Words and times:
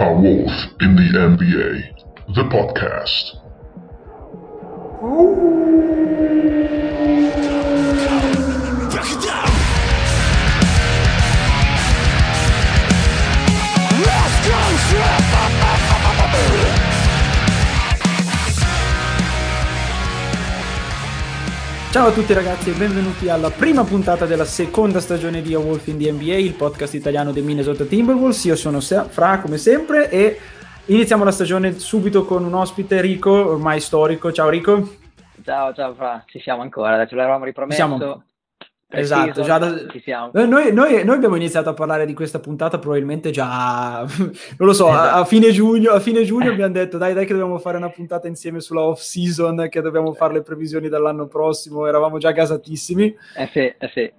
A 0.00 0.12
Wolf 0.12 0.52
in 0.80 0.94
the 0.94 1.10
NBA, 1.18 2.34
the 2.36 2.44
podcast. 2.44 3.34
Ciao 21.98 22.10
a 22.10 22.12
tutti 22.12 22.32
ragazzi 22.32 22.70
e 22.70 22.74
benvenuti 22.74 23.28
alla 23.28 23.50
prima 23.50 23.82
puntata 23.82 24.24
della 24.24 24.44
seconda 24.44 25.00
stagione 25.00 25.42
di 25.42 25.52
A 25.54 25.58
Wolf 25.58 25.88
in 25.88 25.98
the 25.98 26.12
NBA, 26.12 26.36
il 26.36 26.54
podcast 26.54 26.94
italiano 26.94 27.32
dei 27.32 27.42
Minnesota 27.42 27.84
Timberwolves. 27.84 28.44
Io 28.44 28.54
sono 28.54 28.80
Fra 28.80 29.40
come 29.40 29.58
sempre 29.58 30.08
e 30.08 30.38
iniziamo 30.84 31.24
la 31.24 31.32
stagione 31.32 31.76
subito 31.80 32.24
con 32.24 32.44
un 32.44 32.54
ospite 32.54 33.00
Rico, 33.00 33.32
ormai 33.32 33.80
storico. 33.80 34.30
Ciao 34.30 34.48
Rico. 34.48 34.94
Ciao, 35.42 35.74
ciao 35.74 35.92
Fra, 35.94 36.22
ci 36.28 36.38
siamo 36.38 36.62
ancora, 36.62 37.04
ce 37.04 37.16
l'avevamo 37.16 37.44
ripromesso. 37.44 37.76
Siamo... 37.76 38.22
Esatto, 38.90 39.42
già 39.42 39.58
da... 39.58 39.86
ci 39.90 40.00
siamo. 40.00 40.30
Noi, 40.32 40.72
noi, 40.72 41.04
noi, 41.04 41.14
abbiamo 41.14 41.36
iniziato 41.36 41.68
a 41.68 41.74
parlare 41.74 42.06
di 42.06 42.14
questa 42.14 42.40
puntata 42.40 42.78
probabilmente 42.78 43.30
già, 43.30 44.00
non 44.56 44.66
lo 44.66 44.72
so, 44.72 44.88
esatto. 44.88 45.16
a, 45.16 45.20
a, 45.20 45.24
fine 45.26 45.50
giugno, 45.50 45.90
a 45.90 46.00
fine 46.00 46.24
giugno 46.24 46.48
abbiamo 46.52 46.72
detto 46.72 46.96
dai 46.96 47.12
dai 47.12 47.26
che 47.26 47.34
dobbiamo 47.34 47.58
fare 47.58 47.76
una 47.76 47.90
puntata 47.90 48.28
insieme 48.28 48.60
sulla 48.60 48.80
off 48.80 49.00
season, 49.00 49.66
che 49.68 49.82
dobbiamo 49.82 50.14
fare 50.14 50.32
le 50.32 50.42
previsioni 50.42 50.88
dell'anno 50.88 51.26
prossimo, 51.26 51.86
eravamo 51.86 52.16
già 52.16 52.30
gasatissimi. 52.30 53.14
Eh 53.36 53.48
sì, 53.52 53.60
eh 53.60 53.90
sì. 53.92 54.12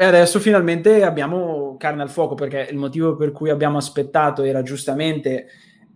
E 0.00 0.04
adesso 0.04 0.40
finalmente 0.40 1.04
abbiamo 1.04 1.76
carne 1.78 2.02
al 2.02 2.10
fuoco 2.10 2.34
perché 2.34 2.68
il 2.70 2.76
motivo 2.76 3.14
per 3.14 3.30
cui 3.30 3.50
abbiamo 3.50 3.78
aspettato 3.78 4.42
era 4.42 4.62
giustamente 4.62 5.46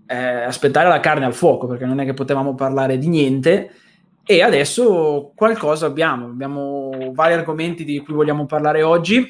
eh, 0.07 0.17
aspettare 0.17 0.89
la 0.89 1.01
carne 1.01 1.25
al 1.25 1.35
fuoco 1.35 1.67
perché 1.67 1.85
non 1.85 2.01
è 2.01 2.05
che 2.05 2.15
potevamo 2.15 2.55
parlare 2.55 2.99
di 2.99 3.09
niente 3.09 3.71
e 4.25 4.41
adesso 4.41 5.33
qualcosa 5.35 5.87
abbiamo, 5.87 6.27
abbiamo 6.27 7.13
vari 7.13 7.35
argomenti 7.35 7.85
di 7.85 7.99
cui 8.01 8.15
vogliamo 8.15 8.47
parlare 8.47 8.83
oggi. 8.83 9.29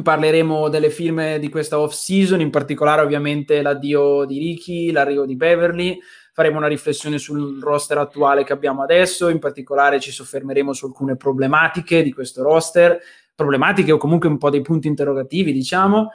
Parleremo 0.00 0.68
delle 0.68 0.90
firme 0.90 1.38
di 1.38 1.48
questa 1.48 1.78
off 1.78 1.92
season, 1.92 2.40
in 2.40 2.50
particolare 2.50 3.02
ovviamente 3.02 3.62
l'addio 3.62 4.24
di 4.24 4.38
Ricky, 4.38 4.90
l'arrivo 4.90 5.24
di 5.24 5.36
Beverly. 5.36 5.98
Faremo 6.32 6.58
una 6.58 6.68
riflessione 6.68 7.18
sul 7.18 7.60
roster 7.60 7.98
attuale 7.98 8.44
che 8.44 8.52
abbiamo 8.52 8.82
adesso, 8.82 9.28
in 9.28 9.40
particolare 9.40 9.98
ci 9.98 10.12
soffermeremo 10.12 10.72
su 10.72 10.86
alcune 10.86 11.16
problematiche 11.16 12.02
di 12.02 12.12
questo 12.12 12.42
roster, 12.42 13.00
problematiche 13.34 13.90
o 13.90 13.96
comunque 13.96 14.28
un 14.28 14.38
po' 14.38 14.50
dei 14.50 14.62
punti 14.62 14.86
interrogativi, 14.86 15.52
diciamo. 15.52 16.10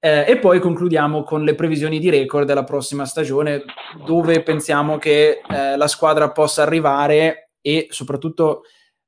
Eh, 0.00 0.24
e 0.28 0.38
poi 0.38 0.60
concludiamo 0.60 1.22
con 1.22 1.42
le 1.42 1.54
previsioni 1.54 1.98
di 1.98 2.10
record 2.10 2.46
della 2.46 2.64
prossima 2.64 3.04
stagione, 3.04 3.64
dove 4.04 4.42
pensiamo 4.42 4.96
che 4.98 5.40
eh, 5.48 5.76
la 5.76 5.88
squadra 5.88 6.30
possa 6.30 6.62
arrivare 6.62 7.47
e 7.68 7.88
soprattutto 7.90 8.62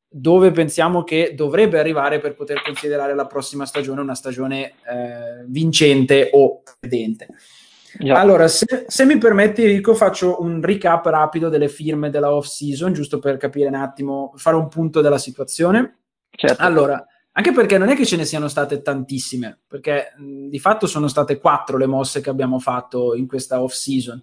dove 0.07 0.51
pensiamo 0.51 1.03
che 1.03 1.33
dovrebbe 1.35 1.79
arrivare 1.79 2.19
per 2.19 2.35
poter 2.35 2.61
considerare 2.63 3.15
la 3.15 3.27
prossima 3.27 3.65
stagione 3.65 4.03
una 4.03 4.15
stagione 4.15 4.75
eh, 4.87 5.45
vincente 5.47 6.29
o 6.33 6.63
perdente. 6.79 7.29
Yeah. 8.01 8.21
Allora, 8.21 8.49
se, 8.49 8.85
se, 8.87 9.05
mi 9.07 9.17
permetti, 9.17 9.65
Rico, 9.65 9.95
faccio 9.95 10.43
un 10.43 10.61
recap 10.61 11.07
rapido 11.07 11.49
delle 11.49 11.69
firme 11.69 12.11
della 12.11 12.35
off 12.35 12.47
season, 12.47 12.93
giusto 12.93 13.19
per 13.19 13.39
capire 13.39 13.69
un 13.69 13.75
attimo, 13.75 14.33
fare 14.37 14.57
un 14.57 14.69
punto 14.69 15.01
della 15.01 15.19
situazione. 15.19 16.01
Certo. 16.29 16.63
Allora, 16.63 17.05
anche 17.33 17.53
perché 17.53 17.79
non 17.79 17.89
è 17.89 17.97
che 17.97 18.05
ce 18.05 18.17
ne 18.17 18.27
siano 18.27 18.49
state 18.49 18.83
tantissime, 18.83 19.61
perché 19.67 20.13
mh, 20.17 20.49
di 20.49 20.59
fatto 20.59 20.87
sono 20.87 21.09
state 21.09 21.39
quattro 21.39 21.79
le 21.79 21.87
mosse 21.87 22.21
che 22.21 22.31
abbiamo 22.31 22.59
fatto 22.59 23.15
in 23.15 23.27
questa 23.27 23.63
off 23.63 23.73
season. 23.73 24.23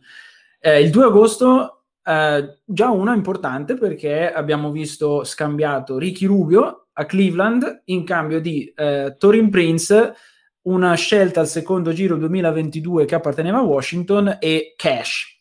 Eh, 0.59 0.81
il 0.81 0.91
2 0.91 1.05
agosto 1.05 1.76
Uh, 2.07 2.55
già 2.63 2.89
una 2.89 3.13
importante 3.13 3.73
perché 3.73 4.31
abbiamo 4.31 4.71
visto 4.71 5.25
scambiato 5.25 5.97
Ricky 5.97 6.25
Rubio 6.25 6.87
a 6.93 7.05
Cleveland 7.05 7.81
in 7.87 8.05
cambio 8.05 8.39
di 8.39 8.73
uh, 8.77 9.13
Torin 9.17 9.49
Prince, 9.49 10.13
una 10.61 10.93
scelta 10.93 11.41
al 11.41 11.49
secondo 11.49 11.91
giro 11.91 12.15
2022 12.15 13.03
che 13.03 13.15
apparteneva 13.15 13.57
a 13.57 13.63
Washington 13.63 14.37
e 14.39 14.73
cash. 14.77 15.37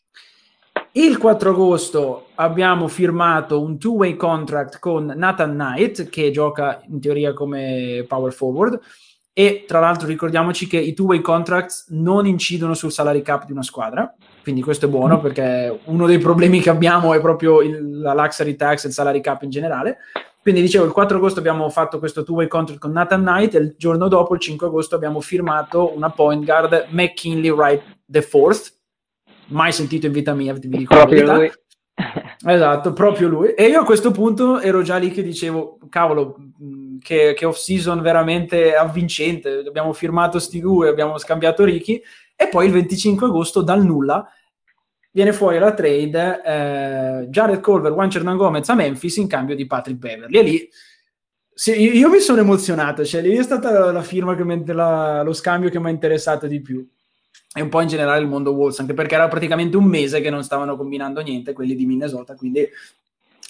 Il 0.91 1.17
4 1.17 1.51
agosto 1.51 2.27
abbiamo 2.35 2.89
firmato 2.89 3.61
un 3.61 3.79
two-way 3.79 4.17
contract 4.17 4.79
con 4.79 5.05
Nathan 5.15 5.51
Knight 5.51 6.09
che 6.09 6.31
gioca 6.31 6.81
in 6.89 6.99
teoria 6.99 7.31
come 7.31 8.03
power 8.09 8.33
forward 8.33 8.77
e 9.31 9.63
tra 9.65 9.79
l'altro 9.79 10.05
ricordiamoci 10.05 10.67
che 10.67 10.79
i 10.79 10.93
two-way 10.93 11.21
contracts 11.21 11.85
non 11.91 12.25
incidono 12.25 12.73
sul 12.73 12.91
salary 12.91 13.21
cap 13.21 13.45
di 13.45 13.53
una 13.53 13.63
squadra 13.63 14.13
quindi 14.47 14.63
questo 14.63 14.85
è 14.85 14.89
buono 14.89 15.19
perché 15.19 15.77
uno 15.87 16.07
dei 16.07 16.19
problemi 16.19 16.61
che 16.61 16.69
abbiamo 16.69 17.13
è 17.13 17.19
proprio 17.19 17.59
il, 17.59 17.99
la 17.99 18.13
luxury 18.13 18.55
tax 18.55 18.85
e 18.85 18.87
il 18.87 18.93
salary 18.93 19.19
cap 19.19 19.41
in 19.41 19.49
generale. 19.49 19.97
Quindi 20.41 20.61
dicevo, 20.61 20.85
il 20.85 20.93
4 20.93 21.17
agosto 21.17 21.39
abbiamo 21.39 21.69
fatto 21.69 21.99
questo 21.99 22.23
two-way 22.23 22.47
contract 22.47 22.79
con 22.79 22.93
Nathan 22.93 23.23
Knight 23.23 23.55
e 23.55 23.57
il 23.57 23.75
giorno 23.77 24.07
dopo, 24.07 24.35
il 24.35 24.39
5 24.39 24.67
agosto, 24.67 24.95
abbiamo 24.95 25.19
firmato 25.19 25.93
una 25.93 26.09
point 26.11 26.45
guard 26.45 26.85
McKinley 26.91 27.49
Wright 27.49 27.83
the 28.05 28.21
Fourth, 28.21 28.73
mai 29.47 29.73
sentito 29.73 30.05
in 30.05 30.13
vita 30.13 30.33
mia, 30.33 30.53
vi 30.53 30.69
dico 30.69 30.95
proprio 30.95 31.33
lui. 31.33 31.51
esatto, 32.47 32.93
proprio 32.93 33.27
lui. 33.27 33.49
E 33.49 33.65
io 33.65 33.81
a 33.81 33.83
questo 33.83 34.11
punto 34.11 34.61
ero 34.61 34.81
già 34.81 34.95
lì 34.95 35.11
che 35.11 35.23
dicevo, 35.23 35.77
cavolo, 35.89 36.37
che, 37.01 37.33
che 37.35 37.45
off-season 37.45 38.01
veramente 38.01 38.75
avvincente, 38.75 39.65
abbiamo 39.67 39.91
firmato 39.91 40.39
sti 40.39 40.61
due, 40.61 40.87
abbiamo 40.87 41.17
scambiato 41.17 41.65
Ricky, 41.65 42.01
e 42.33 42.47
poi 42.47 42.67
il 42.67 42.71
25 42.71 43.27
agosto 43.27 43.61
dal 43.61 43.83
nulla 43.83 44.25
viene 45.17 45.33
fuori 45.33 45.57
la 45.57 45.73
trade 45.73 46.41
eh, 46.45 47.27
Jared 47.29 47.59
Colver, 47.59 47.91
Juan 47.91 48.11
Cernan 48.11 48.37
Gomez 48.37 48.69
a 48.69 48.75
Memphis 48.75 49.15
in 49.15 49.25
cambio 49.25 49.55
di 49.55 49.65
Patrick 49.65 49.97
Beverly. 49.97 50.37
E 50.37 50.43
lì 50.43 50.69
sì, 51.51 51.71
io 51.71 52.07
mi 52.07 52.19
sono 52.19 52.41
emozionato, 52.41 53.03
cioè 53.03 53.23
lì 53.23 53.35
è 53.35 53.41
stata 53.41 53.91
la 53.91 54.03
firma, 54.03 54.35
che 54.35 54.43
mi, 54.43 54.63
la, 54.67 55.23
lo 55.23 55.33
scambio 55.33 55.71
che 55.71 55.79
mi 55.79 55.87
ha 55.87 55.89
interessato 55.89 56.45
di 56.45 56.61
più. 56.61 56.87
E 57.51 57.61
un 57.61 57.69
po' 57.69 57.81
in 57.81 57.87
generale 57.87 58.21
il 58.21 58.27
mondo 58.27 58.51
Wolves, 58.51 58.77
anche 58.77 58.93
perché 58.93 59.15
era 59.15 59.27
praticamente 59.27 59.75
un 59.75 59.85
mese 59.85 60.21
che 60.21 60.29
non 60.29 60.43
stavano 60.43 60.77
combinando 60.77 61.19
niente, 61.21 61.53
quelli 61.53 61.73
di 61.73 61.87
Minnesota, 61.87 62.35
quindi 62.35 62.69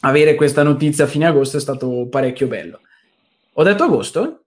avere 0.01 0.35
questa 0.35 0.63
notizia 0.63 1.03
a 1.03 1.07
fine 1.07 1.25
agosto 1.25 1.57
è 1.57 1.59
stato 1.59 2.07
parecchio 2.09 2.47
bello. 2.47 2.79
Ho 3.55 3.63
detto 3.63 3.83
agosto? 3.83 4.45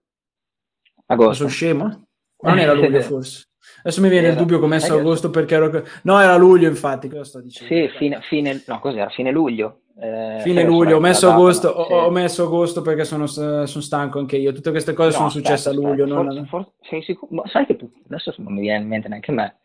Agosto. 1.05 1.33
Sono 1.33 1.49
scemo? 1.49 2.05
Non 2.41 2.57
era 2.57 2.73
luglio 2.73 3.01
forse? 3.01 3.50
Adesso 3.79 4.01
mi 4.01 4.09
viene 4.09 4.27
era, 4.27 4.33
il 4.33 4.39
dubbio 4.39 4.59
che 4.59 4.65
ho 4.65 4.67
messo 4.67 4.97
agosto 4.97 5.29
perché 5.29 5.55
ero... 5.55 5.83
No, 6.03 6.19
era 6.19 6.35
luglio 6.35 6.67
infatti, 6.67 7.09
cosa 7.09 7.23
sto 7.23 7.41
dicendo? 7.41 7.73
Sì, 7.73 7.97
fine, 7.97 8.19
fine, 8.21 8.63
no, 8.67 8.79
cos'era? 8.79 9.09
Fine 9.09 9.31
luglio. 9.31 9.81
Eh, 9.99 10.39
fine 10.41 10.63
luglio, 10.63 10.97
ho 10.97 10.99
messo, 10.99 11.29
agosto, 11.29 11.67
ho, 11.67 11.85
sì. 11.85 11.93
ho 11.93 12.09
messo 12.09 12.43
agosto 12.43 12.81
perché 12.81 13.03
sono, 13.03 13.27
sono, 13.27 13.65
stanco 13.65 14.19
anche 14.19 14.37
io. 14.37 14.51
Tutte 14.51 14.71
queste 14.71 14.93
cose 14.93 15.09
no, 15.09 15.13
sono 15.13 15.27
aspetta, 15.27 15.47
successe 15.47 15.69
aspetta, 15.69 15.87
a 15.87 15.89
luglio. 15.89 16.07
Forse, 16.07 16.35
non... 16.37 16.47
forse, 16.47 16.71
sei 16.89 17.01
sicuro? 17.03 17.35
Ma 17.35 17.47
sai 17.47 17.65
che 17.65 17.75
tu, 17.75 17.91
adesso 18.05 18.33
non 18.37 18.53
mi 18.53 18.61
viene 18.61 18.81
in 18.81 18.87
mente 18.87 19.07
neanche 19.07 19.31
me. 19.31 19.57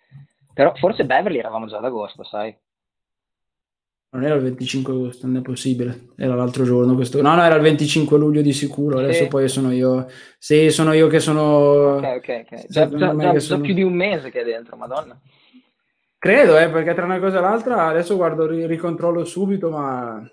Però 0.53 0.75
forse 0.75 1.05
Beverly 1.05 1.39
eravamo 1.39 1.67
già 1.67 1.79
ad 1.79 1.85
agosto, 1.85 2.25
sai? 2.25 2.55
Non 4.17 4.25
era 4.25 4.35
il 4.37 4.43
25 4.45 4.95
agosto, 4.95 5.27
non 5.27 5.37
è 5.37 5.43
possibile. 5.43 6.07
Era 6.17 6.35
l'altro 6.35 6.65
giorno 6.65 6.95
questo. 6.95 7.21
No, 7.21 7.35
no, 7.35 7.43
era 7.43 7.55
il 7.55 7.61
25 7.61 8.17
luglio 8.17 8.41
di 8.41 8.55
sicuro. 8.55 8.99
Adesso 8.99 9.25
sì. 9.25 9.29
poi 9.29 9.47
sono 9.47 9.71
io. 9.71 10.07
Sì, 10.39 10.71
sono 10.71 10.95
io 10.95 11.07
che 11.07 11.21
sono. 11.21 11.97
Ok, 11.97 12.05
ok, 12.17 12.45
ok. 12.51 12.67
Già, 12.67 12.89
già, 12.89 13.15
già, 13.15 13.39
sono... 13.41 13.61
più 13.61 13.75
di 13.75 13.83
un 13.83 13.93
mese 13.93 14.31
che 14.31 14.41
è 14.41 14.45
dentro, 14.45 14.75
madonna. 14.77 15.21
Credo, 16.19 16.57
eh, 16.57 16.71
perché 16.71 16.95
tra 16.95 17.05
una 17.05 17.19
cosa 17.19 17.37
e 17.37 17.41
l'altra 17.43 17.89
adesso 17.89 18.17
guardo, 18.17 18.47
ricontrollo 18.47 19.23
subito, 19.27 19.69
ma... 19.69 20.27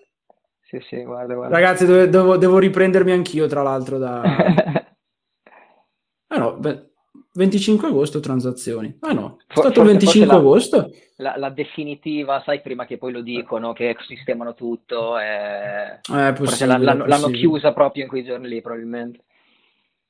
Sì, 0.62 0.80
sì, 0.80 1.04
guarda, 1.04 1.34
guarda. 1.34 1.54
Ragazzi, 1.54 1.86
devo, 1.86 2.38
devo 2.38 2.60
riprendermi 2.60 3.12
anch'io, 3.12 3.48
tra 3.48 3.64
l'altro, 3.64 3.98
da... 3.98 4.22
ah 6.28 6.38
no, 6.38 6.56
beh, 6.58 6.93
25 7.36 7.88
agosto 7.88 8.20
transazioni. 8.20 8.96
Ah 9.00 9.14
no, 9.14 9.38
è 9.48 9.54
stato 9.58 9.82
il 9.82 9.88
25 9.88 10.28
la, 10.28 10.40
agosto. 10.40 10.92
La, 11.18 11.36
la, 11.38 11.50
definitiva, 11.50 12.42
sai, 12.46 12.62
prima 12.62 12.86
che 12.86 12.98
poi 12.98 13.12
lo 13.12 13.22
dicono, 13.22 13.74
che 13.74 13.96
sistemano 14.08 14.54
tutto. 14.54 15.18
E... 15.18 16.00
Eh, 16.14 16.34
possibile, 16.34 16.78
l'hanno, 16.78 17.06
l'hanno, 17.06 17.30
chiusa 17.30 17.74
proprio 17.74 18.04
in 18.04 18.10
quei 18.10 18.24
giorni 18.24 18.48
lì, 18.48 18.62
probabilmente. 18.62 19.20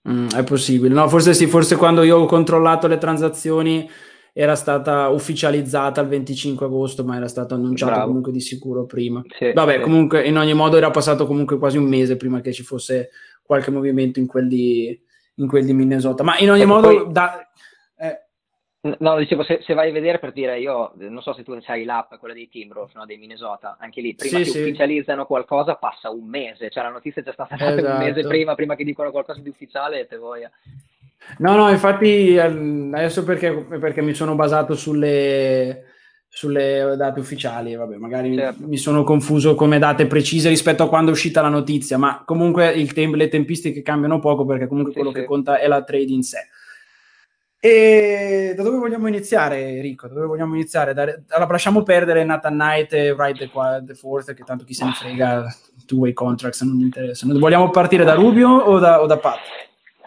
Mm, 0.10 0.28
è 0.30 0.44
possibile. 0.44 0.94
No, 0.94 1.08
forse 1.08 1.34
sì, 1.34 1.48
forse 1.48 1.78
quando 1.78 2.04
io 2.04 2.18
ho 2.18 2.26
controllato 2.26 2.88
le 2.88 2.98
transazioni 2.98 3.90
era 4.34 4.56
stata 4.56 5.08
ufficializzata 5.08 6.02
il 6.02 6.08
25 6.08 6.66
agosto, 6.66 7.06
ma 7.06 7.16
era 7.16 7.30
stato 7.30 7.54
annunciato 7.54 7.92
Bravo. 7.92 8.08
comunque 8.08 8.34
di 8.34 8.42
sicuro 8.42 8.86
prima. 8.86 9.22
Sì, 9.38 9.54
Vabbè, 9.54 9.76
sì. 9.76 9.80
comunque 9.80 10.28
in 10.28 10.38
ogni 10.38 10.54
modo 10.54 10.76
era 10.76 10.92
passato 10.92 11.26
comunque 11.26 11.58
quasi 11.58 11.78
un 11.78 11.86
mese 11.86 12.18
prima 12.18 12.42
che 12.42 12.52
ci 12.52 12.64
fosse 12.64 13.12
qualche 13.44 13.72
movimento 13.72 14.20
in 14.20 14.28
quelli 14.28 15.00
in 15.36 15.48
quel 15.48 15.66
di 15.66 15.74
Minnesota. 15.74 16.24
Ma 16.24 16.38
in 16.38 16.52
ogni 16.52 16.62
ecco, 16.62 16.70
modo, 16.70 16.88
poi... 16.88 17.12
da, 17.12 17.48
eh. 17.98 18.22
No, 19.00 19.18
dicevo, 19.18 19.44
se, 19.44 19.62
se, 19.64 19.74
vai 19.74 19.90
a 19.90 19.94
vedere 19.94 20.20
per 20.20 20.34
dire, 20.34 20.60
io 20.60 20.92
non 20.98 21.22
so 21.22 21.34
se 21.34 21.44
tu 21.44 21.58
hai 21.68 21.86
l'app, 21.86 22.16
quella 22.16 22.34
dei 22.34 22.50
Timberwolves, 22.50 22.96
no, 22.96 23.06
dei 23.06 23.18
Minnesota, 23.18 23.78
anche 23.80 24.02
lì, 24.02 24.14
prima 24.14 24.40
sì, 24.40 24.44
che 24.44 24.50
sì. 24.50 24.60
ufficializzano 24.60 25.26
qualcosa 25.26 25.76
passa 25.76 26.10
un 26.10 26.28
mese, 26.28 26.70
cioè 26.70 26.84
la 26.84 26.90
notizia 26.90 27.22
è 27.22 27.26
già 27.26 27.32
stata 27.32 27.56
data 27.56 27.72
esatto. 27.72 27.92
un 27.94 27.98
mese 28.00 28.20
esatto. 28.20 28.28
prima, 28.28 28.56
prima 28.56 28.76
che 28.76 28.84
dicano 28.84 29.12
qualcosa 29.12 29.40
di 29.40 29.48
ufficiale, 29.48 30.06
te 30.06 30.18
voia. 30.18 30.52
No, 31.38 31.56
no, 31.56 31.70
infatti 31.70 32.36
ehm, 32.36 32.94
adesso 32.94 33.24
perché, 33.24 33.54
perché 33.54 34.02
mi 34.02 34.14
sono 34.14 34.36
basato 34.36 34.76
sulle, 34.76 35.93
sulle 36.36 36.96
date 36.98 37.20
ufficiali, 37.20 37.76
vabbè, 37.76 37.98
magari 37.98 38.36
certo. 38.36 38.66
mi, 38.66 38.78
sono 38.78 39.04
confuso 39.04 39.54
come 39.54 39.78
date 39.78 40.08
precise 40.08 40.50
rispetto 40.50 40.82
a 40.82 40.90
quando 40.90 41.12
è 41.12 41.14
uscita 41.14 41.44
la 41.44 41.48
notizia, 41.48 42.00
ma 42.00 42.24
comunque 42.26 42.74
tem- 42.92 43.14
le 43.14 43.28
tempistiche 43.28 43.84
cambiano 43.84 44.18
poco 44.20 44.44
perché 44.44 44.66
comunque 44.66 44.94
sì, 44.94 44.98
quello 44.98 45.14
sì. 45.14 45.22
che 45.22 45.26
conta 45.28 45.60
è 45.60 45.68
la 45.68 45.84
trade 45.84 46.12
in 46.12 46.24
sé. 46.24 46.40
E 47.60 48.54
da 48.56 48.64
dove 48.64 48.78
vogliamo 48.78 49.08
iniziare, 49.08 49.60
Enrico? 49.60 50.08
Da 50.08 50.16
dove 50.16 50.26
vogliamo 50.26 50.56
iniziare? 50.56 50.96
Da, 50.96 51.04
allora, 51.30 51.52
lasciamo 51.52 51.84
perdere 51.84 52.24
Nathan 52.24 52.54
Knight 52.54 52.94
e 52.94 53.12
Wright 53.12 53.38
the, 53.38 53.50
the 53.86 53.94
Fourth, 53.94 54.34
che 54.34 54.44
tanto 54.44 54.64
chi 54.64 54.74
se 54.74 54.86
ne 54.86 54.92
frega, 54.94 55.56
two-way 55.86 56.14
contracts 56.14 56.62
non 56.62 56.76
mi 56.76 56.84
interessano. 56.84 57.38
Vogliamo 57.38 57.70
partire 57.70 58.04
da 58.04 58.16
Rubio 58.16 58.50
o 58.50 58.80
da, 58.80 59.04
o 59.04 59.06
da 59.06 59.18
Pat? 59.18 59.40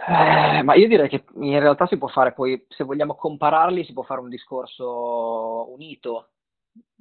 Eh, 0.09 0.63
ma 0.63 0.75
io 0.75 0.87
direi 0.87 1.09
che 1.09 1.25
in 1.41 1.59
realtà 1.59 1.87
si 1.87 1.99
può 1.99 2.07
fare 2.09 2.33
poi, 2.33 2.65
se 2.69 2.85
vogliamo 2.85 3.17
compararli, 3.17 3.85
si 3.85 3.93
può 3.93 4.05
fare 4.05 4.21
un 4.21 4.29
discorso 4.29 5.73
unito, 5.73 6.29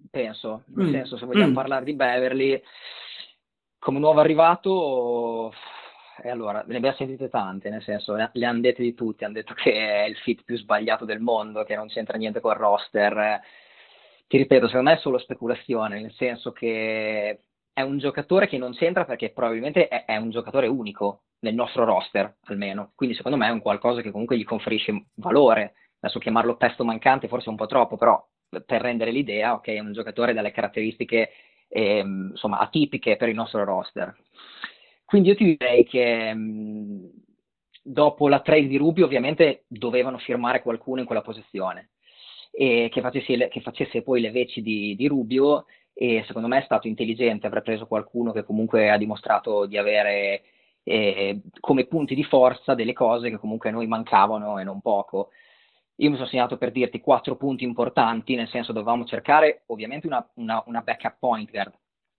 penso. 0.10 0.64
Nel 0.76 0.88
mm. 0.88 0.92
senso, 0.92 1.18
se 1.18 1.26
vogliamo 1.26 1.52
mm. 1.52 1.56
parlare 1.56 1.86
di 1.86 1.94
Beverly, 1.94 2.62
come 3.78 4.00
nuovo 4.00 4.20
arrivato 4.22 5.54
e 6.24 6.30
allora, 6.30 6.64
ne 6.66 6.78
abbiamo 6.78 6.96
sentite 6.96 7.30
tante, 7.30 7.70
nel 7.70 7.84
senso, 7.84 8.16
le, 8.16 8.30
le 8.34 8.46
hanno 8.46 8.62
dette 8.62 8.82
di 8.82 8.94
tutti, 8.94 9.24
hanno 9.24 9.34
detto 9.34 9.54
che 9.54 9.72
è 9.74 10.06
il 10.06 10.16
fit 10.18 10.44
più 10.44 10.58
sbagliato 10.58 11.06
del 11.06 11.20
mondo, 11.20 11.64
che 11.64 11.76
non 11.76 11.88
c'entra 11.88 12.18
niente 12.18 12.40
col 12.40 12.56
roster. 12.56 13.42
Ti 14.28 14.38
ripeto, 14.38 14.68
secondo 14.68 14.90
me 14.90 14.96
è 14.96 15.00
solo 15.00 15.18
speculazione, 15.20 16.02
nel 16.02 16.14
senso 16.14 16.52
che 16.52 17.40
è 17.74 17.82
un 17.82 17.98
giocatore 17.98 18.48
che 18.48 18.58
non 18.58 18.74
c'entra 18.74 19.06
perché 19.06 19.32
probabilmente 19.32 19.88
è, 19.88 20.06
è 20.06 20.16
un 20.16 20.30
giocatore 20.30 20.68
unico 20.68 21.24
nel 21.46 21.54
nostro 21.54 21.86
roster, 21.86 22.38
almeno. 22.46 22.92
Quindi 22.96 23.16
secondo 23.16 23.38
me 23.38 23.48
è 23.48 23.52
un 23.52 23.62
qualcosa 23.62 24.02
che 24.02 24.12
comunque 24.12 24.38
gli 24.38 24.44
conferisce 24.44 25.08
valore. 25.16 25.76
Adesso 26.00 26.20
chiamarlo 26.20 26.58
pesto 26.58 26.84
mancante 26.84 27.28
forse 27.28 27.48
è 27.48 27.50
un 27.50 27.56
po' 27.56 27.68
troppo, 27.68 27.98
però 27.98 28.24
per 28.50 28.82
rendere 28.82 29.12
l'idea, 29.12 29.54
ok, 29.54 29.68
è 29.68 29.80
un 29.80 29.94
giocatore 29.94 30.34
dalle 30.34 30.52
caratteristiche 30.52 31.30
eh, 31.68 32.00
insomma, 32.00 32.60
atipiche 32.60 33.16
per 33.16 33.30
il 33.30 33.36
nostro 33.36 33.64
roster. 33.64 34.16
Quindi 35.06 35.30
io 35.30 35.36
ti 35.36 35.56
direi 35.58 35.86
che 35.86 36.34
mh, 36.34 37.12
dopo 37.84 38.28
la 38.28 38.42
trade 38.42 38.68
di 38.68 38.78
Rubio 38.78 39.06
ovviamente 39.06 39.66
dovevano 39.68 40.18
firmare 40.18 40.62
qualcuno 40.62 41.02
in 41.02 41.06
quella 41.06 41.22
posizione 41.22 41.92
e 42.52 42.90
che 42.92 43.02
facesse, 43.02 43.48
che 43.50 43.62
facesse 43.62 44.02
poi 44.02 44.22
le 44.22 44.32
veci 44.32 44.62
di, 44.62 44.96
di, 44.96 45.08
Rubio 45.08 45.66
e 45.94 46.24
secondo 46.26 46.48
me 46.48 46.60
è 46.60 46.64
stato 46.64 46.88
intelligente 46.88 47.48
aver 47.48 47.62
preso 47.62 47.86
qualcuno 47.86 48.32
che 48.32 48.44
comunque 48.44 48.90
ha 48.90 48.98
dimostrato 48.98 49.66
di 49.66 49.78
avere 49.78 50.44
eh, 50.86 51.42
come 51.60 51.86
punti 51.86 52.16
di 52.16 52.24
forza 52.24 52.74
delle 52.74 52.94
cose 52.94 53.30
che 53.30 53.38
comunque 53.38 53.70
a 53.70 53.74
noi 53.74 53.88
mancavano 53.88 54.60
e 54.60 54.64
non 54.64 54.82
poco. 54.82 55.32
Io 55.98 56.10
mi 56.10 56.16
sono 56.16 56.28
segnato 56.28 56.58
per 56.58 56.72
dirti 56.72 57.02
quattro 57.02 57.36
punti 57.36 57.64
importanti, 57.64 58.36
nel 58.36 58.50
senso 58.50 58.72
dovevamo 58.72 59.06
cercare 59.06 59.64
ovviamente 59.68 60.08
una, 60.08 60.26
una, 60.36 60.62
una 60.68 60.82
backup 60.82 61.18
point 61.20 61.50
guard 61.50 61.74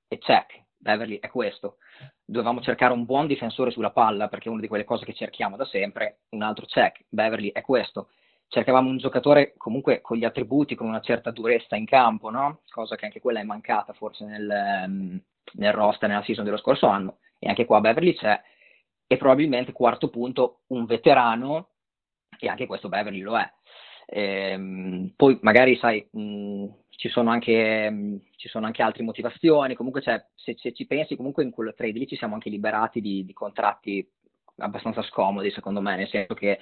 e 0.09 0.19
check, 0.19 0.63
Beverly 0.77 1.19
è 1.19 1.29
questo 1.29 1.79
dovevamo 2.27 2.61
cercare 2.61 2.93
un 2.93 3.05
buon 3.05 3.27
difensore 3.27 3.71
sulla 3.71 3.93
palla, 3.93 4.29
perché 4.29 4.49
è 4.49 4.53
una 4.53 4.61
di 4.61 4.69
quelle 4.69 4.85
cose 4.85 5.05
che 5.05 5.15
cerchiamo 5.15 5.57
da 5.57 5.65
sempre, 5.65 6.19
un 6.31 6.43
altro 6.43 6.67
check, 6.67 7.05
Beverly 7.09 7.53
è 7.53 7.63
questo. 7.63 8.09
Cercavamo 8.49 8.89
un 8.89 8.99
giocatore 8.99 9.55
comunque 9.57 10.01
con 10.01 10.17
gli 10.17 10.25
attributi, 10.25 10.75
con 10.75 10.87
una 10.89 11.01
certa 11.01 11.31
durezza 11.31 11.77
in 11.77 11.87
campo, 11.87 12.31
no? 12.31 12.61
cosa 12.71 12.97
che 12.97 13.07
anche 13.07 13.21
quella 13.21 13.41
è 13.41 13.45
mancata 13.45 13.93
forse 13.93 14.25
nel, 14.25 14.85
um, 14.87 15.21
nel 15.55 15.73
roster, 15.73 16.09
nella 16.09 16.23
season 16.23 16.45
dello 16.45 16.57
scorso 16.59 16.87
anno, 16.87 17.19
e 17.39 17.49
anche 17.49 17.65
qua 17.65 17.81
Beverly 17.81 18.15
c'è, 18.15 18.41
e 19.07 19.17
probabilmente 19.17 19.73
quarto 19.73 20.09
punto, 20.09 20.61
un 20.69 20.85
veterano, 20.85 21.71
e 22.39 22.49
anche 22.49 22.67
questo 22.67 22.89
Beverly 22.89 23.21
lo 23.21 23.39
è. 23.39 23.51
Ehm, 24.07 25.13
poi 25.17 25.39
magari, 25.43 25.77
sai, 25.77 26.07
mh, 26.11 26.67
ci 26.91 27.09
sono 27.09 27.31
anche, 27.31 27.91
mh, 27.91 28.21
ci 28.37 28.49
sono 28.49 28.67
anche 28.67 28.83
altre 28.83 29.03
motivazioni, 29.03 29.75
comunque 29.75 30.01
cioè, 30.01 30.25
se, 30.35 30.55
se, 30.59 30.73
ci 30.73 30.87
pensi 30.87 31.17
comunque 31.17 31.43
in 31.43 31.51
quello 31.51 31.75
trade 31.75 31.99
lì 31.99 32.07
ci 32.07 32.17
siamo 32.17 32.35
anche 32.35 32.51
liberati 32.51 33.01
di, 33.01 33.25
di 33.25 33.33
contratti 33.33 34.09
abbastanza 34.59 35.03
scomodi 35.03 35.51
secondo 35.51 35.81
me, 35.81 35.97
nel 35.97 36.09
senso 36.09 36.35
che 36.35 36.59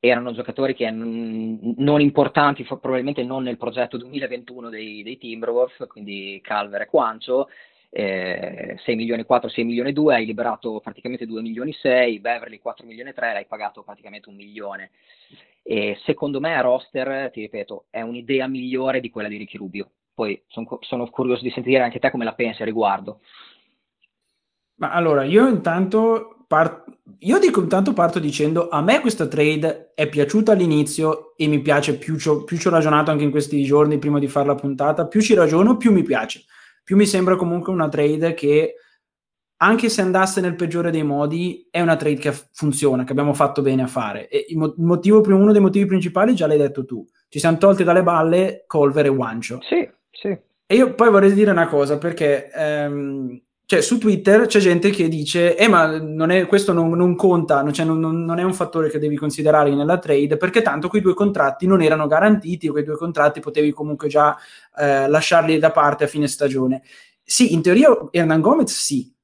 erano 0.00 0.32
giocatori 0.32 0.74
che 0.74 0.90
n- 0.90 1.74
non 1.78 2.00
importanti, 2.00 2.64
probabilmente 2.64 3.24
non 3.24 3.42
nel 3.42 3.56
progetto 3.56 3.96
2021 3.96 4.68
dei, 4.68 5.02
dei 5.02 5.18
Timberwolves, 5.18 5.86
quindi 5.88 6.40
Calver 6.42 6.82
e 6.82 6.86
Quancio, 6.86 7.48
eh, 7.90 8.76
6 8.84 8.96
milioni 8.96 9.24
4, 9.24 9.48
6 9.48 9.64
milioni 9.64 9.92
2, 9.92 10.14
hai 10.14 10.26
liberato 10.26 10.80
praticamente 10.80 11.26
2 11.26 11.42
milioni 11.42 11.72
6, 11.72 12.20
Beverly 12.20 12.58
4 12.58 12.86
milioni 12.86 13.12
3, 13.12 13.32
l'hai 13.32 13.46
pagato 13.46 13.82
praticamente 13.82 14.28
un 14.28 14.36
milione. 14.36 14.90
E 15.62 15.98
secondo 16.04 16.40
me 16.40 16.54
a 16.54 16.60
roster, 16.60 17.30
ti 17.30 17.40
ripeto, 17.40 17.86
è 17.90 18.00
un'idea 18.00 18.46
migliore 18.46 19.00
di 19.00 19.10
quella 19.10 19.28
di 19.28 19.36
Ricky 19.36 19.58
Rubio. 19.58 19.90
Poi 20.14 20.42
son, 20.48 20.66
sono 20.80 21.08
curioso 21.10 21.42
di 21.42 21.50
sentire 21.50 21.82
anche 21.82 21.98
te 21.98 22.10
come 22.10 22.24
la 22.24 22.34
pensi 22.34 22.62
a 22.62 22.64
riguardo. 22.64 23.20
Ma 24.76 24.92
allora, 24.92 25.24
io 25.24 25.48
intanto, 25.48 26.44
par- 26.46 26.84
io 27.20 27.38
dico 27.38 27.60
intanto 27.60 27.92
parto 27.92 28.18
dicendo 28.18 28.68
a 28.68 28.80
me 28.80 29.00
questa 29.00 29.26
trade 29.26 29.92
è 29.94 30.08
piaciuta 30.08 30.52
all'inizio 30.52 31.36
e 31.36 31.46
mi 31.46 31.60
piace 31.60 31.98
più 31.98 32.16
ci 32.16 32.28
ho 32.28 32.70
ragionato 32.70 33.10
anche 33.10 33.24
in 33.24 33.30
questi 33.30 33.62
giorni 33.62 33.98
prima 33.98 34.18
di 34.18 34.28
fare 34.28 34.46
la 34.46 34.54
puntata, 34.54 35.06
più 35.06 35.20
ci 35.20 35.34
ragiono, 35.34 35.76
più 35.76 35.92
mi 35.92 36.02
piace. 36.02 36.44
Più 36.88 36.96
mi 36.96 37.04
sembra 37.04 37.36
comunque 37.36 37.70
una 37.70 37.90
trade 37.90 38.32
che 38.32 38.76
anche 39.58 39.90
se 39.90 40.00
andasse 40.00 40.40
nel 40.40 40.54
peggiore 40.54 40.90
dei 40.90 41.02
modi, 41.02 41.68
è 41.70 41.82
una 41.82 41.96
trade 41.96 42.16
che 42.18 42.32
funziona, 42.54 43.04
che 43.04 43.12
abbiamo 43.12 43.34
fatto 43.34 43.60
bene 43.60 43.82
a 43.82 43.86
fare. 43.86 44.26
E 44.28 44.46
il 44.48 44.56
motivo, 44.78 45.20
uno 45.20 45.52
dei 45.52 45.60
motivi 45.60 45.84
principali 45.84 46.34
già 46.34 46.46
l'hai 46.46 46.56
detto 46.56 46.86
tu. 46.86 47.06
Ci 47.28 47.40
siamo 47.40 47.58
tolti 47.58 47.84
dalle 47.84 48.02
balle 48.02 48.64
Colver 48.66 49.04
e 49.04 49.08
Wancho. 49.10 49.60
Sì, 49.60 49.86
sì. 50.10 50.28
E 50.28 50.74
io 50.74 50.94
poi 50.94 51.10
vorrei 51.10 51.34
dire 51.34 51.50
una 51.50 51.68
cosa, 51.68 51.98
perché 51.98 52.50
ehm, 52.50 53.38
cioè, 53.70 53.82
su 53.82 53.98
Twitter 53.98 54.46
c'è 54.46 54.60
gente 54.60 54.88
che 54.88 55.08
dice, 55.08 55.54
eh 55.54 55.68
ma 55.68 55.98
non 55.98 56.30
è, 56.30 56.46
questo 56.46 56.72
non, 56.72 56.88
non 56.92 57.14
conta, 57.14 57.70
cioè 57.70 57.84
non, 57.84 58.00
non, 58.00 58.38
è 58.38 58.42
un 58.42 58.54
fattore 58.54 58.88
che 58.88 58.98
devi 58.98 59.14
considerare 59.14 59.74
nella 59.74 59.98
trade, 59.98 60.38
perché 60.38 60.62
tanto 60.62 60.88
quei 60.88 61.02
due 61.02 61.12
contratti 61.12 61.66
non 61.66 61.82
erano 61.82 62.06
garantiti, 62.06 62.68
quei 62.68 62.82
due 62.82 62.96
contratti 62.96 63.40
potevi 63.40 63.70
comunque 63.72 64.08
già 64.08 64.34
eh, 64.74 65.06
lasciarli 65.06 65.58
da 65.58 65.70
parte 65.70 66.04
a 66.04 66.06
fine 66.06 66.28
stagione. 66.28 66.80
Sì, 67.22 67.52
in 67.52 67.60
teoria 67.60 67.90
Hernan 68.10 68.40
Gomez 68.40 68.72
sì, 68.72 69.14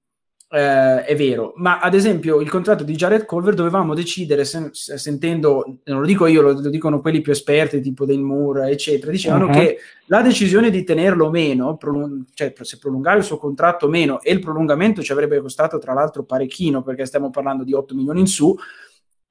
eh, 0.54 1.02
è 1.02 1.16
vero, 1.16 1.52
ma 1.56 1.80
ad 1.80 1.94
esempio 1.94 2.40
il 2.40 2.48
contratto 2.48 2.84
di 2.84 2.94
Jared 2.94 3.24
Colver 3.24 3.54
dovevamo 3.54 3.92
decidere, 3.92 4.44
sen- 4.44 4.70
sentendo, 4.72 5.80
non 5.86 5.98
lo 5.98 6.06
dico 6.06 6.26
io, 6.26 6.42
lo, 6.42 6.52
lo, 6.52 6.70
dicono 6.70 7.00
quelli 7.00 7.20
più 7.22 7.32
esperti, 7.32 7.80
tipo 7.80 8.04
Del 8.04 8.20
Moore, 8.20 8.70
eccetera, 8.70 9.10
dicevano 9.10 9.46
uh-huh. 9.46 9.52
che 9.52 9.78
la 10.06 10.22
decisione 10.22 10.70
di 10.70 10.84
tenerlo 10.84 11.28
meno, 11.28 11.76
prolung- 11.76 12.26
cioè 12.34 12.52
se 12.61 12.78
prolungare 12.78 13.18
il 13.18 13.25
suo 13.25 13.37
contratto 13.37 13.88
meno, 13.88 14.20
e 14.23 14.30
il 14.30 14.38
prolungamento 14.38 15.02
ci 15.02 15.11
avrebbe 15.11 15.40
costato 15.40 15.78
tra 15.78 15.92
l'altro 15.92 16.23
parecchino, 16.23 16.84
perché 16.84 17.04
stiamo 17.04 17.30
parlando 17.30 17.64
di 17.64 17.75
8 17.75 17.96
milioni 17.96 18.20
in 18.20 18.28
su, 18.28 18.56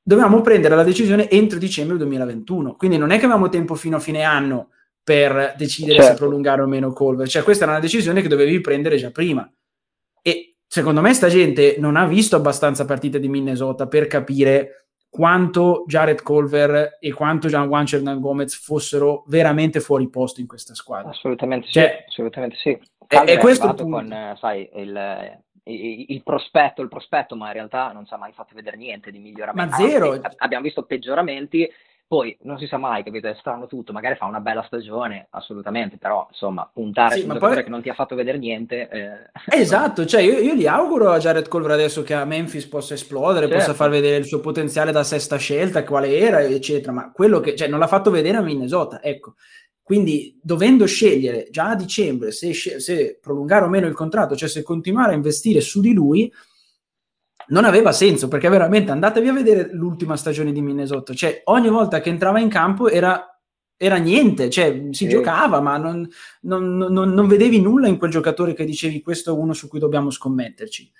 dovevamo 0.03 0.41
prendere 0.41 0.75
la 0.75 0.83
decisione 0.83 1.29
entro 1.29 1.57
dicembre 1.57 1.95
2021. 1.95 2.75
Quindi 2.75 2.97
non 2.97 3.11
è 3.11 3.17
che 3.17 3.23
avevamo 3.23 3.47
tempo 3.47 3.75
fino 3.75 3.95
a 3.95 4.01
fine 4.01 4.23
anno 4.23 4.71
per 5.01 5.55
decidere 5.57 5.99
certo. 5.99 6.11
se 6.11 6.17
prolungare 6.17 6.61
o 6.63 6.67
meno 6.67 6.91
Colver, 6.91 7.29
cioè 7.29 7.43
questa 7.43 7.63
era 7.63 7.71
una 7.71 7.81
decisione 7.81 8.21
che 8.21 8.27
dovevi 8.27 8.59
prendere 8.59 8.97
già 8.97 9.09
prima. 9.09 9.49
E 10.21 10.52
secondo 10.73 11.01
me 11.01 11.13
sta 11.13 11.27
gente 11.27 11.75
non 11.77 11.95
ha 11.95 12.07
visto 12.07 12.35
abbastanza 12.35 12.83
partite 12.83 13.19
di 13.19 13.27
Minnesota 13.27 13.85
per 13.85 14.07
capire 14.07 14.87
quanto 15.07 15.83
Jared 15.85 16.23
Colver 16.23 16.97
e 16.99 17.13
quanto 17.13 17.47
Gian 17.47 17.67
Juan 17.67 17.85
Cernan 17.85 18.19
Gomez 18.19 18.55
fossero 18.55 19.23
veramente 19.27 19.79
fuori 19.79 20.09
posto 20.09 20.41
in 20.41 20.47
questa 20.47 20.73
squadra. 20.73 21.11
Assolutamente 21.11 21.67
cioè, 21.69 21.99
sì, 21.99 22.09
assolutamente 22.09 22.55
sì. 22.55 22.79
Calver 23.05 23.35
è, 23.35 23.37
è 23.37 23.39
questo 23.39 23.67
il 23.69 23.75
con, 23.75 24.11
eh, 24.11 24.35
sai, 24.39 24.67
il, 24.73 25.39
il, 25.65 26.05
il, 26.07 26.23
prospetto, 26.23 26.81
il 26.81 26.87
prospetto, 26.87 27.35
ma 27.35 27.45
in 27.49 27.53
realtà 27.53 27.91
non 27.91 28.07
ci 28.07 28.13
ha 28.15 28.17
mai 28.17 28.33
fatto 28.33 28.55
vedere 28.55 28.75
niente 28.75 29.11
di 29.11 29.19
miglioramento. 29.19 29.75
Ma 29.75 29.87
zero. 29.87 30.13
Anzi, 30.13 30.37
abbiamo 30.37 30.63
visto 30.63 30.81
peggioramenti 30.81 31.69
poi 32.07 32.37
non 32.41 32.57
si 32.59 32.67
sa 32.67 32.77
mai, 32.77 33.03
capito? 33.03 33.27
È 33.27 33.35
strano 33.39 33.65
tutto, 33.65 33.91
magari 33.91 34.15
fa 34.15 34.25
una 34.25 34.39
bella 34.39 34.63
stagione, 34.63 35.27
assolutamente, 35.31 35.97
però 35.97 36.27
insomma, 36.29 36.69
puntare 36.71 37.15
sì, 37.15 37.21
su 37.21 37.25
un 37.25 37.33
giocatore 37.33 37.55
poi... 37.55 37.63
che 37.63 37.69
non 37.69 37.81
ti 37.81 37.89
ha 37.89 37.93
fatto 37.93 38.15
vedere 38.15 38.37
niente. 38.37 38.87
Eh... 38.89 39.31
Esatto, 39.59 40.05
cioè 40.05 40.21
io, 40.21 40.37
io, 40.37 40.53
gli 40.53 40.67
auguro 40.67 41.11
a 41.11 41.17
Jared 41.17 41.47
Culver 41.47 41.71
adesso 41.71 42.03
che 42.03 42.13
a 42.13 42.25
Memphis 42.25 42.67
possa 42.67 42.93
esplodere, 42.93 43.47
certo. 43.47 43.57
possa 43.57 43.73
far 43.73 43.89
vedere 43.89 44.17
il 44.17 44.25
suo 44.25 44.39
potenziale 44.39 44.91
da 44.91 45.03
sesta 45.03 45.37
scelta, 45.37 45.83
quale 45.83 46.17
era, 46.17 46.41
eccetera, 46.41 46.91
ma 46.91 47.11
quello 47.11 47.39
che 47.39 47.55
cioè, 47.55 47.67
non 47.67 47.79
l'ha 47.79 47.87
fatto 47.87 48.11
vedere 48.11 48.37
a 48.37 48.41
Minnesota, 48.41 49.01
ecco. 49.01 49.35
Quindi, 49.81 50.39
dovendo 50.41 50.85
scegliere 50.85 51.47
già 51.51 51.71
a 51.71 51.75
dicembre 51.75 52.31
se, 52.31 52.53
se 52.53 53.19
prolungare 53.21 53.65
o 53.65 53.69
meno 53.69 53.87
il 53.87 53.93
contratto, 53.93 54.35
cioè 54.35 54.47
se 54.47 54.63
continuare 54.63 55.11
a 55.11 55.15
investire 55.15 55.59
su 55.59 55.81
di 55.81 55.93
lui, 55.93 56.31
non 57.53 57.65
aveva 57.65 57.91
senso 57.91 58.27
perché 58.27 58.49
veramente 58.49 58.91
andatevi 58.91 59.27
a 59.27 59.33
vedere 59.33 59.69
l'ultima 59.71 60.17
stagione 60.17 60.51
di 60.51 60.61
Minnesota, 60.61 61.13
cioè 61.13 61.43
ogni 61.45 61.69
volta 61.69 62.01
che 62.01 62.09
entrava 62.09 62.39
in 62.39 62.49
campo 62.49 62.89
era, 62.89 63.39
era 63.77 63.97
niente, 63.97 64.49
cioè 64.49 64.87
si 64.89 65.05
sì. 65.05 65.07
giocava 65.07 65.61
ma 65.61 65.77
non, 65.77 66.07
non, 66.41 66.77
non, 66.77 67.13
non, 67.13 67.27
vedevi 67.27 67.61
nulla 67.61 67.87
in 67.87 67.99
quel 67.99 68.09
giocatore 68.09 68.55
che 68.55 68.65
dicevi 68.65 69.03
questo 69.03 69.31
è 69.31 69.37
uno 69.37 69.53
su 69.53 69.67
cui 69.67 69.79
dobbiamo 69.79 70.09
scommetterci. 70.09 70.91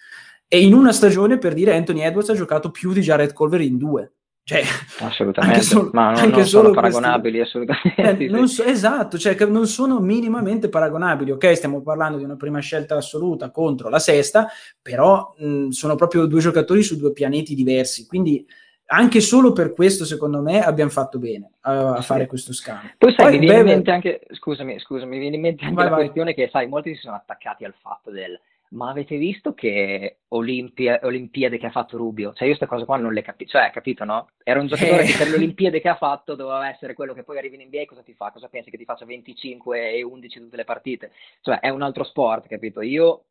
E 0.48 0.62
in 0.62 0.76
una 0.76 0.92
stagione 0.92 1.40
per 1.40 1.56
dire 1.56 1.76
Anthony 1.76 2.02
Edwards 2.02 2.30
ha 2.30 2.36
giocato 2.36 2.70
più 2.70 2.94
di 2.94 3.02
Jared 3.02 3.34
Colver 3.34 3.62
in 3.62 3.78
due. 3.78 4.14
Cioè, 4.46 4.62
assolutamente, 5.00 5.62
solo, 5.62 5.90
ma 5.94 6.12
non, 6.12 6.30
non 6.30 6.46
sono 6.46 6.72
paragonabili 6.72 7.38
questi... 7.38 7.58
assolutamente. 7.60 8.26
Eh, 8.26 8.28
non 8.28 8.50
so, 8.50 8.64
esatto, 8.64 9.18
cioè 9.18 9.36
che 9.36 9.46
non 9.46 9.68
sono 9.68 10.00
minimamente 10.02 10.68
paragonabili. 10.68 11.32
Ok, 11.32 11.56
stiamo 11.56 11.82
parlando 11.82 12.18
di 12.18 12.26
una 12.26 12.36
prima 12.36 12.60
scelta 12.60 12.98
assoluta 12.98 13.52
contro 13.52 13.88
la 13.88 14.00
sesta, 14.00 14.50
però 14.82 15.34
mh, 15.38 15.70
sono 15.70 15.96
proprio 15.96 16.26
due 16.26 16.42
giocatori 16.42 16.84
su 16.84 16.98
due 16.98 17.14
pianeti 17.14 17.56
diversi. 17.56 18.06
Quindi 18.06 18.46
anche 18.88 19.22
solo 19.22 19.54
per 19.54 19.72
questo, 19.72 20.04
secondo 20.04 20.42
me, 20.42 20.62
abbiamo 20.62 20.92
fatto 20.92 21.20
bene 21.20 21.52
a, 21.62 22.02
sì. 22.02 22.04
fare 22.04 22.28
questo 22.28 22.52
scambio. 22.52 22.92
Poi 22.98 23.14
sai, 23.14 23.26
Poi, 23.30 23.40
mi 23.40 23.46
viene 23.46 23.60
in 23.60 23.66
mente 23.66 23.92
anche, 23.92 24.22
scusami, 24.30 24.78
scusami, 24.78 25.10
mi 25.10 25.20
viene 25.20 25.36
in 25.38 25.42
mente 25.42 25.64
anche 25.64 25.76
vai, 25.76 25.86
la 25.86 25.92
vai. 25.92 26.00
questione 26.02 26.34
che, 26.34 26.50
sai, 26.52 26.68
molti 26.68 26.94
si 26.96 27.00
sono 27.00 27.16
attaccati 27.16 27.64
al 27.64 27.74
fatto 27.82 28.12
del 28.12 28.38
ma 28.74 28.90
avete 28.90 29.18
visto 29.18 29.54
che 29.54 30.20
Olimpia, 30.30 31.00
Olimpiade 31.04 31.58
che 31.58 31.68
ha 31.68 31.72
fatto 31.72 31.98
Rubio? 31.98 32.34
Cioè 32.34 32.48
io 32.48 32.56
queste 32.56 32.66
cose 32.66 32.86
qua 32.86 32.98
non 32.98 33.14
le 33.14 33.22
capisco, 33.22 33.58
cioè 33.58 33.72
capito 33.72 34.04
no? 34.04 34.30
Era 34.44 34.60
un 34.60 34.68
giocatore 34.68 35.04
che 35.04 35.16
per 35.18 35.28
le 35.30 35.36
Olimpiadi 35.38 35.80
che 35.80 35.90
ha 35.90 35.96
fatto 35.96 36.36
doveva 36.36 36.68
essere 36.70 36.94
quello 36.94 37.14
che 37.14 37.24
poi 37.24 37.38
arrivi 37.38 37.56
in 37.56 37.68
NBA 37.68 37.82
e 37.82 37.86
cosa 37.86 38.02
ti 38.02 38.14
fa? 38.14 38.32
Cosa 38.32 38.50
pensi 38.50 38.70
che 38.70 38.78
ti 38.78 38.86
faccia 38.86 39.06
25 39.06 39.92
e 39.92 40.04
11 40.04 40.40
tutte 40.40 40.56
le 40.56 40.64
partite? 40.64 41.12
Cioè 41.42 41.60
è 41.60 41.70
un 41.70 41.82
altro 41.82 42.04
sport, 42.04 42.48
capito? 42.48 42.82
Io 42.82 43.26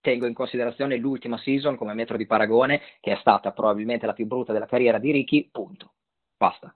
tengo 0.00 0.26
in 0.26 0.34
considerazione 0.34 0.96
l'ultima 0.96 1.36
season 1.38 1.76
come 1.76 1.92
metro 1.92 2.16
di 2.16 2.26
paragone 2.26 2.80
che 3.00 3.12
è 3.12 3.16
stata 3.16 3.52
probabilmente 3.52 4.06
la 4.06 4.12
più 4.12 4.26
brutta 4.26 4.52
della 4.52 4.66
carriera 4.66 4.98
di 4.98 5.10
Ricky, 5.10 5.48
punto. 5.50 5.92
Basta. 6.36 6.74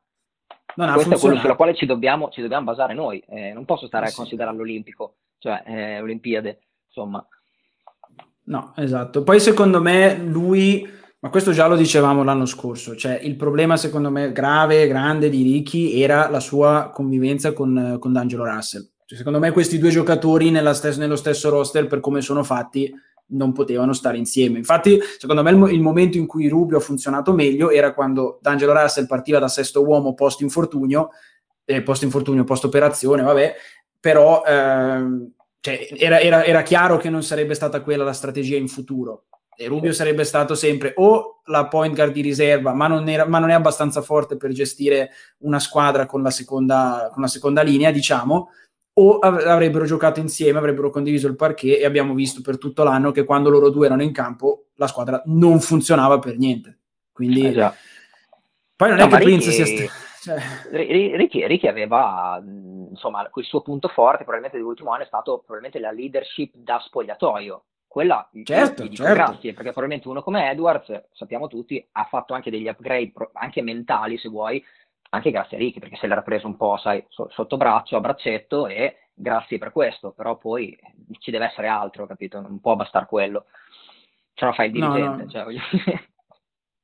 Non 0.76 0.92
Questo 0.92 1.14
è 1.14 1.18
quello 1.18 1.36
sulla 1.36 1.56
quale 1.56 1.74
ci 1.74 1.86
dobbiamo, 1.86 2.30
ci 2.30 2.40
dobbiamo 2.42 2.64
basare 2.64 2.94
noi, 2.94 3.18
eh, 3.28 3.52
non 3.52 3.64
posso 3.64 3.86
stare 3.86 4.06
sì. 4.06 4.12
a 4.12 4.16
considerare 4.16 4.56
l'Olimpico, 4.56 5.16
cioè 5.38 5.62
eh, 5.66 6.00
Olimpiade, 6.00 6.60
insomma. 6.86 7.26
No, 8.50 8.72
esatto. 8.76 9.22
Poi 9.22 9.38
secondo 9.38 9.80
me 9.80 10.18
lui, 10.18 10.86
ma 11.20 11.30
questo 11.30 11.52
già 11.52 11.68
lo 11.68 11.76
dicevamo 11.76 12.24
l'anno 12.24 12.46
scorso, 12.46 12.96
cioè 12.96 13.20
il 13.22 13.36
problema 13.36 13.76
secondo 13.76 14.10
me 14.10 14.32
grave, 14.32 14.88
grande 14.88 15.30
di 15.30 15.42
Ricky 15.42 16.00
era 16.00 16.28
la 16.28 16.40
sua 16.40 16.90
convivenza 16.92 17.52
con, 17.52 17.96
con 18.00 18.12
D'Angelo 18.12 18.44
Russell. 18.44 18.88
Cioè, 19.06 19.16
secondo 19.18 19.38
me 19.38 19.52
questi 19.52 19.78
due 19.78 19.90
giocatori 19.90 20.52
stes- 20.72 20.98
nello 20.98 21.14
stesso 21.14 21.48
roster, 21.48 21.86
per 21.86 22.00
come 22.00 22.20
sono 22.22 22.42
fatti, 22.42 22.92
non 23.28 23.52
potevano 23.52 23.92
stare 23.92 24.18
insieme. 24.18 24.58
Infatti, 24.58 24.98
secondo 25.16 25.44
me, 25.44 25.50
il, 25.52 25.74
il, 25.74 25.80
momento 25.80 26.18
in 26.18 26.26
cui 26.26 26.48
Rubio 26.48 26.78
ha 26.78 26.80
funzionato 26.80 27.32
meglio 27.32 27.70
era 27.70 27.94
quando 27.94 28.40
D'Angelo 28.42 28.72
Russell 28.72 29.06
partiva 29.06 29.38
da 29.38 29.46
sesto 29.46 29.84
uomo 29.84 30.14
post 30.14 30.40
infortunio, 30.40 31.10
eh, 31.64 31.82
post 31.82 32.02
infortunio, 32.02 32.42
post 32.42 32.64
operazione, 32.64 33.22
vabbè, 33.22 33.54
però 34.00 34.42
ehm, 34.44 35.34
cioè, 35.60 35.88
era, 35.96 36.20
era, 36.20 36.44
era, 36.44 36.62
chiaro 36.62 36.96
che 36.96 37.10
non 37.10 37.22
sarebbe 37.22 37.54
stata 37.54 37.80
quella 37.82 38.04
la 38.04 38.12
strategia 38.12 38.56
in 38.56 38.68
futuro. 38.68 39.26
E 39.56 39.68
Rubio 39.68 39.92
sarebbe 39.92 40.24
stato 40.24 40.54
sempre 40.54 40.94
o 40.96 41.42
la 41.44 41.68
point 41.68 41.94
guard 41.94 42.12
di 42.12 42.22
riserva, 42.22 42.72
ma 42.72 42.86
non, 42.86 43.08
era, 43.08 43.26
ma 43.26 43.38
non 43.38 43.50
è 43.50 43.54
abbastanza 43.54 44.00
forte 44.00 44.36
per 44.36 44.52
gestire 44.52 45.10
una 45.38 45.58
squadra 45.58 46.06
con 46.06 46.22
la 46.22 46.30
seconda, 46.30 47.10
con 47.12 47.20
la 47.20 47.28
seconda 47.28 47.60
linea, 47.60 47.90
diciamo, 47.90 48.48
o 48.94 49.18
av- 49.18 49.44
avrebbero 49.44 49.84
giocato 49.84 50.18
insieme, 50.18 50.58
avrebbero 50.58 50.88
condiviso 50.88 51.26
il 51.26 51.36
parquet 51.36 51.78
e 51.78 51.84
abbiamo 51.84 52.14
visto 52.14 52.40
per 52.40 52.56
tutto 52.56 52.82
l'anno 52.84 53.10
che 53.10 53.24
quando 53.24 53.50
loro 53.50 53.68
due 53.68 53.86
erano 53.86 54.02
in 54.02 54.12
campo 54.12 54.68
la 54.76 54.86
squadra 54.86 55.22
non 55.26 55.60
funzionava 55.60 56.18
per 56.18 56.38
niente. 56.38 56.78
Quindi... 57.12 57.52
Eh 57.52 57.72
poi 58.80 58.88
non 58.88 58.96
no, 58.96 59.04
è 59.04 59.08
che 59.08 59.16
Prince 59.18 59.50
sia 59.50 59.66
stato 59.66 59.90
cioè... 60.22 60.38
Ricky, 60.70 61.46
Ricky, 61.46 61.66
aveva, 61.66 62.42
insomma, 62.90 63.28
il 63.34 63.44
suo 63.44 63.62
punto 63.62 63.88
forte 63.88 64.18
probabilmente 64.18 64.58
dell'ultimo 64.58 64.92
anno 64.92 65.04
è 65.04 65.06
stato 65.06 65.38
probabilmente 65.38 65.78
la 65.78 65.92
leadership 65.92 66.54
da 66.54 66.78
spogliatoio. 66.78 67.64
Quella, 67.86 68.28
certo, 68.44 68.82
dico 68.82 69.02
certo. 69.02 69.14
grazie, 69.14 69.52
perché 69.52 69.72
probabilmente 69.72 70.06
uno 70.06 70.22
come 70.22 70.48
Edwards, 70.48 71.08
sappiamo 71.12 71.48
tutti, 71.48 71.84
ha 71.92 72.04
fatto 72.04 72.34
anche 72.34 72.50
degli 72.50 72.68
upgrade, 72.68 73.12
anche 73.32 73.62
mentali 73.62 74.16
se 74.16 74.28
vuoi, 74.28 74.64
anche 75.10 75.32
grazie 75.32 75.56
a 75.56 75.60
Ricky, 75.60 75.80
perché 75.80 75.96
se 75.96 76.06
l'era 76.06 76.22
preso 76.22 76.46
un 76.46 76.56
po', 76.56 76.76
sai, 76.76 77.04
sotto 77.08 77.56
braccio, 77.56 77.96
a 77.96 78.00
braccetto 78.00 78.68
e 78.68 79.08
grazie 79.12 79.58
per 79.58 79.72
questo, 79.72 80.12
però 80.12 80.36
poi 80.36 80.78
ci 81.18 81.32
deve 81.32 81.46
essere 81.46 81.66
altro, 81.66 82.06
capito? 82.06 82.40
Non 82.40 82.60
può 82.60 82.76
bastare 82.76 83.06
quello. 83.06 83.46
Ce 84.34 84.44
la 84.44 84.52
fai 84.52 84.66
il 84.66 84.72
dirigente, 84.72 85.00
no, 85.00 85.16
no. 85.16 85.28
Cioè, 85.28 85.42
voglio 85.42 85.60
dire. 85.72 86.09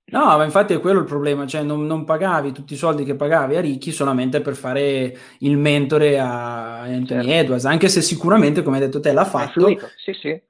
No, 0.08 0.36
ma 0.36 0.44
infatti 0.44 0.72
è 0.72 0.78
quello 0.78 1.00
il 1.00 1.04
problema, 1.04 1.46
cioè 1.46 1.62
non, 1.62 1.84
non, 1.84 2.04
pagavi 2.04 2.52
tutti 2.52 2.74
i 2.74 2.76
soldi 2.76 3.02
che 3.02 3.16
pagavi 3.16 3.56
a 3.56 3.60
Ricky 3.60 3.90
solamente 3.90 4.40
per 4.40 4.54
fare 4.54 5.16
il 5.40 5.56
mentore 5.58 6.20
a 6.20 6.82
Anthony 6.82 7.22
certo. 7.24 7.30
Edwards, 7.30 7.64
anche 7.64 7.88
se 7.88 8.00
sicuramente, 8.02 8.62
come 8.62 8.76
hai 8.76 8.84
detto 8.84 9.00
te, 9.00 9.12
l'ha 9.12 9.24
fatto. 9.24 9.68
Sì, 9.96 10.12
sì. 10.12 10.40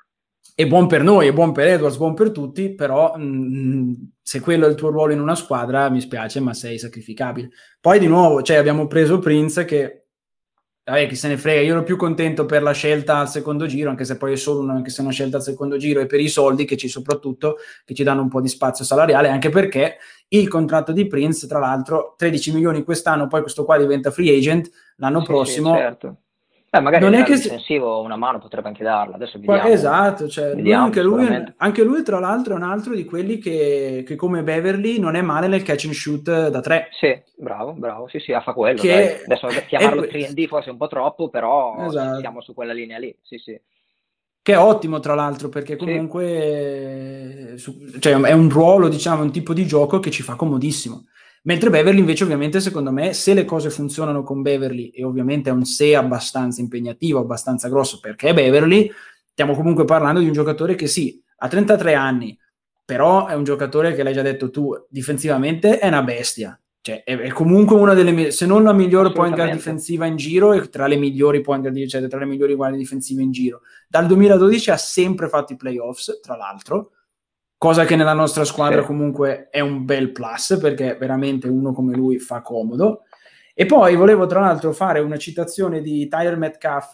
È 0.55 0.67
buon 0.67 0.87
per 0.87 1.03
noi, 1.03 1.29
è 1.29 1.33
buon 1.33 1.53
per 1.53 1.69
Edwards, 1.69 1.97
buon 1.97 2.13
per 2.13 2.33
tutti, 2.33 2.75
però 2.75 3.17
mh, 3.17 3.23
mm, 3.23 3.93
se 4.21 4.41
quello 4.41 4.67
è 4.67 4.69
il 4.69 4.75
tuo 4.75 4.91
ruolo 4.91 5.15
in 5.15 5.21
una 5.21 5.35
squadra, 5.35 5.89
mi 5.89 6.03
spiace, 6.03 6.41
ma 6.41 6.53
sei 6.53 6.79
sacrificabile. 6.79 7.49
Poi 7.81 7.99
di 7.99 8.07
nuovo, 8.07 8.43
cioè, 8.43 8.57
abbiamo 8.57 8.87
preso 8.87 9.19
Prince 9.19 9.65
che 9.65 10.06
vabbè, 10.93 11.09
chi 11.09 11.17
se 11.17 11.29
ne 11.29 11.37
frega, 11.37 11.61
io 11.61 11.73
ero 11.73 11.83
più 11.83 11.97
contento 11.97 12.47
per 12.47 12.63
la 12.63 12.73
scelta 12.73 13.19
al 13.19 13.29
secondo 13.29 13.67
giro, 13.67 13.91
anche 13.91 14.05
se 14.05 14.17
poi 14.17 14.33
è 14.33 14.37
solo 14.37 14.61
una, 14.61 14.75
anche 14.75 14.91
se 14.91 15.01
una 15.01 15.11
scelta 15.11 15.39
al 15.39 15.43
secondo 15.43 15.77
giro, 15.77 16.01
e 16.01 16.07
per 16.07 16.21
i 16.21 16.29
soldi 16.29 16.65
che 16.65 16.77
ci 16.77 16.89
soprattutto, 16.89 17.57
che 17.85 17.95
ci 17.95 18.05
danno 18.05 18.23
un 18.23 18.29
po' 18.29 18.41
di 18.41 18.49
spazio 18.49 18.85
salariale, 18.85 19.29
anche 19.29 19.49
perché 19.49 19.97
il 20.29 20.49
contratto 20.49 20.93
di 20.93 21.07
Prince, 21.07 21.47
tra 21.47 21.59
l'altro, 21.59 22.15
13 22.17 22.53
milioni 22.53 22.85
quest'anno, 22.85 23.27
poi 23.27 23.41
questo 23.41 23.65
qua 23.65 23.79
diventa 23.79 24.11
free 24.11 24.37
agent 24.37 24.71
l'anno 24.97 25.21
sì, 25.21 25.27
prossimo. 25.27 25.75
Certo. 25.75 26.17
Beh, 26.69 26.81
magari 26.81 27.05
non 27.05 27.15
è 27.15 27.23
che 27.23 27.35
difensivo 27.35 28.01
una 28.03 28.17
mano 28.17 28.39
potrebbe 28.39 28.69
anche 28.69 28.83
darla. 28.83 29.15
Adesso 29.15 29.39
vediamo. 29.39 29.69
Esatto, 29.69 30.29
cioè, 30.29 30.55
vediamo, 30.55 30.85
anche, 30.85 31.03
lui, 31.03 31.45
anche, 31.57 31.83
lui, 31.85 32.03
tra 32.03 32.19
l'altro, 32.19 32.55
è 32.55 32.57
un 32.57 32.65
altro 32.65 32.95
di 32.95 33.05
quelli 33.05 33.39
che, 33.39 34.03
che, 34.07 34.17
come 34.17 34.43
Beverly 34.43 34.99
non 34.99 35.15
è 35.15 35.23
male 35.23 35.47
nel 35.47 35.63
catch 35.63 35.85
and 35.85 35.95
shoot 35.95 36.49
da 36.49 36.61
tre. 36.61 36.89
Sì, 36.99 37.17
bravo, 37.37 37.73
bravo. 37.73 38.09
Sì, 38.09 38.19
sì, 38.19 38.33
fa 38.43 38.53
quello. 38.53 38.81
Che... 38.81 39.23
Adesso 39.25 39.47
chiamarlo 39.69 40.03
è... 40.05 40.09
3D 40.09 40.47
forse 40.47 40.69
è 40.69 40.73
un 40.73 40.79
po' 40.79 40.89
troppo, 40.89 41.29
però 41.29 41.87
esatto. 41.87 42.19
siamo 42.19 42.41
su 42.43 42.53
quella 42.53 42.73
linea 42.73 42.99
lì. 42.99 43.17
Sì, 43.23 43.39
sì. 43.39 43.59
Che 44.43 44.53
è 44.53 44.59
ottimo, 44.59 45.01
tra 45.01 45.15
l'altro, 45.15 45.49
perché 45.49 45.77
comunque 45.77 47.55
sì. 47.57 47.59
su, 47.59 47.99
cioè, 48.01 48.15
è 48.15 48.33
un 48.33 48.51
ruolo, 48.51 48.89
diciamo, 48.89 49.23
un 49.23 49.33
tipo 49.33 49.55
di 49.55 49.67
gioco 49.67 49.99
che 50.01 50.11
ci 50.11 50.23
fa 50.23 50.35
comodissimo. 50.35 51.05
Mentre 51.47 51.71
Beverly 51.71 52.01
invece 52.01 52.25
ovviamente 52.25 52.61
secondo 52.61 52.91
me 52.91 53.13
se 53.13 53.33
le 53.33 53.45
cose 53.45 53.71
funzionano 53.71 54.25
con 54.25 54.43
Beverly 54.43 54.89
e 54.89 55.05
ovviamente 55.05 55.49
è 55.49 55.53
un 55.53 55.65
se 55.65 55.95
abbastanza 55.95 56.61
impegnativo, 56.61 57.21
abbastanza 57.21 57.69
grosso 57.69 58.01
perché 58.01 58.31
è 58.31 58.35
Beverly, 58.35 58.91
stiamo 59.31 59.55
comunque 59.55 59.85
parlando 59.85 60.19
di 60.19 60.27
un 60.27 60.33
giocatore 60.33 60.75
che 60.75 60.89
sì, 60.89 61.23
ha 61.39 61.49
33 61.49 61.95
anni, 61.95 62.37
però 62.85 63.27
è 63.27 63.35
un 63.35 63.45
giocatore 63.45 63.95
che 63.95 64.03
l'hai 64.03 64.13
già 64.13 64.23
detto 64.23 64.51
tu, 64.51 64.73
difensivamente 64.89 65.79
è 65.79 65.87
una 65.87 66.03
bestia. 66.03 66.61
Cioè, 66.81 67.05
è, 67.05 67.17
è 67.17 67.29
comunque 67.31 67.77
una 67.77 67.95
delle, 67.95 68.33
se 68.33 68.47
non 68.47 68.65
la 68.65 68.73
migliore 68.73 69.13
point 69.13 69.35
guard 69.35 69.53
difensiva 69.53 70.07
in 70.07 70.17
giro, 70.17 70.53
è 70.53 70.69
tra 70.69 70.89
le 70.89 70.97
migliori 70.97 71.41
point 71.43 71.61
guard, 71.61 71.87
cioè 71.87 72.07
tra 72.09 72.19
le 72.19 72.27
migliori 72.27 72.55
guardie 72.55 72.79
difensive 72.79 73.23
in 73.23 73.31
giro. 73.31 73.61
Dal 73.89 74.07
2012 74.07 74.71
ha 74.71 74.77
sempre 74.77 75.29
fatto 75.29 75.53
i 75.53 75.57
playoffs, 75.57 76.21
tra 76.21 76.37
l'altro, 76.37 76.93
cosa 77.59 77.85
che 77.85 77.97
nella 77.97 78.13
nostra 78.13 78.45
squadra 78.45 78.81
sì. 78.81 78.87
comunque 78.87 79.49
è 79.51 79.61
un 79.61 79.85
bel 79.85 80.13
plus 80.13 80.59
perché 80.61 80.97
veramente 80.97 81.49
uno 81.49 81.73
come 81.73 81.95
lui 81.95 82.19
fa 82.19 82.43
comodo. 82.43 83.03
E 83.55 83.65
poi 83.65 83.97
volevo 83.97 84.27
tra 84.27 84.41
l'altro 84.41 84.73
fare 84.73 85.01
una 85.01 85.17
citazione 85.17 85.81
di 85.81 86.09
Tyler 86.09 86.37
Metcalf 86.37 86.93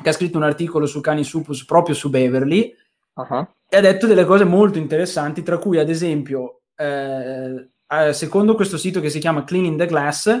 che 0.00 0.08
ha 0.08 0.12
scritto 0.12 0.38
un 0.38 0.44
articolo 0.44 0.86
su 0.86 1.00
Cani 1.00 1.24
Supus 1.24 1.64
proprio 1.64 1.94
su 1.94 2.08
Beverly 2.08 2.72
uh-huh. 3.14 3.48
e 3.68 3.76
ha 3.76 3.80
detto 3.80 4.06
delle 4.06 4.24
cose 4.24 4.44
molto 4.44 4.78
interessanti, 4.78 5.42
tra 5.42 5.58
cui 5.58 5.78
ad 5.78 5.88
esempio, 5.88 6.62
eh, 6.76 7.68
secondo 8.12 8.54
questo 8.54 8.78
sito 8.78 9.00
che 9.00 9.10
si 9.10 9.18
chiama 9.18 9.44
Cleaning 9.44 9.76
the 9.76 9.86
Glass, 9.86 10.40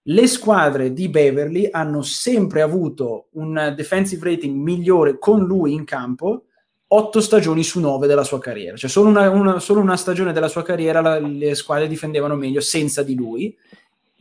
le 0.00 0.26
squadre 0.26 0.92
di 0.92 1.08
Beverly 1.08 1.68
hanno 1.70 2.02
sempre 2.02 2.62
avuto 2.62 3.28
un 3.32 3.74
defensive 3.76 4.30
rating 4.30 4.56
migliore 4.56 5.18
con 5.18 5.44
lui 5.44 5.74
in 5.74 5.84
campo 5.84 6.44
otto 6.88 7.20
stagioni 7.20 7.62
su 7.62 7.80
nove 7.80 8.06
della 8.06 8.24
sua 8.24 8.38
carriera, 8.38 8.76
cioè 8.76 8.88
solo 8.88 9.08
una, 9.08 9.28
una, 9.30 9.60
solo 9.60 9.80
una 9.80 9.96
stagione 9.96 10.32
della 10.32 10.48
sua 10.48 10.62
carriera 10.62 11.00
la, 11.00 11.18
le 11.18 11.54
squadre 11.54 11.86
difendevano 11.86 12.34
meglio 12.34 12.60
senza 12.60 13.02
di 13.02 13.14
lui. 13.14 13.56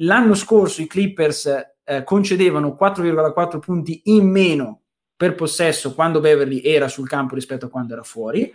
L'anno 0.01 0.35
scorso 0.35 0.81
i 0.81 0.87
Clippers 0.87 1.51
eh, 1.83 2.03
concedevano 2.03 2.77
4,4 2.79 3.59
punti 3.59 4.01
in 4.05 4.29
meno 4.29 4.81
per 5.15 5.33
possesso 5.33 5.93
quando 5.93 6.19
Beverly 6.19 6.61
era 6.61 6.87
sul 6.87 7.07
campo 7.07 7.35
rispetto 7.35 7.65
a 7.65 7.69
quando 7.69 7.93
era 7.93 8.03
fuori. 8.03 8.53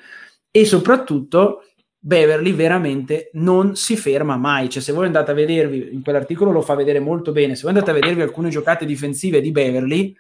E 0.51 0.65
soprattutto 0.67 1.65
Beverly 1.99 2.53
veramente 2.53 3.31
non 3.35 3.75
si 3.77 3.97
ferma 3.97 4.37
mai, 4.37 4.69
cioè 4.69 4.83
se 4.83 4.93
voi 4.93 5.07
andate 5.07 5.31
a 5.31 5.35
vedervi, 5.35 5.91
in 5.93 6.03
quell'articolo 6.03 6.51
lo 6.51 6.61
fa 6.61 6.75
vedere 6.75 7.01
molto 7.01 7.33
bene, 7.33 7.55
se 7.55 7.63
voi 7.63 7.71
andate 7.71 7.91
a 7.91 7.95
vedervi 7.95 8.23
alcune 8.23 8.51
giocate 8.51 8.85
difensive 8.85 9.41
di 9.41 9.51
Beverly 9.51 10.15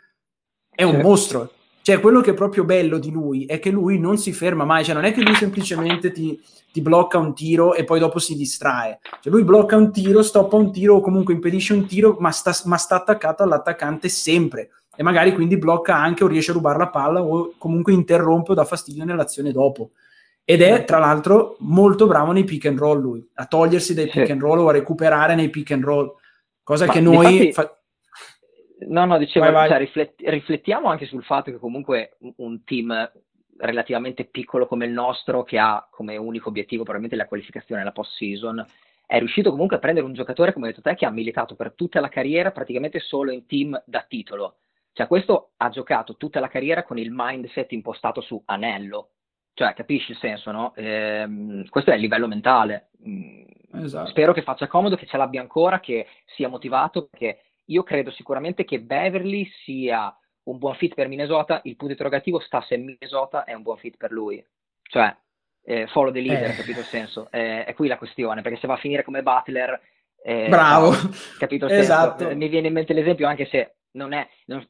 è 0.75 0.85
un 0.85 1.01
mostro, 1.01 1.53
cioè, 1.83 1.99
quello 1.99 2.21
che 2.21 2.31
è 2.31 2.35
proprio 2.35 2.65
bello 2.65 2.99
di 2.99 3.11
lui 3.11 3.45
è 3.45 3.59
che 3.59 3.71
lui 3.71 3.99
non 3.99 4.17
si 4.17 4.33
ferma 4.33 4.65
mai, 4.65 4.85
cioè 4.85 4.95
non 4.95 5.05
è 5.05 5.13
che 5.13 5.21
lui 5.21 5.35
semplicemente 5.35 6.13
ti, 6.13 6.41
ti 6.73 6.81
blocca 6.81 7.19
un 7.19 7.35
tiro 7.35 7.75
e 7.75 7.83
poi 7.83 7.99
dopo 7.99 8.21
si 8.21 8.37
distrae. 8.37 9.01
Cioè, 9.21 9.33
lui 9.33 9.43
blocca 9.43 9.77
un 9.77 9.91
tiro, 9.91 10.23
stoppa 10.23 10.55
un 10.55 10.71
tiro 10.71 10.97
o 10.97 11.01
comunque 11.01 11.35
impedisce 11.35 11.73
un 11.73 11.87
tiro, 11.87 12.17
ma 12.21 12.31
sta, 12.31 12.53
ma 12.67 12.77
sta 12.77 12.97
attaccato 12.97 13.43
all'attaccante 13.43 14.09
sempre. 14.09 14.71
E 14.95 15.03
magari 15.03 15.33
quindi 15.33 15.57
blocca 15.57 15.97
anche 15.97 16.23
o 16.23 16.29
riesce 16.29 16.53
a 16.53 16.55
rubare 16.55 16.79
la 16.79 16.89
palla 16.89 17.21
o 17.21 17.55
comunque 17.59 17.93
interrompe 17.93 18.53
o 18.53 18.55
dà 18.55 18.65
fastidio 18.65 19.05
nell'azione 19.05 19.51
dopo. 19.51 19.91
Ed 20.45 20.61
è 20.61 20.85
tra 20.85 20.99
l'altro 20.99 21.57
molto 21.61 22.07
bravo 22.07 22.31
nei 22.31 22.45
pick 22.45 22.67
and 22.67 22.79
roll 22.79 23.01
lui, 23.01 23.27
a 23.35 23.47
togliersi 23.47 23.95
dai 23.95 24.09
pick 24.09 24.31
and 24.31 24.41
roll 24.41 24.59
o 24.59 24.69
a 24.69 24.73
recuperare 24.73 25.35
nei 25.35 25.51
pick 25.51 25.73
and 25.73 25.83
roll, 25.83 26.13
cosa 26.63 26.87
Ma 26.87 26.93
che 26.93 27.01
noi... 27.01 27.47
Infatti... 27.47 27.53
Fa... 27.53 27.77
No, 28.89 29.05
no, 29.05 29.19
dicevo, 29.19 29.47
vai, 29.47 29.55
vai. 29.55 29.69
Cioè, 29.69 29.79
riflet- 29.79 30.29
riflettiamo 30.29 30.89
anche 30.89 31.07
sul 31.07 31.23
fatto 31.25 31.51
che 31.51 31.59
comunque 31.59 32.17
un 32.37 32.65
team 32.65 33.11
relativamente 33.59 34.25
piccolo 34.25 34.67
come 34.67 34.87
il 34.87 34.93
nostro, 34.93 35.45
che 35.45 35.59
ha 35.59 35.87
come 35.91 36.17
unico 36.17 36.49
obiettivo 36.49 36.83
probabilmente 36.83 37.17
la 37.17 37.29
qualificazione 37.29 37.81
alla 37.81 37.93
post 37.93 38.17
season, 38.17 38.65
è 39.07 39.19
riuscito 39.19 39.51
comunque 39.51 39.77
a 39.77 39.79
prendere 39.79 40.07
un 40.07 40.15
giocatore, 40.15 40.53
come 40.53 40.67
hai 40.67 40.73
detto 40.73 40.89
te, 40.89 40.97
che 40.97 41.07
ha 41.07 41.11
militato 41.11 41.55
per 41.55 41.73
tutta 41.75 42.01
la 42.01 42.09
carriera 42.09 42.51
praticamente 42.51 42.99
solo 42.99 43.31
in 43.31 43.47
team 43.47 43.81
da 43.85 44.05
titolo. 44.09 44.57
Cioè, 44.93 45.07
questo 45.07 45.53
ha 45.57 45.69
giocato 45.71 46.17
tutta 46.17 46.41
la 46.41 46.49
carriera 46.49 46.83
con 46.83 46.99
il 46.99 47.11
mindset 47.13 47.73
impostato 47.73 48.21
su 48.21 48.41
anello. 48.47 49.11
Cioè, 49.55 49.75
capisci 49.75 50.13
il 50.13 50.19
senso, 50.19 50.51
no? 50.51 50.73
Ehm, 50.77 51.69
questo 51.69 51.91
è 51.91 51.95
il 51.95 52.01
livello 52.01 52.27
mentale. 52.27 52.91
Mm, 53.07 53.43
esatto. 53.85 54.09
Spero 54.09 54.33
che 54.33 54.43
faccia 54.43 54.67
comodo, 54.67 54.97
che 54.97 55.07
ce 55.07 55.17
l'abbia 55.17 55.41
ancora, 55.41 55.81
che 55.81 56.07
sia 56.25 56.49
motivato, 56.49 57.07
perché 57.07 57.41
io 57.67 57.83
credo 57.83 58.11
sicuramente 58.11 58.65
che 58.65 58.81
Beverly 58.81 59.49
sia 59.65 60.15
un 60.45 60.59
buon 60.59 60.75
fit 60.75 60.95
per 60.95 61.09
Minnesota. 61.09 61.61
Il 61.65 61.77
punto 61.77 61.93
interrogativo 61.93 62.41
sta 62.41 62.61
se 62.63 62.77
Minnesota 62.77 63.45
è 63.45 63.55
un 63.55 63.63
buon 63.63 63.79
fit 63.79 63.97
per 63.97 64.11
lui. 64.11 64.45
Cioè, 64.83 65.15
eh, 65.65 65.87
follow 65.87 66.13
the 66.13 66.21
leader, 66.21 66.51
eh. 66.51 66.55
capito 66.55 66.81
il 66.81 66.87
senso? 66.87 67.29
Eh, 67.31 67.65
è 67.65 67.75
qui 67.75 67.89
la 67.89 67.99
questione, 67.99 68.43
perché 68.43 68.59
se 68.59 68.67
va 68.67 68.75
a 68.75 68.79
finire 68.79 69.05
come 69.05 69.23
Butler... 69.23 69.81
Eh, 70.25 70.49
Bravo! 70.49 70.91
No, 70.91 71.11
capito 71.39 71.67
il 71.67 71.73
esatto. 71.73 72.19
senso? 72.19 72.37
Mi 72.37 72.49
viene 72.49 72.69
in 72.69 72.73
mente 72.73 72.93
l'esempio, 72.93 73.27
anche 73.27 73.47
se 73.47 73.77
non 73.93 74.13
è, 74.13 74.27
non, 74.47 74.65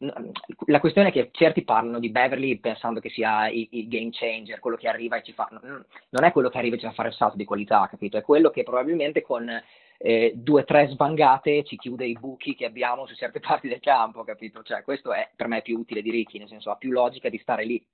la 0.66 0.80
questione 0.80 1.08
è 1.08 1.12
che 1.12 1.30
certi 1.32 1.62
parlano 1.62 1.98
di 1.98 2.10
Beverly 2.10 2.58
pensando 2.58 3.00
che 3.00 3.10
sia 3.10 3.48
il, 3.48 3.68
il, 3.70 3.88
game 3.88 4.10
changer, 4.10 4.58
quello 4.58 4.76
che 4.76 4.88
arriva 4.88 5.16
e 5.16 5.22
ci 5.22 5.32
fa. 5.32 5.48
Non, 5.50 5.84
non 6.08 6.24
è 6.24 6.32
quello 6.32 6.48
che 6.48 6.58
arriva 6.58 6.76
e 6.76 6.78
ci 6.78 6.86
fa 6.86 6.92
fare 6.92 7.08
il 7.08 7.14
salto 7.14 7.36
di 7.36 7.44
qualità, 7.44 7.86
capito? 7.88 8.16
È 8.16 8.22
quello 8.22 8.50
che 8.50 8.62
probabilmente 8.62 9.22
con 9.22 9.48
eh, 9.98 10.32
due 10.34 10.62
o 10.62 10.64
tre 10.64 10.88
svangate 10.88 11.64
ci 11.64 11.76
chiude 11.76 12.04
i 12.04 12.18
buchi 12.18 12.54
che 12.54 12.64
abbiamo 12.64 13.06
su 13.06 13.14
certe 13.14 13.38
parti 13.40 13.68
del 13.68 13.80
campo, 13.80 14.24
capito? 14.24 14.62
Cioè, 14.62 14.82
questo 14.82 15.12
è 15.12 15.30
per 15.34 15.46
me 15.46 15.62
più 15.62 15.78
utile 15.78 16.02
di 16.02 16.10
Ricky, 16.10 16.38
nel 16.38 16.48
senso 16.48 16.70
ha 16.70 16.76
più 16.76 16.90
logica 16.90 17.28
di 17.28 17.38
stare 17.38 17.64
lì. 17.64 17.84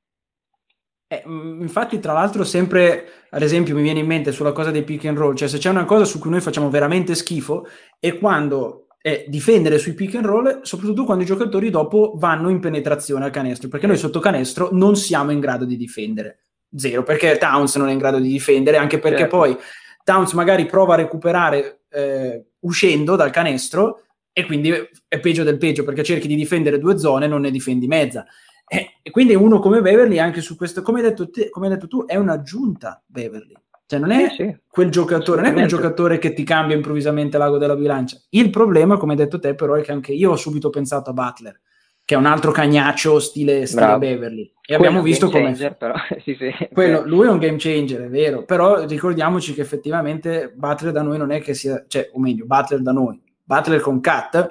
Eh, 1.11 1.23
mm, 1.27 1.63
infatti, 1.63 1.99
tra 2.01 2.13
l'altro, 2.13 2.45
sempre 2.45 3.27
ad 3.31 3.43
esempio 3.43 3.75
mi 3.75 3.83
viene 3.83 4.01
in 4.01 4.07
mente 4.07 4.33
sulla 4.33 4.53
cosa 4.53 4.71
dei 4.71 4.85
pick 4.85 5.07
and 5.07 5.17
roll, 5.17 5.35
cioè 5.35 5.49
se 5.49 5.59
c'è 5.59 5.71
una 5.71 5.85
cosa 5.85 6.05
su 6.05 6.19
cui 6.19 6.31
noi 6.31 6.41
facciamo 6.41 6.69
veramente 6.71 7.15
schifo 7.15 7.67
è 7.99 8.19
quando 8.19 8.88
è 9.01 9.25
difendere 9.29 9.79
sui 9.79 9.95
pick 9.95 10.17
and 10.17 10.27
roll, 10.27 10.61
soprattutto 10.63 11.05
quando 11.05 11.23
i 11.23 11.27
giocatori 11.27 11.71
dopo 11.71 12.15
vanno 12.17 12.49
in 12.51 12.61
penetrazione 12.61 13.25
al 13.25 13.31
canestro, 13.31 13.69
perché 13.69 13.87
noi 13.87 13.97
sotto 13.97 14.19
canestro 14.19 14.71
non 14.73 14.97
siamo 14.97 15.31
in 15.31 15.41
grado 15.41 15.65
di 15.65 15.77
difendere. 15.77 16.41
Zero, 16.75 17.03
perché 17.03 17.39
Towns 17.39 17.77
non 17.77 17.89
è 17.89 17.93
in 17.93 17.99
grado 17.99 18.19
di 18.19 18.29
difendere, 18.29 18.77
anche 18.77 18.99
perché 18.99 19.21
certo. 19.21 19.37
poi 19.37 19.57
Towns 20.05 20.33
magari 20.33 20.67
prova 20.67 20.95
a 20.95 20.99
recuperare 20.99 21.83
eh, 21.91 22.45
uscendo 22.61 23.17
dal 23.17 23.31
canestro 23.31 24.03
e 24.33 24.45
quindi 24.45 24.71
è 25.09 25.21
peggio 25.21 25.45
del 25.45 25.59
peggio, 25.59 25.85
perché 25.85 26.03
cerchi 26.03 26.29
di 26.29 26.35
difendere 26.35 26.79
due 26.79 26.99
zone 26.99 27.25
e 27.25 27.29
non 27.29 27.41
ne 27.41 27.51
difendi 27.51 27.87
mezza. 27.87 28.27
E 28.71 29.11
quindi 29.11 29.35
uno 29.35 29.61
come 29.61 29.81
Beverly, 29.81 30.19
anche 30.19 30.43
su 30.43 30.55
questo, 30.55 30.83
come 30.83 31.01
hai 31.01 31.09
detto, 31.09 31.31
te, 31.31 31.49
come 31.49 31.69
hai 31.69 31.73
detto 31.73 31.89
tu, 31.89 32.05
è 32.05 32.17
un'aggiunta 32.17 33.03
Beverly 33.07 33.55
cioè, 33.89 33.99
non 33.99 34.11
è 34.11 34.29
sì, 34.37 34.55
quel 34.69 34.91
giocatore, 34.91 35.41
non 35.41 35.51
è 35.51 35.55
quel 35.55 35.67
giocatore 35.67 36.19
che 36.19 36.35
ti 36.35 36.45
cambia 36.45 36.77
improvvisamente 36.77 37.39
l'ago 37.39 37.57
della 37.57 37.75
bilancia. 37.75 38.19
Il 38.29 38.51
problema, 38.51 38.99
come 38.99 39.13
hai 39.13 39.19
detto 39.19 39.39
te, 39.39 39.55
però, 39.55 39.73
è 39.77 39.81
che 39.81 39.93
anche 39.93 40.13
io 40.13 40.33
ho 40.33 40.37
subito 40.37 40.69
pensato 40.69 41.09
a 41.09 41.15
Butler, 41.15 41.59
che 42.05 42.15
è 42.15 42.19
un 42.19 42.27
altro 42.27 42.51
cagnaccio 42.51 43.19
stile, 43.19 43.65
stile 43.65 43.97
Beverly. 43.97 44.43
E 44.43 44.77
Quello 44.77 44.83
abbiamo 44.83 45.03
visto 45.03 45.31
come. 45.31 45.55
sì, 46.23 46.35
sì. 46.35 46.69
Quello, 46.71 47.03
lui 47.07 47.29
è 47.29 47.31
un 47.31 47.39
game 47.39 47.57
changer, 47.57 48.03
è 48.03 48.09
vero. 48.11 48.45
Però 48.45 48.85
ricordiamoci 48.85 49.55
che 49.55 49.63
effettivamente 49.63 50.53
Butler 50.55 50.93
da 50.93 51.01
noi 51.01 51.17
non 51.17 51.31
è 51.31 51.41
che 51.41 51.55
sia, 51.55 51.83
cioè, 51.89 52.11
o 52.13 52.21
meglio, 52.21 52.45
Butler 52.45 52.83
da 52.83 52.93
noi, 52.93 53.19
Butler 53.43 53.81
con 53.81 54.01
Cat 54.01 54.51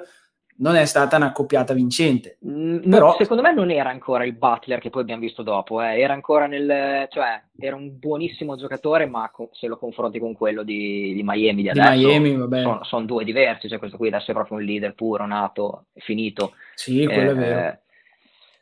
non 0.58 0.76
è 0.76 0.84
stata 0.86 1.16
una 1.16 1.32
coppiata 1.32 1.72
vincente. 1.74 2.38
Mm, 2.46 2.90
Però... 2.90 3.14
Secondo 3.16 3.42
me 3.42 3.52
non 3.52 3.70
era 3.70 3.90
ancora 3.90 4.24
il 4.24 4.34
Butler 4.34 4.80
che 4.80 4.90
poi 4.90 5.02
abbiamo 5.02 5.20
visto 5.20 5.42
dopo, 5.42 5.82
eh. 5.82 6.00
era 6.00 6.14
ancora 6.14 6.46
nel... 6.46 7.08
cioè 7.10 7.42
era 7.58 7.76
un 7.76 7.98
buonissimo 7.98 8.56
giocatore, 8.56 9.06
ma 9.06 9.30
co- 9.30 9.50
se 9.52 9.66
lo 9.66 9.76
confronti 9.76 10.18
con 10.18 10.34
quello 10.34 10.62
di, 10.62 11.12
di 11.14 11.22
Miami 11.24 11.62
di 11.62 11.68
adesso, 11.68 11.90
Miami, 11.90 12.62
sono, 12.62 12.84
sono, 12.84 13.04
due 13.04 13.24
diversi, 13.24 13.68
cioè 13.68 13.78
questo 13.78 13.96
qui 13.96 14.08
adesso 14.08 14.30
è 14.30 14.34
proprio 14.34 14.58
un 14.58 14.64
leader 14.64 14.94
puro, 14.94 15.26
nato, 15.26 15.86
finito. 15.94 16.52
Sì, 16.74 17.04
quello 17.04 17.30
eh, 17.30 17.32
è 17.32 17.36
vero. 17.36 17.78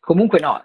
Comunque 0.07 0.39
no, 0.39 0.63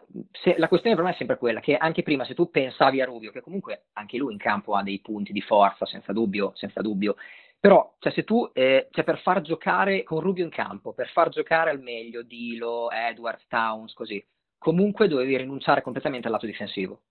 la 0.57 0.67
questione 0.67 0.95
per 0.95 1.03
me 1.03 1.13
è 1.13 1.15
sempre 1.15 1.39
quella 1.39 1.59
che 1.61 1.75
anche 1.75 2.03
prima 2.03 2.23
se 2.25 2.35
tu 2.35 2.51
pensavi 2.51 3.01
a 3.01 3.05
Rubio, 3.05 3.31
che 3.31 3.41
comunque 3.41 3.85
anche 3.93 4.17
lui 4.17 4.33
in 4.33 4.37
campo 4.37 4.75
ha 4.75 4.83
dei 4.83 4.99
punti 4.99 5.33
di 5.33 5.41
forza, 5.41 5.87
senza 5.87 6.13
dubbio, 6.13 6.51
senza 6.53 6.81
dubbio 6.81 7.15
però, 7.61 7.95
cioè, 7.99 8.11
se 8.11 8.23
tu, 8.23 8.49
eh, 8.53 8.87
cioè, 8.89 9.03
per 9.03 9.19
far 9.21 9.41
giocare 9.41 10.01
con 10.01 10.19
Rubio 10.19 10.43
in 10.43 10.49
campo, 10.49 10.93
per 10.93 11.09
far 11.09 11.29
giocare 11.29 11.69
al 11.69 11.79
meglio 11.79 12.23
Dilo, 12.23 12.89
Edwards, 12.89 13.45
Towns, 13.47 13.93
così, 13.93 14.25
comunque 14.57 15.07
dovevi 15.07 15.37
rinunciare 15.37 15.83
completamente 15.83 16.25
al 16.25 16.33
lato 16.33 16.47
difensivo. 16.47 17.01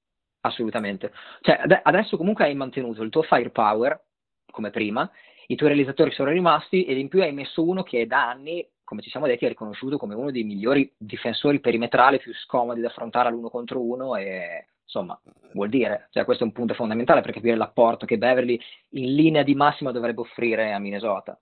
Assolutamente. 0.41 1.13
Cioè, 1.41 1.61
ad- 1.63 1.81
adesso 1.85 2.17
comunque 2.17 2.47
hai 2.47 2.55
mantenuto 2.57 3.03
il 3.05 3.11
tuo 3.11 3.23
firepower, 3.23 4.03
come 4.51 4.71
prima, 4.71 5.09
i 5.47 5.55
tuoi 5.55 5.69
realizzatori 5.69 6.11
sono 6.11 6.31
rimasti 6.31 6.85
ed 6.85 6.99
in 6.99 7.07
più 7.07 7.23
hai 7.23 7.33
messo 7.33 7.65
uno 7.65 7.85
che 7.85 8.09
da 8.09 8.29
anni, 8.29 8.69
come 8.83 9.03
ci 9.03 9.11
siamo 9.11 9.29
detti, 9.29 9.45
è 9.45 9.49
riconosciuto 9.49 9.99
come 9.99 10.17
uno 10.17 10.33
dei 10.33 10.43
migliori 10.43 10.93
difensori 10.99 11.61
perimetrali 11.61 12.19
più 12.19 12.35
scomodi 12.35 12.81
da 12.81 12.89
affrontare 12.89 13.29
all'uno 13.29 13.51
contro 13.51 13.81
uno 13.81 14.17
e 14.17 14.67
insomma, 14.93 15.19
vuol 15.53 15.69
dire, 15.69 16.09
cioè 16.11 16.25
questo 16.25 16.43
è 16.43 16.47
un 16.47 16.53
punto 16.53 16.75
fondamentale 16.75 17.21
per 17.21 17.33
capire 17.33 17.57
l'apporto 17.57 18.05
che 18.05 18.19
Beverly 18.19 18.59
in 18.91 19.15
linea 19.15 19.45
di 19.45 19.55
massima 19.55 19.93
dovrebbe 19.93 20.21
offrire 20.21 20.73
a 20.73 20.79
Minnesota. 20.81 21.39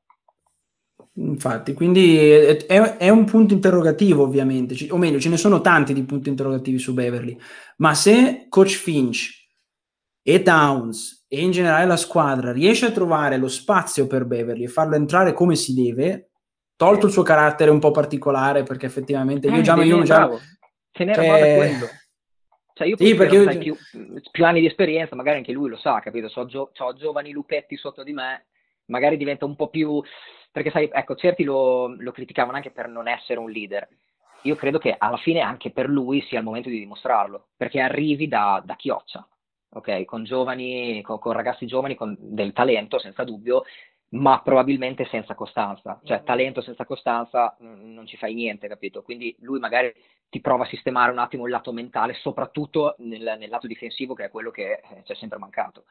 Infatti, 1.15 1.73
quindi 1.73 2.19
è, 2.19 2.67
è, 2.67 3.09
un 3.09 3.25
punto 3.25 3.55
interrogativo 3.55 4.23
ovviamente, 4.23 4.77
o 4.91 4.97
meglio, 4.99 5.19
ce 5.19 5.31
ne 5.31 5.37
sono 5.37 5.61
tanti 5.61 5.93
di 5.93 6.05
punti 6.05 6.29
interrogativi 6.29 6.79
su 6.79 6.93
Beverly, 6.93 7.37
ma 7.79 7.95
se 7.95 8.47
Coach 8.49 8.75
Finch 8.75 9.47
e 10.23 10.43
Towns 10.43 11.25
e 11.27 11.41
in 11.41 11.51
generale 11.51 11.87
la 11.87 11.97
squadra 11.97 12.53
riesce 12.53 12.87
a 12.87 12.93
trovare 12.93 13.37
lo 13.37 13.49
spazio 13.49 14.07
per 14.07 14.27
Beverly 14.27 14.65
e 14.65 14.69
farlo 14.69 14.95
entrare 14.95 15.33
come 15.33 15.57
si 15.57 15.75
deve, 15.75 16.31
tolto 16.77 17.07
il 17.07 17.13
suo 17.13 17.23
carattere 17.23 17.71
un 17.71 17.81
po' 17.81 17.91
particolare, 17.91 18.63
perché 18.63 18.87
effettivamente 18.87 19.49
io 19.49 19.57
eh, 19.57 19.63
già... 19.63 19.83
Io 19.83 20.03
già 20.03 20.31
ce 20.91 21.05
n'era 21.05 21.23
cioè, 21.23 21.57
quello 21.57 21.87
cioè 22.79 22.87
io 22.87 22.97
sì, 22.97 23.17
perché 23.17 23.35
io... 23.35 23.59
più, 23.59 23.77
più, 24.31 24.45
anni 24.47 24.61
di 24.61 24.67
esperienza, 24.67 25.17
magari 25.17 25.38
anche 25.38 25.51
lui 25.51 25.69
lo 25.69 25.77
sa, 25.77 25.99
capito? 25.99 26.29
So, 26.29 26.47
gio- 26.47 26.71
ho 26.77 26.93
giovani 26.95 27.33
lupetti 27.33 27.77
sotto 27.77 28.05
di 28.05 28.12
me, 28.12 28.47
magari 28.87 29.17
diventa 29.17 29.45
un 29.45 29.57
po' 29.57 29.69
più... 29.69 30.01
Perché 30.53 30.71
sai, 30.71 30.88
ecco, 30.93 31.17
certi 31.17 31.43
lo, 31.43 31.88
lo 31.88 32.12
criticavano 32.12 32.57
anche 32.57 32.71
per 32.71 32.87
non 32.87 33.09
essere 33.09 33.41
un 33.41 33.51
leader. 33.51 33.88
Io 34.43 34.55
credo 34.55 34.79
che 34.79 34.95
alla 34.97 35.17
fine 35.17 35.41
anche 35.41 35.73
per 35.73 35.88
lui 35.88 36.23
sia 36.23 36.38
il 36.38 36.45
momento 36.45 36.69
di 36.69 36.79
dimostrarlo, 36.79 37.49
perché 37.57 37.81
arrivi 37.81 38.29
da, 38.29 38.62
da 38.64 38.77
chioccia, 38.77 39.27
ok? 39.71 40.05
Con 40.05 40.23
giovani, 40.23 41.03
con, 41.03 41.19
con 41.19 41.33
ragazzi 41.33 41.67
giovani 41.67 41.97
con 41.97 42.17
del 42.17 42.53
talento, 42.53 43.01
senza 43.01 43.25
dubbio, 43.25 43.64
ma 44.11 44.40
probabilmente 44.42 45.07
senza 45.11 45.35
costanza. 45.35 46.01
Cioè, 46.03 46.23
talento 46.23 46.61
senza 46.61 46.85
costanza 46.85 47.57
mh, 47.59 47.92
non 47.92 48.07
ci 48.07 48.16
fai 48.16 48.35
niente, 48.35 48.68
capito? 48.68 49.03
Quindi 49.03 49.37
lui 49.40 49.59
magari 49.59 49.92
ti 50.29 50.40
prova 50.40 50.64
a 50.64 50.68
sistemare 50.68 51.12
un 51.12 51.18
attimo 51.18 51.44
il 51.44 51.51
lato 51.51 51.73
mentale, 51.73 52.14
soprattutto 52.14 52.94
nel, 52.99 53.37
nel 53.38 53.49
lato 53.49 53.66
difensivo, 53.66 54.14
che 54.14 54.25
è 54.25 54.31
quello 54.31 54.51
che 54.51 54.73
eh, 54.73 55.03
ci 55.05 55.12
è 55.12 55.14
sempre 55.16 55.38
mancato. 55.38 55.85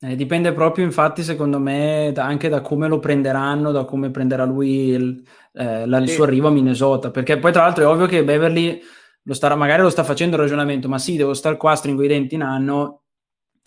Eh, 0.00 0.14
dipende 0.14 0.52
proprio, 0.52 0.84
infatti, 0.84 1.22
secondo 1.22 1.58
me, 1.58 2.10
da, 2.12 2.24
anche 2.24 2.48
da 2.48 2.60
come 2.60 2.86
lo 2.86 3.00
prenderanno, 3.00 3.72
da 3.72 3.84
come 3.84 4.10
prenderà 4.10 4.44
lui 4.44 4.90
il, 4.90 5.22
eh, 5.54 5.86
la, 5.86 5.98
il 5.98 6.08
suo 6.08 6.24
arrivo 6.24 6.48
a 6.48 6.52
Minnesota. 6.52 7.10
Perché 7.10 7.38
poi, 7.38 7.52
tra 7.52 7.62
l'altro, 7.62 7.84
è 7.84 7.86
ovvio 7.86 8.06
che 8.06 8.22
Beverly 8.22 8.80
lo 9.22 9.34
starà, 9.34 9.56
magari 9.56 9.82
lo 9.82 9.90
sta 9.90 10.04
facendo 10.04 10.36
il 10.36 10.42
ragionamento, 10.42 10.88
ma 10.88 10.98
sì, 10.98 11.16
devo 11.16 11.34
stare 11.34 11.56
qua, 11.56 11.74
stringo 11.74 12.02
i 12.02 12.08
denti 12.08 12.36
in 12.36 12.42
anno, 12.42 13.02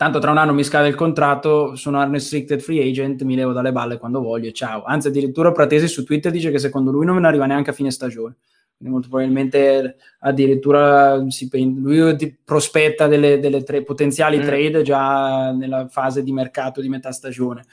tanto 0.02 0.18
tra 0.18 0.32
un 0.32 0.38
anno 0.38 0.52
mi 0.52 0.64
scade 0.64 0.88
il 0.88 0.96
contratto, 0.96 1.76
sono 1.76 2.02
unrestricted 2.02 2.58
free 2.58 2.82
agent, 2.82 3.22
mi 3.22 3.36
levo 3.36 3.52
dalle 3.52 3.70
balle 3.70 3.98
quando 3.98 4.20
voglio 4.20 4.48
e 4.48 4.52
ciao. 4.52 4.82
Anzi, 4.82 5.06
addirittura 5.06 5.52
Pratesi 5.52 5.86
su 5.86 6.02
Twitter 6.02 6.32
dice 6.32 6.50
che 6.50 6.58
secondo 6.58 6.90
lui 6.90 7.06
non 7.06 7.24
arriva 7.24 7.46
neanche 7.46 7.70
a 7.70 7.72
fine 7.72 7.92
stagione. 7.92 8.34
Quindi 8.76 8.92
molto 8.94 9.08
probabilmente 9.08 9.98
addirittura 10.18 11.24
si, 11.28 11.48
lui 11.52 12.36
prospetta 12.44 13.06
delle, 13.06 13.38
delle 13.38 13.62
tre, 13.62 13.84
potenziali 13.84 14.38
mm. 14.38 14.42
trade 14.42 14.82
già 14.82 15.52
nella 15.52 15.86
fase 15.86 16.24
di 16.24 16.32
mercato 16.32 16.80
di 16.80 16.88
metà 16.88 17.12
stagione. 17.12 17.64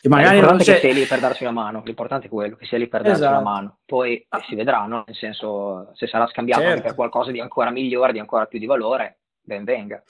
E 0.00 0.08
magari 0.08 0.36
l'importante 0.36 0.64
non 0.64 0.76
è 0.76 0.80
che 0.80 0.88
sia 0.88 0.98
lì 1.00 1.06
per 1.06 1.20
darci 1.20 1.42
una 1.42 1.52
mano, 1.52 1.82
l'importante 1.84 2.26
è 2.28 2.30
quello, 2.30 2.56
che 2.56 2.64
sia 2.64 2.78
lì 2.78 2.88
per 2.88 3.02
darci 3.02 3.20
esatto. 3.20 3.38
una 3.38 3.50
mano. 3.50 3.78
Poi 3.84 4.24
ah. 4.30 4.42
si 4.48 4.54
vedrà, 4.54 4.86
no? 4.86 5.04
nel 5.06 5.16
senso, 5.16 5.90
se 5.92 6.06
sarà 6.06 6.26
scambiato 6.28 6.62
certo. 6.62 6.82
per 6.82 6.94
qualcosa 6.94 7.30
di 7.30 7.40
ancora 7.40 7.70
migliore, 7.70 8.12
di 8.12 8.20
ancora 8.20 8.46
più 8.46 8.58
di 8.58 8.64
valore, 8.64 9.18
ben 9.42 9.64
venga. 9.64 10.02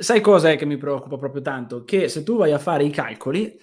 Sai 0.00 0.22
cosa 0.22 0.50
è 0.50 0.56
che 0.56 0.64
mi 0.64 0.78
preoccupa 0.78 1.18
proprio 1.18 1.42
tanto? 1.42 1.84
Che 1.84 2.08
se 2.08 2.22
tu 2.22 2.38
vai 2.38 2.52
a 2.52 2.58
fare 2.58 2.84
i 2.84 2.90
calcoli, 2.90 3.54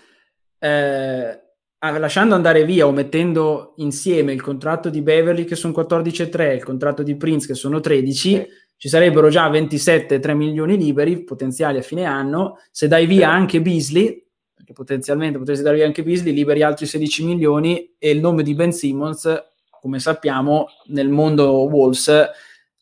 eh, 0.60 1.41
lasciando 1.80 2.36
andare 2.36 2.63
via 2.63 2.86
o 2.86 2.91
mettendo 2.91 3.73
insieme 3.78 4.34
il 4.34 4.41
contratto 4.43 4.91
di 4.91 5.02
Beverly 5.02 5.45
che 5.45 5.56
sono 5.56 5.73
14,3 5.73 6.39
e 6.41 6.54
il 6.54 6.63
contratto 6.63 7.02
di 7.02 7.15
Prince 7.15 7.47
che 7.47 7.56
sono 7.56 7.80
13, 7.80 8.13
sì. 8.13 8.47
ci 8.78 8.88
sarebbero 8.88 9.30
già 9.30 9.50
27 9.50 10.19
3 10.19 10.34
milioni 10.36 10.78
liberi 10.78 11.23
potenziali 11.23 11.80
a 11.80 11.82
fine 11.82 12.04
anno, 12.04 12.60
se 12.69 12.88
dai 12.88 13.08
via 13.08 13.32
anche 13.32 13.60
Beasley, 13.60 14.23
perché 14.54 14.73
potenzialmente 14.73 15.39
potresti 15.39 15.63
dare 15.63 15.78
via 15.78 15.88
anche 15.88 16.04
Beasley, 16.04 16.34
liberi 16.34 16.62
altri 16.62 16.86
16 16.86 17.26
milioni 17.26 17.95
e 17.97 18.12
il 18.12 18.19
nome 18.19 18.43
di 18.43 18.54
Ben 18.54 18.71
Simmons, 18.71 19.28
come 19.71 19.97
sappiamo, 19.97 20.67
nel 20.89 21.10
mondo 21.10 21.63
Wolves 21.63 22.12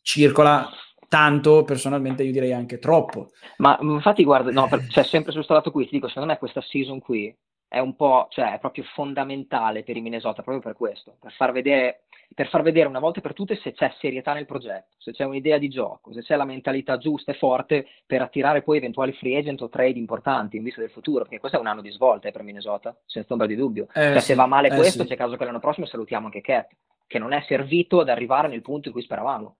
circola 0.02 0.68
tanto, 1.16 1.64
personalmente 1.64 2.22
io 2.22 2.32
direi 2.32 2.52
anche 2.52 2.78
troppo. 2.78 3.30
Ma 3.58 3.78
infatti 3.80 4.22
guarda, 4.22 4.50
no, 4.50 4.68
per, 4.68 4.86
cioè, 4.88 5.02
sempre 5.02 5.30
su 5.30 5.38
questo 5.38 5.54
lato 5.54 5.70
qui, 5.70 5.84
ti 5.84 5.92
dico, 5.92 6.08
secondo 6.08 6.28
me 6.28 6.38
questa 6.38 6.60
season 6.60 7.00
qui 7.00 7.34
è 7.66 7.78
un 7.78 7.96
po', 7.96 8.26
cioè 8.30 8.52
è 8.52 8.58
proprio 8.58 8.84
fondamentale 8.84 9.82
per 9.82 9.96
i 9.96 10.02
Minnesota, 10.02 10.42
proprio 10.42 10.60
per 10.60 10.74
questo, 10.74 11.16
per 11.18 11.32
far 11.32 11.52
vedere 11.52 12.02
per 12.34 12.48
far 12.48 12.62
vedere 12.62 12.88
una 12.88 12.98
volta 12.98 13.20
per 13.20 13.32
tutte 13.32 13.56
se 13.56 13.72
c'è 13.72 13.94
serietà 14.00 14.32
nel 14.32 14.46
progetto, 14.46 14.96
se 14.98 15.12
c'è 15.12 15.24
un'idea 15.24 15.58
di 15.58 15.68
gioco, 15.68 16.12
se 16.12 16.22
c'è 16.22 16.34
la 16.34 16.44
mentalità 16.44 16.98
giusta 16.98 17.30
e 17.30 17.36
forte 17.36 17.86
per 18.04 18.20
attirare 18.20 18.62
poi 18.62 18.78
eventuali 18.78 19.12
free 19.12 19.38
agent 19.38 19.62
o 19.62 19.68
trade 19.68 19.98
importanti 19.98 20.56
in 20.56 20.64
vista 20.64 20.80
del 20.80 20.90
futuro, 20.90 21.22
perché 21.22 21.38
questo 21.38 21.56
è 21.56 21.60
un 21.60 21.68
anno 21.68 21.82
di 21.82 21.90
svolta 21.90 22.26
eh, 22.26 22.32
per 22.32 22.42
Minnesota, 22.42 22.96
senza 23.06 23.32
ombra 23.32 23.46
di 23.46 23.54
dubbio. 23.54 23.84
Eh, 23.94 24.02
cioè, 24.02 24.18
sì, 24.18 24.26
se 24.26 24.34
va 24.34 24.46
male 24.46 24.68
eh, 24.68 24.76
questo, 24.76 25.02
sì. 25.02 25.08
c'è 25.10 25.16
caso 25.16 25.36
che 25.36 25.44
l'anno 25.44 25.60
prossimo 25.60 25.86
salutiamo 25.86 26.26
anche 26.26 26.40
Cat, 26.40 26.72
che 27.06 27.18
non 27.20 27.32
è 27.32 27.42
servito 27.46 28.00
ad 28.00 28.08
arrivare 28.08 28.48
nel 28.48 28.60
punto 28.60 28.88
in 28.88 28.94
cui 28.94 29.02
speravamo. 29.02 29.56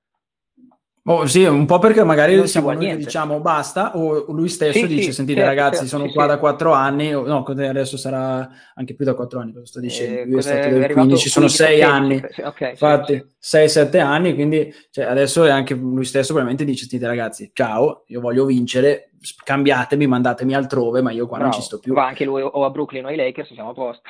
Oh, 1.09 1.25
sì, 1.27 1.45
un 1.45 1.67
po' 1.67 1.79
perché 1.79 2.03
magari 2.03 2.49
siamo 2.49 2.73
noi 2.73 2.97
diciamo 2.97 3.39
basta, 3.39 3.97
o 3.97 4.25
lui 4.33 4.49
stesso 4.49 4.79
sì, 4.79 4.87
dice: 4.89 5.03
sì, 5.03 5.13
Sentite, 5.13 5.39
certo, 5.39 5.55
ragazzi, 5.55 5.79
certo, 5.87 5.97
sono 5.97 6.09
sì, 6.09 6.15
qua 6.15 6.27
da 6.27 6.39
quattro 6.39 6.73
anni, 6.73 7.15
o, 7.15 7.25
no, 7.25 7.45
adesso 7.45 7.97
sarà 7.97 8.49
anche 8.75 8.97
più 8.97 9.05
da 9.05 9.15
quattro 9.15 9.39
anni. 9.39 9.53
Cosa 9.53 9.67
sto 9.67 9.79
dicendo? 9.79 10.21
Eh, 10.21 10.27
lui 10.27 10.39
è 10.39 10.43
stato 10.43 10.69
del 10.69 10.93
15, 10.93 11.29
sono 11.29 11.47
sei 11.47 11.81
anni, 11.83 12.21
okay, 12.43 12.71
infatti, 12.71 13.25
sei, 13.39 13.69
sette 13.69 14.01
anni. 14.01 14.35
Quindi 14.35 14.75
cioè, 14.91 15.05
adesso 15.05 15.45
è 15.45 15.51
anche 15.51 15.75
lui 15.75 16.05
stesso, 16.05 16.33
probabilmente 16.33 16.65
dice: 16.65 16.87
Sentite, 16.89 17.07
ragazzi, 17.07 17.53
ciao, 17.55 18.03
io 18.09 18.21
voglio 18.21 18.45
vincere, 18.45 19.11
cambiatemi, 19.45 20.09
mandatemi 20.09 20.57
altrove, 20.57 21.03
ma 21.03 21.13
io 21.13 21.29
qua 21.29 21.39
Bravo. 21.39 21.53
non 21.53 21.61
ci 21.61 21.67
sto 21.67 21.79
più. 21.79 21.95
Va 21.95 22.07
anche 22.07 22.25
lui 22.25 22.43
o 22.43 22.65
a 22.65 22.71
Brooklyn 22.71 23.05
o 23.05 23.09
ai 23.09 23.17
Lakers, 23.17 23.53
siamo 23.53 23.71
a 23.71 23.75
posto. 23.75 24.03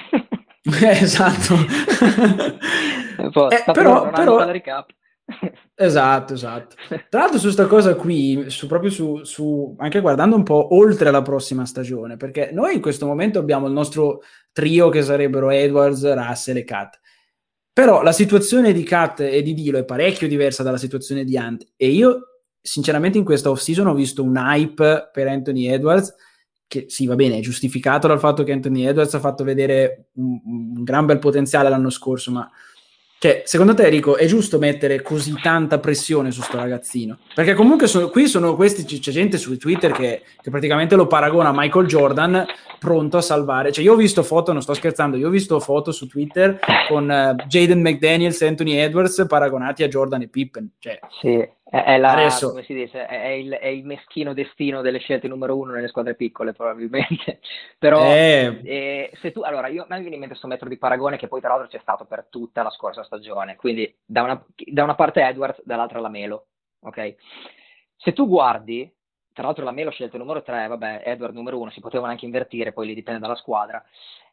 esatto, 0.80 1.54
eh, 3.50 3.72
però, 3.72 4.08
però, 4.08 4.46
Esatto, 5.78 6.34
esatto. 6.34 6.76
Tra 7.08 7.20
l'altro 7.20 7.38
su 7.38 7.44
questa 7.44 7.66
cosa 7.66 7.94
qui, 7.96 8.44
su, 8.48 8.66
proprio 8.66 8.90
su, 8.90 9.24
su, 9.24 9.74
anche 9.78 10.00
guardando 10.00 10.36
un 10.36 10.42
po' 10.42 10.74
oltre 10.74 11.10
la 11.10 11.22
prossima 11.22 11.66
stagione, 11.66 12.16
perché 12.16 12.50
noi 12.52 12.76
in 12.76 12.80
questo 12.80 13.04
momento 13.06 13.38
abbiamo 13.38 13.66
il 13.66 13.72
nostro 13.72 14.22
trio 14.52 14.88
che 14.88 15.02
sarebbero 15.02 15.50
Edwards, 15.50 16.14
Russell 16.14 16.56
e 16.56 16.64
Kat. 16.64 16.98
Però 17.72 18.02
la 18.02 18.12
situazione 18.12 18.72
di 18.72 18.84
Kat 18.84 19.20
e 19.20 19.42
di 19.42 19.52
Dilo 19.52 19.76
è 19.76 19.84
parecchio 19.84 20.28
diversa 20.28 20.62
dalla 20.62 20.78
situazione 20.78 21.24
di 21.24 21.36
Ant 21.36 21.66
e 21.76 21.88
io 21.88 22.20
sinceramente 22.58 23.18
in 23.18 23.24
questa 23.24 23.50
off-season 23.50 23.86
ho 23.86 23.94
visto 23.94 24.22
un 24.22 24.34
hype 24.36 25.10
per 25.12 25.28
Anthony 25.28 25.66
Edwards 25.66 26.14
che 26.66 26.86
sì, 26.88 27.06
va 27.06 27.14
bene, 27.14 27.36
è 27.36 27.40
giustificato 27.40 28.08
dal 28.08 28.18
fatto 28.18 28.42
che 28.44 28.52
Anthony 28.52 28.86
Edwards 28.86 29.14
ha 29.14 29.20
fatto 29.20 29.44
vedere 29.44 30.08
un, 30.14 30.40
un 30.44 30.82
gran 30.82 31.06
bel 31.06 31.18
potenziale 31.18 31.68
l'anno 31.68 31.90
scorso, 31.90 32.32
ma 32.32 32.50
cioè, 33.18 33.42
secondo 33.46 33.72
te, 33.72 33.84
Enrico, 33.84 34.16
è 34.16 34.26
giusto 34.26 34.58
mettere 34.58 35.00
così 35.00 35.34
tanta 35.40 35.78
pressione 35.78 36.30
su 36.30 36.42
sto 36.42 36.58
ragazzino? 36.58 37.18
Perché 37.34 37.54
comunque 37.54 37.86
sono, 37.86 38.10
qui 38.10 38.26
sono 38.26 38.54
questi, 38.54 38.84
c'è 38.84 39.10
gente 39.10 39.38
su 39.38 39.56
Twitter 39.56 39.90
che, 39.90 40.22
che, 40.42 40.50
praticamente 40.50 40.96
lo 40.96 41.06
paragona 41.06 41.48
a 41.48 41.54
Michael 41.54 41.86
Jordan 41.86 42.44
pronto 42.78 43.16
a 43.16 43.22
salvare. 43.22 43.72
Cioè, 43.72 43.82
io 43.82 43.94
ho 43.94 43.96
visto 43.96 44.22
foto, 44.22 44.52
non 44.52 44.60
sto 44.60 44.74
scherzando, 44.74 45.16
io 45.16 45.28
ho 45.28 45.30
visto 45.30 45.58
foto 45.60 45.92
su 45.92 46.06
Twitter 46.06 46.58
con 46.88 47.04
uh, 47.04 47.42
Jaden 47.46 47.80
McDaniels 47.80 48.42
e 48.42 48.48
Anthony 48.48 48.74
Edwards 48.74 49.24
paragonati 49.26 49.82
a 49.82 49.88
Jordan 49.88 50.20
e 50.20 50.28
Pippen. 50.28 50.72
Cioè, 50.78 50.98
sì, 51.18 51.42
è, 51.68 51.82
è, 51.82 51.98
la, 51.98 52.12
Adesso, 52.12 52.50
come 52.50 52.62
si 52.62 52.74
dice, 52.74 53.06
è, 53.06 53.26
il, 53.26 53.50
è, 53.50 53.66
il, 53.66 53.84
meschino 53.84 54.32
destino 54.32 54.82
delle 54.82 54.98
scelte 54.98 55.26
numero 55.26 55.58
uno 55.58 55.72
nelle 55.72 55.88
squadre 55.88 56.14
piccole, 56.14 56.52
probabilmente. 56.52 57.40
Però, 57.76 58.04
eh... 58.04 58.60
Eh, 58.62 59.10
se 59.20 59.32
tu, 59.32 59.40
allora, 59.40 59.66
io, 59.66 59.82
a 59.82 59.86
me 59.88 59.98
viene 59.98 60.14
in 60.14 60.20
mente 60.20 60.28
questo 60.28 60.46
metro 60.46 60.68
di 60.68 60.78
paragone 60.78 61.16
che 61.16 61.26
poi, 61.26 61.40
tra 61.40 61.50
l'altro, 61.50 61.66
c'è 61.66 61.80
stato 61.80 62.04
per 62.04 62.26
tutta 62.30 62.62
la 62.62 62.70
scorsa 62.70 63.02
stagione. 63.02 63.56
Quindi, 63.56 63.92
da 64.04 64.22
una, 64.22 64.46
da 64.54 64.84
una 64.84 64.94
parte 64.94 65.26
Edwards, 65.26 65.60
dall'altra 65.64 65.98
la 65.98 66.08
Melo. 66.08 66.46
Ok? 66.82 67.16
Se 67.96 68.12
tu 68.12 68.28
guardi, 68.28 68.88
tra 69.32 69.42
l'altro 69.42 69.64
la 69.64 69.72
Melo 69.72 69.90
scelta 69.90 70.18
numero 70.18 70.42
3, 70.42 70.68
vabbè, 70.68 71.02
Edward 71.04 71.34
numero 71.34 71.58
1, 71.58 71.70
si 71.70 71.80
potevano 71.80 72.12
anche 72.12 72.26
invertire, 72.26 72.72
poi 72.72 72.86
lì 72.86 72.94
dipende 72.94 73.18
dalla 73.18 73.34
squadra. 73.34 73.84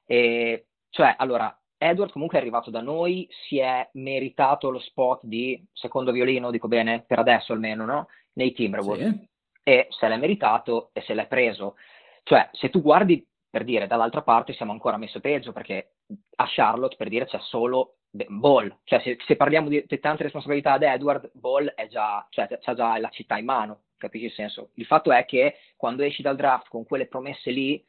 E, 0.06 0.68
cioè, 0.92 1.16
allora, 1.18 1.58
Edward 1.90 2.12
comunque 2.12 2.38
è 2.38 2.42
arrivato 2.42 2.70
da 2.70 2.82
noi, 2.82 3.28
si 3.48 3.60
è 3.60 3.88
meritato 3.94 4.70
lo 4.70 4.80
spot 4.80 5.22
di 5.24 5.64
secondo 5.74 6.12
violino, 6.12 6.52
dico 6.52 6.68
bene, 6.68 7.04
per 7.06 7.20
adesso 7.20 7.54
almeno, 7.54 7.86
no? 7.86 8.08
Nei 8.34 8.54
Timberwolves. 8.54 9.10
Sì. 9.10 9.30
E 9.64 9.88
se 9.90 10.08
l'è 10.08 10.18
meritato 10.18 10.90
e 10.94 11.02
se 11.02 11.14
l'è 11.14 11.28
preso. 11.28 11.76
Cioè, 12.24 12.50
se 12.54 12.70
tu 12.70 12.82
guardi, 12.82 13.26
per 13.50 13.64
dire, 13.64 13.88
dall'altra 13.88 14.22
parte 14.22 14.54
siamo 14.54 14.72
ancora 14.72 14.98
messo 14.98 15.20
peggio, 15.20 15.52
perché 15.52 15.96
a 16.36 16.46
Charlotte, 16.48 16.96
per 16.96 17.10
dire, 17.10 17.26
c'è 17.26 17.40
solo 17.40 17.98
Ball. 18.10 18.80
Cioè, 18.84 19.02
se, 19.02 19.18
se 19.26 19.36
parliamo 19.36 19.70
di, 19.70 19.84
di, 19.88 20.00
tante 20.00 20.24
responsabilità 20.24 20.74
ad 20.74 20.84
Edward, 20.84 21.32
Ball 21.34 21.68
è 21.68 21.88
già, 21.88 22.26
cioè, 22.30 22.48
c'ha 22.62 22.74
già 22.74 22.98
la 22.98 23.10
città 23.10 23.38
in 23.38 23.46
mano, 23.46 23.84
capisci 23.98 24.26
il 24.26 24.32
senso? 24.32 24.70
Il 24.76 24.86
fatto 24.86 25.12
è 25.12 25.26
che 25.26 25.56
quando 25.76 26.04
esci 26.04 26.22
dal 26.22 26.36
draft 26.36 26.68
con 26.70 26.86
quelle 26.86 27.08
promesse 27.08 27.52
lì, 27.52 27.84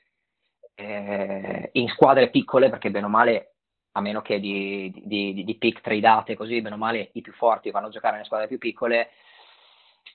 eh, 0.77 1.69
in 1.73 1.89
squadre 1.89 2.31
piccole, 2.31 2.71
perché 2.71 2.91
bene 2.91 3.07
o 3.07 3.11
male 3.11 3.54
a 3.97 4.01
meno 4.01 4.23
che 4.23 4.41
di, 4.41 4.93
di, 5.05 5.35
di, 5.35 5.45
di 5.45 5.55
pick 5.57 5.81
tradate 5.81 6.35
così, 6.35 6.61
bene 6.61 6.75
o 6.75 6.79
male 6.79 7.11
i 7.13 7.21
più 7.21 7.33
forti 7.33 7.71
vanno 7.71 7.87
a 7.87 7.91
giocare 7.91 8.15
nelle 8.15 8.25
squadre 8.25 8.49
più 8.49 8.59
piccole, 8.59 9.11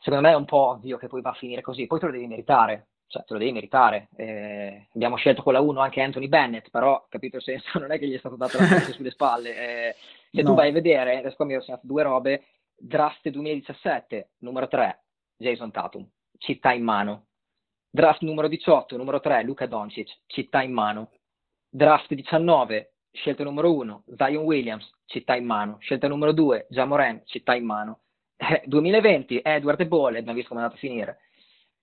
secondo 0.02 0.28
me 0.28 0.34
è 0.34 0.38
un 0.38 0.46
po' 0.46 0.70
ovvio 0.70 0.98
che 0.98 1.08
poi 1.08 1.22
va 1.22 1.30
a 1.30 1.36
finire 1.36 1.62
così, 1.62 1.88
poi 1.88 2.00
te 2.00 2.06
lo 2.08 2.12
devi 2.12 2.28
meritare, 2.28 2.88
cioè 3.08 3.24
te 3.24 3.34
lo 3.34 3.40
devi 3.40 3.54
meritare. 3.54 4.10
Eh, 4.18 4.88
abbiamo 4.94 5.16
scelto 5.16 5.44
con 5.44 5.54
la 5.54 5.62
1 5.62 5.80
anche 5.80 6.02
Anthony 6.02 6.28
Bennett, 6.28 6.70
però 6.70 7.06
capito 7.10 7.38
il 7.38 7.44
senso, 7.44 7.78
non 7.80 7.92
è 7.92 8.00
che 8.00 8.08
gli 8.08 8.16
è 8.16 8.20
stato 8.20 8.36
dato 8.36 8.58
la 8.58 8.68
presa 8.68 8.92
sulle 8.92 9.12
spalle. 9.12 9.56
Eh, 9.56 9.96
se 10.32 10.42
no. 10.42 10.50
tu 10.50 10.56
vai 10.56 10.70
a 10.70 10.74
vedere, 10.74 11.18
adesso 11.18 11.36
qua 11.36 11.46
mi 11.46 11.56
ho 11.56 11.62
segnato 11.62 11.88
due 11.88 12.04
robe, 12.04 12.44
draft 12.76 13.30
2017, 13.30 14.32
numero 14.40 14.68
3, 14.68 15.04
Jason 15.38 15.72
Tatum, 15.72 16.08
città 16.38 16.74
in 16.74 16.84
mano. 16.84 17.28
Draft 17.92 18.22
numero 18.22 18.48
18, 18.48 18.98
numero 18.98 19.20
3, 19.20 19.42
Luca 19.44 19.66
Doncic, 19.66 20.20
città 20.28 20.62
in 20.62 20.74
mano. 20.74 21.12
Draft 21.68 22.14
19, 22.14 22.94
Scelta 23.12 23.44
numero 23.44 23.74
uno, 23.74 24.04
Zion 24.16 24.44
Williams, 24.44 24.90
città 25.06 25.36
in 25.36 25.46
mano. 25.46 25.78
Scelta 25.80 26.08
numero 26.08 26.32
due, 26.32 26.68
Jamoran, 26.70 27.22
città 27.26 27.56
in 27.56 27.66
mano. 27.66 28.02
Eh, 28.38 28.64
2020, 28.66 29.42
Edward 29.44 29.80
e 29.82 29.88
Ball, 29.88 30.16
abbiamo 30.16 30.34
visto 30.34 30.50
come 30.50 30.62
è 30.62 30.64
andato 30.64 30.76
a 30.76 30.88
finire. 30.88 31.20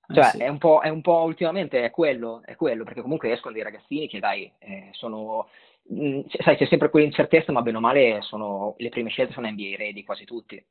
Eh, 0.08 0.14
cioè, 0.14 0.24
eh 0.24 0.30
sì. 0.30 0.38
è, 0.38 0.48
un 0.48 0.58
è, 0.82 0.88
un 0.88 1.00
po', 1.02 1.22
ultimamente 1.22 1.84
è 1.84 1.90
quello, 1.90 2.40
è 2.44 2.54
quello, 2.56 2.84
perché 2.84 3.02
comunque 3.02 3.32
escono 3.32 3.52
dei 3.52 3.62
ragazzini 3.62 4.08
che 4.08 4.20
dai, 4.20 4.50
eh, 4.58 4.88
sono, 4.92 5.48
mh, 5.82 6.08
mm, 6.08 6.20
sai, 6.40 6.56
c'è 6.56 6.66
sempre 6.66 6.90
quell'incertezza, 6.90 7.52
ma 7.52 7.62
bene 7.62 7.76
o 7.76 7.80
male 7.80 8.22
sono, 8.22 8.74
le 8.78 8.88
prime 8.88 9.10
scelte 9.10 9.32
sono 9.34 9.50
NBA 9.50 9.74
ready 9.76 10.04
quasi 10.04 10.24
tutti. 10.24 10.64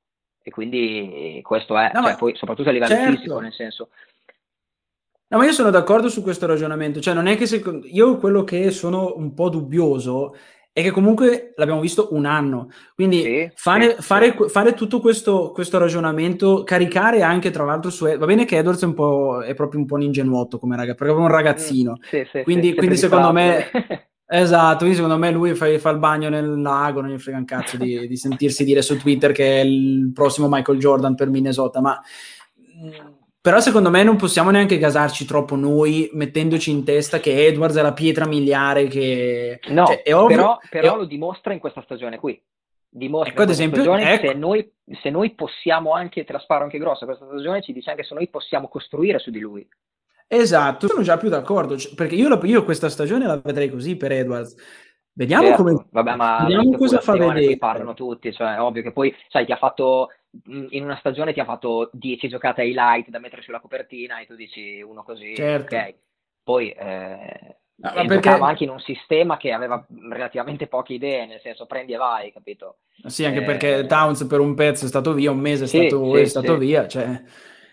E 0.48 0.52
quindi 0.52 1.40
questo 1.44 1.78
è, 1.78 1.92
no, 1.94 2.04
cioè, 2.04 2.18
poi, 2.18 2.36
soprattutto 2.36 2.70
a 2.70 2.72
livello 2.72 2.94
certo. 2.94 3.12
fisico, 3.16 3.40
nel 3.40 3.54
senso, 3.54 3.90
No, 5.36 5.42
ma 5.42 5.48
io 5.48 5.54
sono 5.54 5.70
d'accordo 5.70 6.08
su 6.08 6.22
questo 6.22 6.46
ragionamento, 6.46 7.02
cioè 7.02 7.14
non 7.14 7.28
è 7.28 7.36
che 7.36 7.46
secondo... 7.46 7.86
io 7.88 8.16
quello 8.16 8.46
che 8.46 8.72
sono 8.72 9.16
un 9.18 9.34
po' 9.34 9.50
dubbioso 9.50 10.34
è 10.72 10.82
che 10.82 10.92
comunque 10.92 11.52
l'abbiamo 11.58 11.82
visto 11.82 12.08
un 12.12 12.26
anno, 12.26 12.70
quindi 12.96 13.22
sì, 13.22 13.52
fare, 13.54 13.96
sì, 13.98 14.02
fare, 14.02 14.34
sì. 14.38 14.48
fare, 14.48 14.74
tutto 14.74 15.02
questo, 15.02 15.52
questo, 15.52 15.78
ragionamento, 15.78 16.64
caricare 16.64 17.22
anche 17.22 17.50
tra 17.50 17.66
l'altro 17.66 17.90
su... 17.90 18.06
Va 18.06 18.26
bene 18.26 18.46
che 18.46 18.58
Edwards 18.58 18.84
è, 18.84 18.86
un 18.86 19.44
è 19.44 19.54
proprio 19.56 19.82
un 19.82 19.86
po' 19.86 19.96
un 19.96 20.04
ingenuotto 20.04 20.58
come 20.58 20.78
ragazzo, 20.78 21.00
perché 21.00 21.14
è 21.14 21.18
un 21.18 21.28
ragazzino, 21.28 21.98
mm, 22.16 22.42
quindi, 22.44 22.74
quindi 22.74 22.96
secondo 22.96 23.34
me... 23.34 23.70
Esatto, 24.28 24.78
quindi 24.80 24.96
secondo 24.96 25.20
me 25.20 25.30
lui 25.30 25.54
fa, 25.54 25.68
fa, 25.78 25.92
il 25.92 26.00
bagno 26.00 26.30
nel 26.30 26.60
lago, 26.60 27.00
non 27.00 27.12
gli 27.12 27.20
frega 27.20 27.38
un 27.38 27.46
cazzo 27.46 27.78
di, 27.78 28.08
di 28.08 28.18
sentirsi 28.18 28.64
dire 28.64 28.82
su 28.82 28.98
Twitter 28.98 29.32
che 29.32 29.62
è 29.62 29.64
il 29.64 30.10
prossimo 30.16 30.48
Michael 30.50 30.80
Jordan 30.80 31.14
per 31.14 31.30
Minnesota, 31.30 31.80
ma 31.80 32.02
mm, 32.84 33.25
però 33.46 33.60
secondo 33.60 33.92
me 33.92 34.02
non 34.02 34.16
possiamo 34.16 34.50
neanche 34.50 34.80
gasarci 34.80 35.24
troppo 35.24 35.56
noi 35.56 36.10
mettendoci 36.14 36.72
in 36.72 36.84
testa 36.84 37.20
che 37.20 37.46
Edwards 37.46 37.76
è 37.76 37.84
la 37.84 37.94
pietra 37.94 38.26
miliare 38.26 38.88
che... 38.88 39.60
No, 39.68 39.86
cioè, 39.86 40.02
ovvio, 40.16 40.36
però, 40.36 40.60
però 40.68 40.96
è... 40.96 40.98
lo 40.98 41.06
dimostra 41.06 41.54
in 41.54 41.60
questa 41.60 41.84
stagione 41.84 42.18
qui. 42.18 42.42
Dimostra 42.90 43.34
ecco, 43.34 43.42
ad 43.44 43.50
esempio, 43.52 43.84
stagione 43.84 44.14
ecco. 44.14 44.28
se, 44.30 44.34
noi, 44.34 44.74
se 45.00 45.12
noi 45.12 45.36
possiamo 45.36 45.94
anche, 45.94 46.24
te 46.24 46.34
la 46.34 46.40
sparo 46.40 46.64
anche 46.64 46.80
grossa, 46.80 47.06
questa 47.06 47.28
stagione 47.28 47.62
ci 47.62 47.72
dice 47.72 47.92
anche 47.92 48.04
se 48.04 48.16
noi 48.16 48.28
possiamo 48.30 48.68
costruire 48.68 49.20
su 49.20 49.30
di 49.30 49.40
lui. 49.40 49.68
Esatto, 50.28 50.88
sono 50.88 51.04
già 51.04 51.18
più 51.18 51.30
d'accordo, 51.30 51.76
perché 51.96 52.16
io, 52.16 52.44
io 52.46 52.64
questa 52.64 52.90
stagione 52.90 53.28
la 53.28 53.38
vedrei 53.38 53.70
così 53.70 53.96
per 53.96 54.12
Edwards. 54.12 54.56
Vediamo 55.14 55.46
certo. 55.46 55.62
come 55.62 55.86
Vabbè, 55.92 56.16
ma 56.16 56.40
vediamo 56.48 56.76
cosa 56.78 57.00
fa 57.00 57.14
vedere. 57.16 57.58
Parlano 57.58 57.94
tutti, 57.94 58.34
cioè, 58.34 58.60
ovvio 58.60 58.82
che 58.82 58.92
poi, 58.92 59.16
sai, 59.30 59.46
ti 59.46 59.52
ha 59.52 59.58
fatto 59.58 60.10
in 60.70 60.84
una 60.84 60.98
stagione 60.98 61.34
ti 61.34 61.40
ha 61.40 61.46
fatto 61.46 61.90
10 61.94 62.28
giocate 62.28 62.64
highlight 62.64 63.10
da 63.10 63.20
mettere 63.20 63.42
sulla 63.42 63.60
copertina 63.60 64.20
e 64.20 64.26
tu 64.26 64.36
dici 64.36 64.82
uno 64.82 65.04
così, 65.04 65.36
certo. 65.36 65.76
ok. 65.76 65.96
Poi, 66.44 66.70
eh, 66.72 67.58
e 67.78 68.06
perché... 68.06 68.30
anche 68.30 68.64
in 68.64 68.70
un 68.70 68.80
sistema 68.80 69.38
che 69.38 69.52
aveva 69.52 69.86
relativamente 70.10 70.68
poche 70.68 70.94
idee, 70.94 71.26
nel 71.26 71.42
senso 71.42 71.66
prendi 71.66 71.94
e 71.94 71.98
vai, 71.98 72.32
capito? 72.32 72.78
Sì, 73.06 73.26
anche 73.26 73.42
eh... 73.42 73.44
perché 73.44 73.86
Towns 73.86 74.26
per 74.26 74.40
un 74.40 74.54
pezzo 74.54 74.86
è 74.86 74.88
stato 74.88 75.14
via, 75.14 75.32
un 75.32 75.40
mese 75.40 75.66
è 75.66 75.68
stato, 75.68 76.14
sì, 76.14 76.22
è 76.22 76.26
stato 76.26 76.54
sì. 76.54 76.60
via. 76.60 76.88
Cioè... 76.88 77.22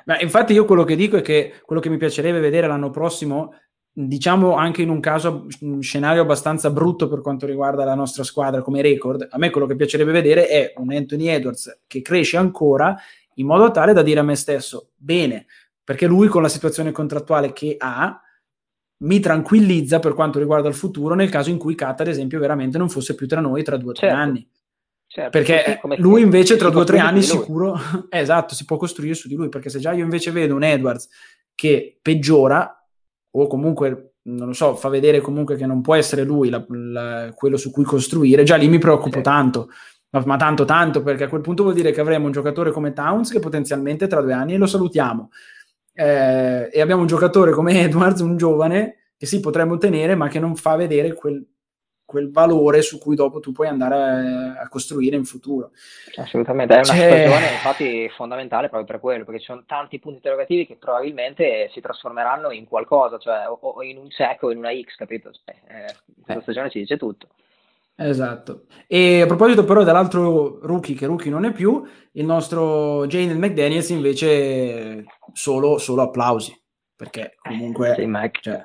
Ma 0.04 0.18
infatti 0.18 0.52
io 0.52 0.64
quello 0.64 0.84
che 0.84 0.96
dico 0.96 1.16
è 1.16 1.22
che 1.22 1.60
quello 1.64 1.80
che 1.80 1.88
mi 1.88 1.96
piacerebbe 1.96 2.40
vedere 2.40 2.66
l'anno 2.66 2.90
prossimo, 2.90 3.54
diciamo 3.94 4.54
anche 4.54 4.82
in 4.82 4.88
un 4.88 5.00
caso, 5.00 5.46
un 5.60 5.82
scenario 5.82 6.22
abbastanza 6.22 6.70
brutto 6.70 7.08
per 7.08 7.20
quanto 7.20 7.44
riguarda 7.46 7.84
la 7.84 7.94
nostra 7.94 8.24
squadra 8.24 8.62
come 8.62 8.80
record, 8.80 9.26
a 9.30 9.38
me 9.38 9.50
quello 9.50 9.66
che 9.66 9.76
piacerebbe 9.76 10.12
vedere 10.12 10.46
è 10.46 10.72
un 10.76 10.92
Anthony 10.92 11.26
Edwards 11.26 11.80
che 11.86 12.00
cresce 12.00 12.36
ancora 12.38 12.96
in 13.36 13.46
modo 13.46 13.70
tale 13.70 13.92
da 13.92 14.02
dire 14.02 14.20
a 14.20 14.24
me 14.24 14.34
stesso, 14.34 14.90
bene, 14.96 15.46
perché 15.84 16.06
lui 16.06 16.28
con 16.28 16.42
la 16.42 16.48
situazione 16.48 16.92
contrattuale 16.92 17.52
che 17.52 17.76
ha 17.78 18.20
mi 18.98 19.20
tranquillizza 19.20 19.98
per 19.98 20.14
quanto 20.14 20.38
riguarda 20.38 20.68
il 20.68 20.74
futuro 20.74 21.14
nel 21.14 21.28
caso 21.28 21.50
in 21.50 21.58
cui 21.58 21.74
Kat, 21.74 22.00
ad 22.00 22.08
esempio, 22.08 22.38
veramente 22.38 22.78
non 22.78 22.88
fosse 22.88 23.14
più 23.14 23.26
tra 23.26 23.40
noi 23.40 23.62
tra 23.62 23.76
due 23.76 23.90
o 23.90 23.94
tre 23.94 24.08
certo. 24.08 24.22
anni. 24.22 24.48
Certo, 25.06 25.30
perché 25.30 25.80
lui 25.98 26.22
invece 26.22 26.56
tra 26.56 26.70
due 26.70 26.82
o 26.82 26.84
tre 26.84 26.98
anni 26.98 27.20
sicuro, 27.20 27.78
esatto, 28.08 28.54
si 28.54 28.64
può 28.64 28.78
costruire 28.78 29.14
su 29.14 29.28
di 29.28 29.34
lui, 29.34 29.50
perché 29.50 29.68
se 29.68 29.78
già 29.78 29.92
io 29.92 30.04
invece 30.04 30.30
vedo 30.30 30.54
un 30.54 30.62
Edwards 30.62 31.08
che 31.54 31.98
peggiora 32.00 32.81
o 33.32 33.46
comunque, 33.46 34.14
non 34.22 34.48
lo 34.48 34.52
so, 34.52 34.74
fa 34.74 34.88
vedere 34.88 35.20
comunque 35.20 35.56
che 35.56 35.66
non 35.66 35.80
può 35.80 35.94
essere 35.94 36.24
lui 36.24 36.48
la, 36.50 36.64
la, 36.68 37.32
quello 37.34 37.56
su 37.56 37.70
cui 37.70 37.84
costruire, 37.84 38.42
già 38.42 38.56
lì 38.56 38.68
mi 38.68 38.78
preoccupo 38.78 39.16
certo. 39.16 39.30
tanto, 39.30 39.68
ma, 40.10 40.22
ma, 40.24 40.36
tanto 40.36 40.64
tanto, 40.64 41.02
perché 41.02 41.24
a 41.24 41.28
quel 41.28 41.40
punto 41.40 41.62
vuol 41.62 41.74
dire 41.74 41.92
che 41.92 42.00
avremo 42.00 42.26
un 42.26 42.32
giocatore 42.32 42.70
come 42.70 42.92
Towns 42.92 43.30
che 43.30 43.40
potenzialmente 43.40 44.06
tra 44.06 44.20
due 44.20 44.32
anni 44.32 44.56
lo 44.56 44.66
salutiamo 44.66 45.30
eh, 45.94 46.68
e 46.72 46.80
abbiamo 46.80 47.02
un 47.02 47.06
giocatore 47.06 47.52
come 47.52 47.82
Edwards, 47.82 48.20
un 48.20 48.36
giovane, 48.36 48.96
che 49.16 49.26
sì, 49.26 49.40
potremmo 49.40 49.78
tenere, 49.78 50.14
ma 50.14 50.28
che 50.28 50.40
non 50.40 50.56
fa 50.56 50.76
vedere 50.76 51.14
quel, 51.14 51.44
quel 52.12 52.30
valore 52.30 52.82
su 52.82 52.98
cui 52.98 53.16
dopo 53.16 53.40
tu 53.40 53.50
puoi 53.50 53.66
andare 53.66 53.94
a, 53.94 54.60
a 54.60 54.68
costruire 54.68 55.16
in 55.16 55.24
futuro. 55.24 55.70
Assolutamente, 56.16 56.74
è 56.74 56.76
una 56.76 56.92
C'è... 56.92 57.26
stagione 57.26 57.52
infatti 57.52 58.08
fondamentale 58.10 58.68
proprio 58.68 58.88
per 58.92 59.00
quello, 59.00 59.24
perché 59.24 59.40
ci 59.40 59.46
sono 59.46 59.64
tanti 59.66 59.98
punti 59.98 60.18
interrogativi 60.18 60.66
che 60.66 60.76
probabilmente 60.76 61.70
si 61.72 61.80
trasformeranno 61.80 62.52
in 62.52 62.66
qualcosa, 62.66 63.18
cioè 63.18 63.48
o, 63.48 63.58
o 63.60 63.82
in 63.82 63.96
un 63.96 64.08
check 64.08 64.42
o 64.42 64.52
in 64.52 64.58
una 64.58 64.70
X, 64.70 64.94
capito? 64.96 65.30
Cioè, 65.32 65.56
eh, 65.66 65.94
questa 66.14 66.38
eh. 66.38 66.42
stagione 66.42 66.70
ci 66.70 66.78
dice 66.78 66.96
tutto. 66.98 67.28
Esatto. 67.94 68.64
E 68.86 69.22
a 69.22 69.26
proposito 69.26 69.64
però 69.64 69.82
dell'altro 69.82 70.58
rookie, 70.62 70.94
che 70.94 71.06
rookie 71.06 71.30
non 71.30 71.44
è 71.44 71.52
più, 71.52 71.82
il 72.12 72.24
nostro 72.24 73.06
Jane 73.06 73.34
McDaniels 73.34 73.88
invece 73.90 75.04
solo, 75.32 75.78
solo 75.78 76.02
applausi, 76.02 76.54
perché 76.94 77.36
comunque... 77.40 77.94
J-Mac. 77.96 78.40
Cioè, 78.40 78.64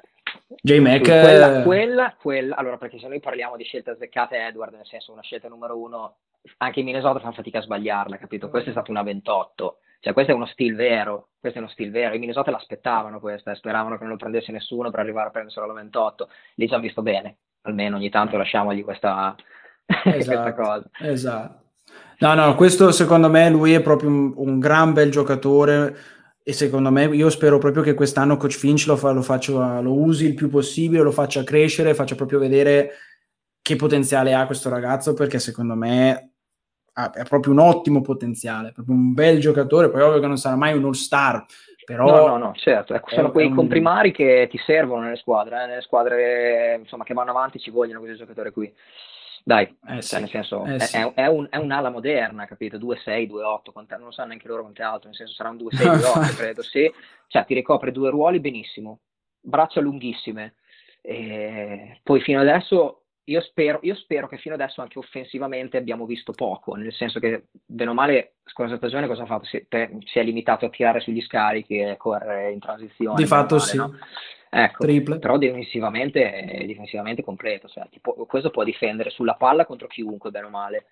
J-Mac... 0.62 1.04
Quella, 1.04 1.64
quella, 1.64 2.16
quella, 2.20 2.56
allora 2.56 2.78
perché 2.78 3.00
se 3.00 3.08
noi 3.08 3.20
parliamo 3.20 3.58
di 3.58 3.64
scelte 3.64 3.92
azzeccate, 3.92 4.38
Edward, 4.38 4.74
nel 4.74 4.86
senso 4.86 5.12
una 5.12 5.22
scelta 5.22 5.48
numero 5.48 5.78
uno, 5.78 6.18
anche 6.58 6.80
in 6.80 6.86
Minnesota 6.86 7.20
fanno 7.20 7.34
fatica 7.34 7.60
a 7.60 7.64
sbagliarla, 7.64 8.18
capito? 8.18 8.50
Questa 8.50 8.70
è 8.70 8.74
stata 8.74 8.92
una 8.92 9.04
28, 9.04 9.80
cioè 10.00 10.14
questo 10.14 10.32
è 10.32 10.36
uno 10.36 10.46
stile 10.46 10.76
vero, 10.76 11.30
questo 11.40 11.60
è 11.60 11.62
uno 11.62 11.72
stile 11.72 11.90
vero, 11.90 12.14
in 12.14 12.20
Minnesota 12.22 12.52
l'aspettavano 12.52 13.20
questa, 13.20 13.56
speravano 13.56 13.98
che 13.98 14.04
non 14.04 14.14
lo 14.14 14.18
prendesse 14.18 14.52
nessuno 14.52 14.90
per 14.90 15.02
arrivare 15.02 15.28
a 15.28 15.32
prenderselo 15.32 15.66
alla 15.66 15.74
28, 15.74 16.30
lì 16.56 16.68
ci 16.68 16.74
hanno 16.74 16.84
visto 16.84 17.02
bene, 17.02 17.38
almeno 17.64 17.98
ogni 17.98 18.10
tanto 18.10 18.38
lasciamogli 18.38 18.84
questa, 18.84 19.36
esatto, 19.86 20.12
questa 20.14 20.54
cosa. 20.54 20.90
Esatto. 21.02 21.66
No, 22.20 22.34
no, 22.34 22.56
questo 22.56 22.92
secondo 22.92 23.30
me 23.30 23.50
lui 23.50 23.74
è 23.74 23.82
proprio 23.82 24.10
un, 24.10 24.34
un, 24.36 24.60
gran 24.60 24.92
bel 24.92 25.12
giocatore 25.12 25.96
e 26.48 26.54
secondo 26.54 26.90
me 26.92 27.04
io 27.08 27.30
spero 27.30 27.58
proprio 27.58 27.84
che 27.84 27.94
quest'anno 27.94 28.38
Coach 28.38 28.56
Finch 28.56 28.86
lo, 28.88 28.96
fa, 28.96 29.12
lo, 29.12 29.22
faccia, 29.22 29.82
lo 29.82 29.92
usi 29.92 30.28
il 30.28 30.34
più 30.34 30.48
possibile, 30.50 31.04
lo 31.04 31.12
faccia 31.12 31.44
crescere, 31.44 31.94
faccia 31.94 32.16
proprio 32.16 32.40
vedere 32.40 32.92
che 33.62 33.76
potenziale 33.76 34.34
ha 34.34 34.46
questo 34.46 34.70
ragazzo 34.70 35.14
perché 35.14 35.40
secondo 35.40 35.76
me 35.76 36.32
ha, 36.94 37.12
è 37.12 37.24
proprio 37.26 37.52
un 37.52 37.60
ottimo 37.60 38.00
potenziale, 38.00 38.72
proprio 38.72 38.96
un 38.96 39.14
bel 39.14 39.42
giocatore, 39.42 39.90
poi 39.90 40.02
ovvio 40.04 40.22
che 40.22 40.28
non 40.28 40.38
sarà 40.38 40.56
mai 40.56 40.74
un 40.74 40.86
all-star, 40.86 41.46
però... 41.84 42.06
No, 42.06 42.28
no, 42.28 42.38
no, 42.38 42.54
certo, 42.56 42.94
ecco, 42.94 43.10
sono 43.10 43.32
quei 43.32 43.48
un... 43.48 43.54
comprimari 43.54 44.14
che 44.14 44.48
ti 44.50 44.58
servono 44.66 45.02
nelle 45.02 45.18
squadre, 45.18 45.64
eh? 45.64 45.68
nelle 45.68 45.82
squadre 45.82 46.78
insomma, 46.80 47.04
che 47.04 47.14
vanno 47.14 47.32
avanti 47.32 47.60
ci 47.60 47.72
vogliono 47.72 48.00
questi 48.00 48.20
giocatori 48.20 48.52
qui. 48.52 48.74
Dai, 49.48 49.64
eh 49.64 50.02
cioè, 50.02 50.02
sì, 50.02 50.20
nel 50.20 50.30
senso, 50.30 50.66
eh 50.66 50.76
è, 50.76 50.80
sì. 50.80 50.98
è, 50.98 51.14
è, 51.14 51.28
un, 51.28 51.48
è, 51.50 51.56
un'ala 51.56 51.90
moderna, 51.90 52.46
capito? 52.46 52.78
2-6, 52.78 53.30
2-8, 53.30 53.96
non 53.98 54.04
lo 54.04 54.12
sanno 54.12 54.28
neanche 54.28 54.50
loro 54.50 54.64
quante 54.64 54.84
altro, 54.84 55.08
nel 55.08 55.16
senso 55.16 55.36
sarà 55.36 55.52
un 55.52 55.56
2-6, 55.56 55.70
2-8, 55.70 56.36
credo, 56.36 56.62
sì. 56.62 56.92
Cioè, 57.28 57.46
ti 57.46 57.54
ricopre 57.54 57.94
due 57.94 58.10
ruoli 58.10 58.42
benissimo, 58.42 59.00
braccia 59.40 59.80
lunghissime. 59.80 60.56
E 61.00 62.02
poi 62.04 62.20
fino 62.20 62.42
adesso 62.42 63.04
io 63.24 63.40
spero, 63.40 63.80
io 63.84 63.96
spero, 63.96 64.28
che 64.28 64.36
fino 64.36 64.56
adesso 64.56 64.82
anche 64.82 65.00
offensivamente 65.00 65.78
abbiamo 65.78 66.06
visto 66.06 66.34
poco, 66.34 66.76
nel 66.76 66.92
senso 66.92 67.22
che, 67.22 67.46
bene 67.66 67.92
o 67.92 67.94
male, 67.94 68.34
scorsa 68.44 68.76
stagione 68.76 69.08
cosa 69.08 69.24
ha 69.24 69.28
fatto? 69.28 69.46
Si, 69.46 69.66
per, 69.66 69.92
si, 70.04 70.20
è 70.20 70.24
limitato 70.24 70.66
a 70.66 70.70
tirare 70.70 71.00
sugli 71.00 71.22
scarichi 71.22 71.78
e 71.78 71.96
correre 71.96 72.52
in 72.52 72.60
transizione. 72.60 73.16
Di 73.16 73.26
fatto 73.26 73.56
male, 73.56 73.68
sì. 73.68 73.78
No? 73.78 73.98
Ecco, 74.58 74.86
Triple. 74.86 75.20
però 75.20 75.38
difensivamente 75.38 76.32
è 76.32 76.66
difensivamente 76.66 77.24
completo, 77.24 77.68
cioè, 77.68 77.88
tipo, 77.92 78.14
questo 78.28 78.50
può 78.50 78.64
difendere 78.64 79.12
sulla 79.12 79.36
palla 79.36 79.68
contro 79.68 79.86
chiunque, 79.86 80.32
bene 80.32 80.48
o 80.48 80.50
male. 80.50 80.86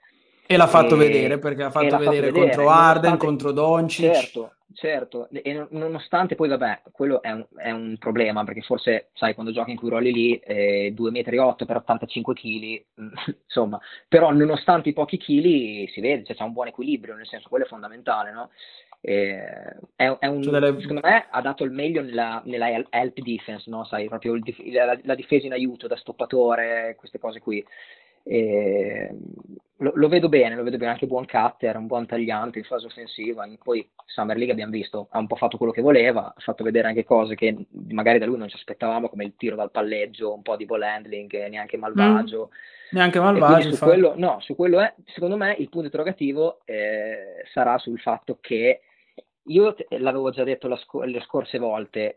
E 0.45 0.55
l'ha 0.55 0.67
fatto 0.67 0.93
e, 0.93 0.97
vedere, 0.99 1.39
perché 1.39 1.63
ha 1.63 1.71
fatto 1.71 1.97
vedere, 1.97 2.27
vedere 2.27 2.31
contro 2.31 2.69
Arden, 2.69 3.17
contro 3.17 3.51
Doncic. 3.51 4.13
Certo, 4.13 4.53
certo, 4.75 5.27
e 5.31 5.65
nonostante 5.71 6.35
poi, 6.35 6.49
vabbè, 6.49 6.83
quello 6.91 7.23
è 7.23 7.31
un, 7.31 7.43
è 7.55 7.71
un, 7.71 7.95
problema, 7.97 8.43
perché 8.43 8.61
forse, 8.61 9.09
sai, 9.13 9.33
quando 9.33 9.51
giochi 9.51 9.71
in 9.71 9.77
quei 9.77 9.89
ruoli 9.89 10.13
lì, 10.13 10.37
eh, 10.37 10.93
2,8 10.95 11.09
metri 11.09 11.65
per 11.65 11.77
85 11.77 12.33
kg, 12.35 12.85
insomma, 13.45 13.79
però 14.07 14.31
nonostante 14.31 14.89
i 14.89 14.93
pochi 14.93 15.17
chili 15.17 15.87
si 15.87 16.01
vede, 16.01 16.23
cioè, 16.23 16.35
c'è 16.35 16.43
un 16.43 16.53
buon 16.53 16.67
equilibrio, 16.67 17.15
nel 17.15 17.25
senso, 17.25 17.49
quello 17.49 17.65
è 17.65 17.67
fondamentale, 17.67 18.31
no? 18.31 18.51
Eh, 19.07 19.37
è, 19.95 20.17
è 20.17 20.25
un, 20.25 20.41
cioè 20.41 20.59
delle... 20.59 20.81
Secondo 20.81 21.01
me 21.03 21.27
ha 21.29 21.41
dato 21.41 21.63
il 21.63 21.69
meglio 21.69 22.01
nella, 22.01 22.41
nella 22.45 22.69
help 22.89 23.19
defense, 23.19 23.69
no? 23.69 23.83
Sai, 23.83 24.07
proprio 24.07 24.33
il, 24.33 24.43
la, 24.71 24.97
la, 25.03 25.13
difesa 25.13 25.45
in 25.45 25.53
aiuto 25.53 25.85
da 25.85 25.95
stoppatore, 25.95 26.95
queste 26.97 27.19
cose 27.19 27.39
qui. 27.39 27.63
Eh, 28.23 29.15
lo, 29.77 29.91
lo, 29.93 30.07
vedo 30.07 30.27
bene, 30.27 30.55
lo 30.55 30.63
vedo 30.63 30.77
bene, 30.77 30.93
anche 30.93 31.05
buon 31.05 31.27
cutter, 31.27 31.77
un 31.77 31.85
buon 31.85 32.07
tagliante 32.07 32.57
in 32.57 32.65
fase 32.65 32.87
offensiva. 32.87 33.47
Poi 33.63 33.87
Summer 34.07 34.37
League 34.37 34.53
abbiamo 34.53 34.71
visto, 34.71 35.07
ha 35.11 35.19
un 35.19 35.27
po' 35.27 35.35
fatto 35.35 35.57
quello 35.57 35.71
che 35.71 35.83
voleva, 35.83 36.33
ha 36.35 36.39
fatto 36.39 36.63
vedere 36.63 36.87
anche 36.87 37.03
cose 37.03 37.35
che 37.35 37.55
magari 37.89 38.17
da 38.17 38.25
lui 38.25 38.39
non 38.39 38.49
ci 38.49 38.55
aspettavamo, 38.55 39.07
come 39.07 39.25
il 39.25 39.35
tiro 39.37 39.55
dal 39.55 39.69
palleggio, 39.69 40.33
un 40.33 40.41
po' 40.41 40.55
di 40.55 40.65
ball 40.65 40.81
handling, 40.81 41.47
neanche 41.47 41.77
malvagio. 41.77 42.49
Mm, 42.49 42.97
neanche 42.97 43.19
malvagio. 43.19 43.71
Su 43.75 43.83
quello, 43.83 44.13
no, 44.17 44.39
su 44.39 44.55
quello 44.55 44.79
è, 44.79 44.91
secondo 45.13 45.37
me, 45.37 45.55
il 45.59 45.69
punto 45.69 45.85
interrogativo 45.85 46.61
eh, 46.65 47.43
sarà 47.53 47.77
sul 47.77 47.99
fatto 47.99 48.39
che 48.41 48.79
io 49.47 49.75
l'avevo 49.89 50.31
già 50.31 50.43
detto 50.43 50.73
sc- 50.75 51.03
le 51.03 51.21
scorse 51.21 51.59
volte, 51.59 52.15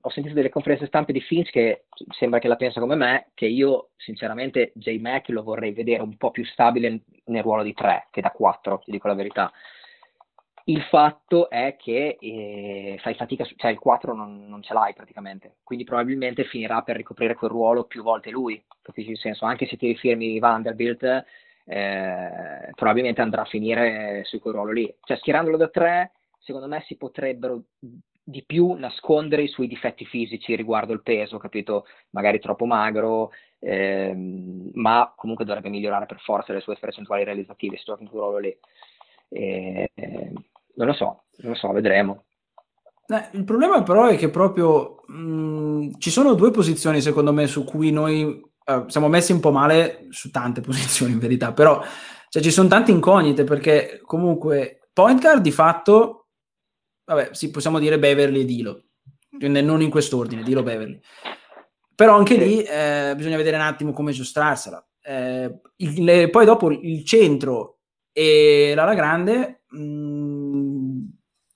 ho 0.00 0.10
sentito 0.10 0.34
delle 0.34 0.48
conferenze 0.48 0.86
stampe 0.86 1.12
di 1.12 1.20
Finch 1.20 1.50
che 1.50 1.84
sembra 2.16 2.38
che 2.38 2.48
la 2.48 2.56
pensa 2.56 2.80
come 2.80 2.94
me, 2.94 3.30
che 3.34 3.46
io 3.46 3.90
sinceramente 3.96 4.72
J. 4.74 4.98
Mac 4.98 5.28
lo 5.28 5.42
vorrei 5.42 5.72
vedere 5.72 6.02
un 6.02 6.16
po' 6.16 6.30
più 6.30 6.44
stabile 6.44 7.02
nel 7.24 7.42
ruolo 7.42 7.62
di 7.62 7.74
3 7.74 8.08
che 8.10 8.20
da 8.20 8.30
4, 8.30 8.80
ti 8.84 8.90
dico 8.90 9.08
la 9.08 9.14
verità. 9.14 9.52
Il 10.68 10.82
fatto 10.82 11.48
è 11.48 11.76
che 11.78 12.16
eh, 12.18 12.98
fai 13.00 13.14
fatica, 13.14 13.44
su- 13.44 13.54
cioè 13.56 13.70
il 13.70 13.78
4 13.78 14.14
non, 14.14 14.48
non, 14.48 14.62
ce 14.62 14.74
l'hai 14.74 14.94
praticamente, 14.94 15.56
quindi 15.62 15.84
probabilmente 15.84 16.44
finirà 16.44 16.82
per 16.82 16.96
ricoprire 16.96 17.34
quel 17.34 17.50
ruolo 17.50 17.84
più 17.84 18.02
volte 18.02 18.30
lui, 18.30 18.64
capisci 18.82 19.10
il 19.10 19.18
senso? 19.18 19.44
Anche 19.44 19.66
se 19.66 19.76
ti 19.76 19.86
rifirmi 19.86 20.38
Vanderbilt, 20.40 21.24
eh, 21.66 22.70
probabilmente 22.74 23.20
andrà 23.20 23.42
a 23.42 23.46
finire 23.46 24.22
su 24.24 24.40
quel 24.40 24.54
ruolo 24.54 24.72
lì. 24.72 24.92
Cioè 25.02 25.18
schierandolo 25.18 25.56
da 25.56 25.68
3 25.68 26.12
secondo 26.46 26.68
me 26.68 26.82
si 26.86 26.96
potrebbero 26.96 27.64
di 28.22 28.44
più 28.46 28.72
nascondere 28.72 29.42
i 29.42 29.48
suoi 29.48 29.66
difetti 29.66 30.04
fisici 30.04 30.54
riguardo 30.54 30.92
il 30.92 31.02
peso, 31.02 31.38
capito? 31.38 31.86
Magari 32.10 32.38
troppo 32.38 32.64
magro, 32.66 33.30
ehm, 33.58 34.70
ma 34.74 35.12
comunque 35.16 35.44
dovrebbe 35.44 35.68
migliorare 35.68 36.06
per 36.06 36.20
forza 36.20 36.52
le 36.52 36.60
sue 36.60 36.76
percentuali 36.78 37.24
realizzative, 37.24 37.76
se 37.76 37.82
gioca 37.84 38.02
in 38.02 38.08
quel 38.08 38.20
ruolo 38.20 38.38
lì. 38.38 38.56
Eh, 39.28 39.90
non 40.74 40.86
lo 40.86 40.92
so, 40.92 41.24
non 41.38 41.52
lo 41.52 41.54
so, 41.56 41.72
vedremo. 41.72 42.24
Eh, 43.08 43.36
il 43.36 43.44
problema 43.44 43.82
però 43.82 44.06
è 44.06 44.16
che 44.16 44.30
proprio 44.30 45.02
mh, 45.06 45.98
ci 45.98 46.10
sono 46.10 46.34
due 46.34 46.50
posizioni 46.50 47.00
secondo 47.00 47.32
me 47.32 47.46
su 47.46 47.64
cui 47.64 47.90
noi 47.92 48.40
eh, 48.64 48.84
siamo 48.86 49.08
messi 49.08 49.32
un 49.32 49.40
po' 49.40 49.52
male 49.52 50.06
su 50.10 50.30
tante 50.30 50.60
posizioni 50.62 51.12
in 51.12 51.18
verità, 51.18 51.52
però 51.52 51.80
cioè, 52.28 52.42
ci 52.42 52.50
sono 52.50 52.68
tante 52.68 52.90
incognite 52.90 53.44
perché 53.44 54.00
comunque 54.04 54.88
point 54.92 55.20
guard 55.20 55.42
di 55.42 55.52
fatto 55.52 56.25
vabbè, 57.06 57.30
sì, 57.32 57.50
possiamo 57.50 57.78
dire 57.78 57.98
Beverly 57.98 58.40
e 58.40 58.44
Dilo, 58.44 58.82
non 59.38 59.80
in 59.80 59.90
quest'ordine, 59.90 60.42
Dilo 60.42 60.62
Beverly. 60.62 61.00
Però 61.94 62.14
anche 62.14 62.36
lì 62.36 62.62
eh, 62.62 63.14
bisogna 63.16 63.38
vedere 63.38 63.56
un 63.56 63.62
attimo 63.62 63.92
come 63.92 64.12
giostrarsela. 64.12 64.86
Eh, 65.00 65.60
il, 65.76 66.04
le, 66.04 66.28
poi 66.28 66.44
dopo 66.44 66.70
il 66.70 67.04
centro 67.04 67.78
e 68.12 68.72
l'ala 68.74 68.94
grande, 68.94 69.62
mh, 69.70 69.78
mm, 69.78 71.04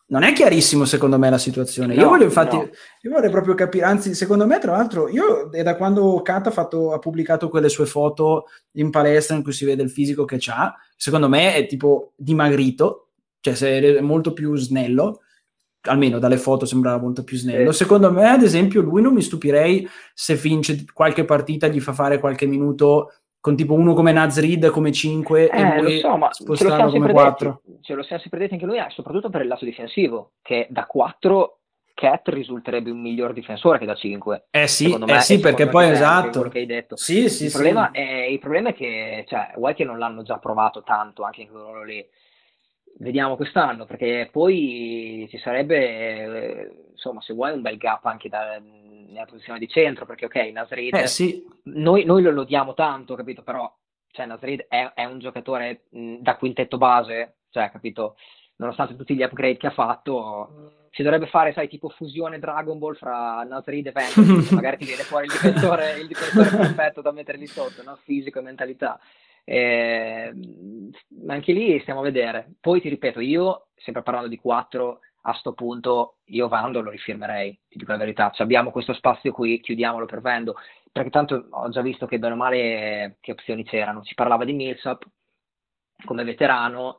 non 0.06 0.22
è 0.22 0.32
chiarissimo 0.32 0.84
secondo 0.84 1.18
me 1.18 1.30
la 1.30 1.38
situazione. 1.38 1.94
No, 1.94 2.00
io 2.00 2.08
voglio 2.08 2.24
infatti, 2.24 2.56
no. 2.56 2.68
io 3.02 3.10
vorrei 3.10 3.30
proprio 3.30 3.54
capire, 3.54 3.84
anzi 3.84 4.14
secondo 4.14 4.46
me 4.46 4.58
tra 4.58 4.72
l'altro, 4.72 5.08
io 5.08 5.50
è 5.50 5.62
da 5.62 5.76
quando 5.76 6.20
Kat 6.22 6.46
ha, 6.46 6.50
fatto, 6.50 6.92
ha 6.92 6.98
pubblicato 6.98 7.48
quelle 7.48 7.68
sue 7.68 7.86
foto 7.86 8.46
in 8.72 8.90
palestra 8.90 9.36
in 9.36 9.42
cui 9.42 9.52
si 9.52 9.64
vede 9.64 9.82
il 9.82 9.90
fisico 9.90 10.24
che 10.24 10.38
ha, 10.48 10.74
secondo 10.96 11.28
me 11.28 11.54
è 11.54 11.66
tipo 11.66 12.12
dimagrito, 12.16 13.10
cioè 13.40 13.56
è 13.56 14.00
molto 14.00 14.32
più 14.32 14.56
snello, 14.56 15.20
almeno 15.82 16.18
dalle 16.18 16.36
foto 16.36 16.66
sembrava 16.66 16.98
molto 16.98 17.24
più 17.24 17.36
snello. 17.36 17.70
Eh. 17.70 17.74
Secondo 17.74 18.12
me 18.12 18.28
ad 18.28 18.42
esempio 18.42 18.82
lui 18.82 19.02
non 19.02 19.14
mi 19.14 19.22
stupirei 19.22 19.88
se 20.14 20.34
vince 20.34 20.84
qualche 20.92 21.24
partita, 21.24 21.68
gli 21.68 21.80
fa 21.80 21.92
fare 21.92 22.18
qualche 22.18 22.46
minuto 22.46 23.12
con 23.40 23.56
tipo 23.56 23.72
uno 23.72 23.94
come 23.94 24.12
Nazrid 24.12 24.68
come 24.68 24.92
5 24.92 25.48
eh, 25.48 25.60
e 25.60 25.80
lui 25.80 25.98
so, 26.00 26.18
spostarlo 26.30 26.90
come 26.90 27.12
4. 27.12 27.62
Ce 27.80 27.94
lo 27.94 28.02
siamo 28.02 28.20
sempre 28.20 28.40
detti 28.40 28.54
anche 28.54 28.66
noi, 28.66 28.78
eh, 28.78 28.86
soprattutto 28.90 29.30
per 29.30 29.40
il 29.40 29.48
lato 29.48 29.64
difensivo, 29.64 30.32
che 30.42 30.66
da 30.70 30.84
4 30.84 31.60
Cat 32.00 32.28
risulterebbe 32.28 32.90
un 32.90 33.00
miglior 33.00 33.34
difensore 33.34 33.78
che 33.78 33.84
da 33.84 33.94
5. 33.94 34.46
Eh 34.50 34.66
sì, 34.66 34.94
eh 34.94 35.20
sì 35.20 35.38
perché 35.38 35.68
poi 35.68 35.90
esatto. 35.90 36.48
Che 36.48 36.58
hai 36.58 36.66
detto. 36.66 36.96
Sì, 36.96 37.28
sì, 37.28 37.44
il, 37.44 37.50
sì. 37.50 37.56
Problema 37.56 37.90
è, 37.90 38.26
il 38.30 38.38
problema 38.38 38.70
è 38.70 38.74
che, 38.74 39.24
cioè, 39.28 39.52
vuoi 39.56 39.74
che 39.74 39.84
non 39.84 39.98
l'hanno 39.98 40.22
già 40.22 40.38
provato 40.38 40.82
tanto 40.82 41.24
anche 41.24 41.42
in 41.42 41.50
quel 41.50 41.62
ruolo 41.62 41.84
lì. 41.84 42.06
Vediamo 42.98 43.36
quest'anno, 43.36 43.86
perché 43.86 44.28
poi 44.30 45.26
ci 45.30 45.38
sarebbe, 45.38 45.76
eh, 45.78 46.72
insomma, 46.90 47.20
se 47.22 47.32
vuoi 47.32 47.52
un 47.52 47.62
bel 47.62 47.78
gap 47.78 48.04
anche 48.04 48.28
da, 48.28 48.60
nella 48.60 49.24
posizione 49.24 49.58
di 49.58 49.68
centro, 49.68 50.06
perché 50.06 50.26
ok, 50.26 50.36
Nasrid, 50.52 50.94
eh, 50.94 51.06
sì. 51.06 51.44
noi, 51.64 52.04
noi, 52.04 52.22
lo 52.22 52.30
lodiamo 52.30 52.74
tanto, 52.74 53.14
capito? 53.14 53.42
Però, 53.42 53.72
cioè, 54.10 54.26
Nasrid 54.26 54.66
è, 54.68 54.92
è 54.94 55.04
un 55.04 55.18
giocatore 55.18 55.84
mh, 55.90 56.16
da 56.20 56.36
quintetto 56.36 56.76
base, 56.78 57.36
cioè, 57.50 57.70
capito? 57.70 58.16
Nonostante 58.56 58.96
tutti 58.96 59.14
gli 59.14 59.22
upgrade 59.22 59.56
che 59.56 59.68
ha 59.68 59.72
fatto, 59.72 60.88
si 60.90 61.02
dovrebbe 61.02 61.26
fare, 61.26 61.52
sai, 61.52 61.68
tipo 61.68 61.88
fusione 61.88 62.38
Dragon 62.38 62.78
Ball 62.78 62.94
fra 62.94 63.42
Nasrid 63.44 63.86
e 63.86 63.92
Ventus, 63.92 64.50
magari 64.52 64.76
ti 64.76 64.84
viene 64.84 65.02
fuori 65.02 65.26
il 65.26 65.32
difensore, 65.32 65.98
il 65.98 66.06
difensore 66.06 66.50
perfetto 66.56 67.00
da 67.00 67.12
mettere 67.12 67.38
lì 67.38 67.46
sotto, 67.46 67.82
no? 67.82 67.96
Fisico 68.02 68.38
e 68.38 68.42
mentalità. 68.42 69.00
Eh, 69.44 70.32
anche 71.26 71.52
lì 71.52 71.78
stiamo 71.80 72.00
a 72.00 72.04
vedere. 72.04 72.54
Poi 72.60 72.80
ti 72.80 72.88
ripeto, 72.88 73.20
io, 73.20 73.68
sempre 73.76 74.02
parlando 74.02 74.28
di 74.28 74.36
4, 74.36 75.00
a 75.22 75.34
sto 75.34 75.52
punto 75.52 76.18
io 76.26 76.48
Vando 76.48 76.80
lo 76.80 76.90
rifirmerei, 76.90 77.58
ti 77.68 77.78
dico 77.78 77.92
la 77.92 77.98
verità. 77.98 78.30
Cioè, 78.30 78.44
abbiamo 78.44 78.70
questo 78.70 78.92
spazio 78.94 79.32
qui, 79.32 79.60
chiudiamolo 79.60 80.06
per 80.06 80.20
Vendo, 80.20 80.56
perché 80.90 81.10
tanto 81.10 81.46
ho 81.50 81.68
già 81.68 81.82
visto 81.82 82.06
che 82.06 82.18
bene 82.18 82.34
o 82.34 82.36
male 82.36 83.16
che 83.20 83.32
opzioni 83.32 83.64
c'erano. 83.64 84.04
Si 84.04 84.14
parlava 84.14 84.44
di 84.44 84.52
Millsap 84.52 85.04
come 86.04 86.24
veterano, 86.24 86.98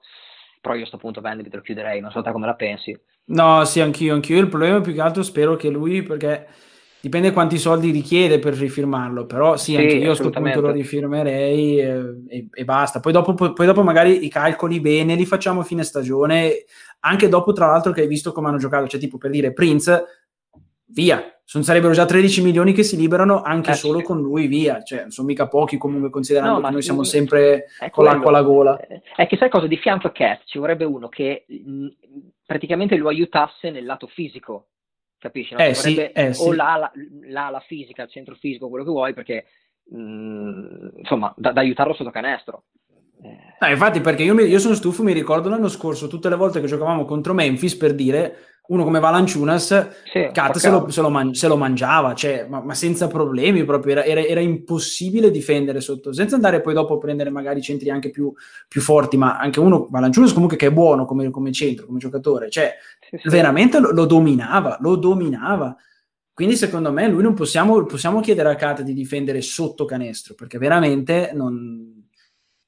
però 0.60 0.76
io 0.76 0.84
a 0.84 0.88
sto 0.88 0.98
punto 0.98 1.22
Vendo 1.22 1.44
te 1.44 1.56
lo 1.56 1.62
chiuderei, 1.62 2.00
non 2.00 2.12
so 2.12 2.22
te 2.22 2.32
come 2.32 2.46
la 2.46 2.56
pensi. 2.56 2.98
No, 3.26 3.64
sì, 3.66 3.80
anch'io, 3.80 4.14
anch'io. 4.14 4.40
Il 4.40 4.50
problema 4.50 4.78
è 4.78 4.82
più 4.82 4.94
che 4.94 5.02
altro 5.02 5.24
spero 5.24 5.56
che 5.56 5.70
lui, 5.70 6.04
perché 6.04 6.48
dipende 7.02 7.32
quanti 7.32 7.58
soldi 7.58 7.90
richiede 7.90 8.40
per 8.40 8.54
rifirmarlo, 8.54 9.26
però 9.26 9.58
sì, 9.58 9.72
sì 9.72 9.78
anche 9.78 9.96
io 9.96 10.04
a 10.12 10.16
questo 10.16 10.30
punto 10.30 10.62
lo 10.62 10.72
rifirmerei 10.72 11.80
e, 11.80 12.16
e, 12.28 12.48
e 12.52 12.64
basta. 12.64 13.00
Poi 13.00 13.12
dopo, 13.12 13.34
poi, 13.34 13.66
dopo, 13.66 13.82
magari 13.82 14.24
i 14.24 14.30
calcoli 14.30 14.80
bene 14.80 15.16
li 15.16 15.26
facciamo 15.26 15.62
a 15.62 15.64
fine 15.64 15.84
stagione, 15.84 16.64
anche 17.00 17.28
dopo 17.28 17.52
tra 17.54 17.66
l'altro 17.66 17.92
che 17.92 18.02
hai 18.02 18.08
visto 18.08 18.32
come 18.32 18.50
hanno 18.50 18.58
giocato, 18.58 18.88
cioè 18.88 19.00
tipo 19.00 19.18
per 19.18 19.32
dire 19.32 19.52
Prince, 19.52 20.04
via, 20.86 21.24
sono, 21.44 21.64
sarebbero 21.64 21.94
già 21.94 22.06
13 22.06 22.44
milioni 22.44 22.72
che 22.72 22.84
si 22.84 22.96
liberano 22.96 23.42
anche 23.42 23.72
eh, 23.72 23.76
solo 23.76 24.00
sì. 24.00 24.06
con 24.06 24.22
lui, 24.22 24.48
via, 24.48 24.84
cioè 24.84 25.02
non 25.02 25.12
sono 25.12 25.28
mica 25.28 25.48
pochi 25.48 25.78
comunque 25.78 26.10
considerando 26.10 26.60
no, 26.60 26.66
che 26.66 26.72
noi 26.72 26.82
siamo 26.82 27.04
sempre 27.04 27.66
con 27.90 28.06
l'acqua 28.06 28.30
alla 28.30 28.42
gola. 28.42 28.80
È 29.16 29.28
che 29.28 29.38
sai 29.38 29.50
cosa, 29.50 29.68
di 29.68 29.78
fianco 29.78 30.08
a 30.08 30.12
Cat 30.12 30.44
ci 30.46 30.60
vorrebbe 30.60 30.86
uno 30.86 31.10
che 31.10 31.46
mh, 31.48 31.88
praticamente 32.46 32.96
lo 32.96 33.10
aiutasse 33.10 33.72
nel 33.72 33.86
lato 33.86 34.08
fisico, 34.08 34.68
capisci? 35.22 35.54
No? 35.54 35.60
Eh, 35.60 35.74
sì, 35.76 35.96
eh, 35.96 36.34
o 36.40 36.52
l'ala, 36.52 36.92
l'ala, 37.28 37.60
fisica, 37.60 38.04
il 38.04 38.10
centro 38.10 38.36
fisico, 38.36 38.70
quello 38.70 38.84
che 38.84 38.90
vuoi, 38.90 39.14
perché 39.14 39.46
mh, 39.84 39.98
mm, 39.98 40.88
insomma, 40.98 41.34
da, 41.38 41.52
da, 41.52 41.62
aiutarlo 41.62 41.94
sotto 41.94 42.10
canestro. 42.10 42.64
Eh. 43.22 43.56
No, 43.60 43.68
infatti, 43.68 44.02
perché 44.02 44.24
io, 44.24 44.34
mi, 44.34 44.44
io, 44.44 44.58
sono 44.58 44.74
stufo, 44.74 45.04
mi 45.04 45.14
ricordo 45.14 45.48
l'anno 45.48 45.68
scorso, 45.68 46.08
tutte 46.08 46.28
le 46.28 46.36
volte 46.36 46.60
che 46.60 46.68
giocavamo 46.68 47.06
contro 47.06 47.36
Memphis, 47.36 47.76
per 47.76 47.94
dire, 47.94 48.51
uno 48.72 48.86
come 48.86 49.00
Valanciunas, 49.00 49.90
sì, 50.06 50.30
Cat 50.32 50.58
se 50.58 50.70
lo, 50.70 50.90
se, 50.90 51.02
lo 51.02 51.10
man- 51.10 51.34
se 51.34 51.48
lo, 51.48 51.58
mangiava, 51.58 52.14
cioè, 52.14 52.46
ma, 52.50 52.62
ma, 52.62 52.74
senza 52.74 53.08
problemi 53.08 53.66
proprio, 53.66 53.94
era, 53.94 54.06
era, 54.06 54.22
era, 54.22 54.40
impossibile 54.40 55.30
difendere 55.30 55.82
sotto, 55.82 56.14
senza 56.14 56.36
andare 56.36 56.62
poi 56.62 56.74
dopo 56.74 56.96
a 56.96 56.98
prendere 56.98 57.30
magari 57.30 57.62
centri 57.62 57.90
anche 57.90 58.10
più, 58.10 58.32
più 58.68 58.80
forti, 58.80 59.18
ma 59.18 59.38
anche 59.38 59.60
uno, 59.60 59.88
Valanciunas 59.90 60.32
comunque 60.32 60.56
che 60.56 60.68
è 60.68 60.72
buono 60.72 61.06
come, 61.06 61.30
come 61.30 61.52
centro, 61.52 61.86
come 61.86 62.00
giocatore, 62.00 62.50
cioè 62.50 62.74
sì, 63.10 63.18
sì. 63.18 63.30
veramente 63.30 63.80
lo, 63.80 63.92
lo, 63.92 64.06
dominava, 64.06 64.78
lo 64.80 64.96
dominava. 64.96 65.76
Quindi 66.34 66.56
secondo 66.56 66.94
me 66.94 67.10
lui 67.10 67.22
non 67.22 67.34
possiamo, 67.34 67.84
possiamo 67.84 68.22
chiedere 68.22 68.50
a 68.50 68.56
Kat 68.56 68.84
di 68.84 68.94
difendere 68.94 69.42
sotto 69.42 69.84
canestro, 69.84 70.34
perché 70.34 70.58
veramente 70.58 71.32
non, 71.34 71.91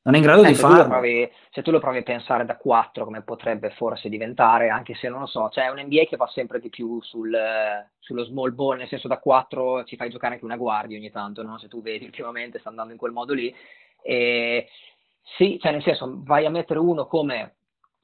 non 0.04 0.16
è 0.16 0.18
in 0.18 0.24
grado 0.24 0.44
eh, 0.44 0.48
di 0.50 0.56
farlo. 0.56 0.88
Provi, 0.88 1.32
se 1.50 1.62
tu 1.62 1.72
lo 1.72 1.80
provi 1.80 2.00
a 2.00 2.04
pensare 2.04 2.46
da 2.46 2.58
4 2.58 3.06
come 3.06 3.22
potrebbe 3.22 3.70
forse 3.72 4.10
diventare, 4.10 4.70
anche 4.70 4.96
se 4.96 5.08
non 5.08 5.22
lo 5.22 5.26
so, 5.26 5.48
c'è 5.50 5.70
un 5.70 5.80
NBA 5.80 6.06
che 6.06 6.18
va 6.18 6.28
sempre 6.28 6.60
di 6.60 6.70
più 6.70 7.02
sul, 7.02 7.34
sullo 8.00 8.24
small 8.26 8.54
ball, 8.54 8.78
nel 8.78 8.88
senso 8.88 9.08
da 9.08 9.18
4 9.18 9.86
ci 9.86 9.96
fai 9.96 10.10
giocare 10.10 10.34
anche 10.34 10.46
una 10.46 10.58
guardia 10.58 10.98
ogni 10.98 11.12
tanto, 11.12 11.42
no? 11.42 11.58
se 11.58 11.68
tu 11.70 11.82
vedi 11.82 12.04
ultimamente 12.06 12.60
sta 12.60 12.70
andando 12.70 12.92
in 12.92 12.98
quel 12.98 13.13
modo 13.13 13.34
lì. 13.34 13.54
E, 14.02 14.68
sì, 15.38 15.58
cioè 15.62 15.72
nel 15.72 15.84
senso 15.84 16.20
vai 16.24 16.46
a 16.46 16.50
mettere 16.50 16.80
uno 16.80 17.08
come 17.08 17.56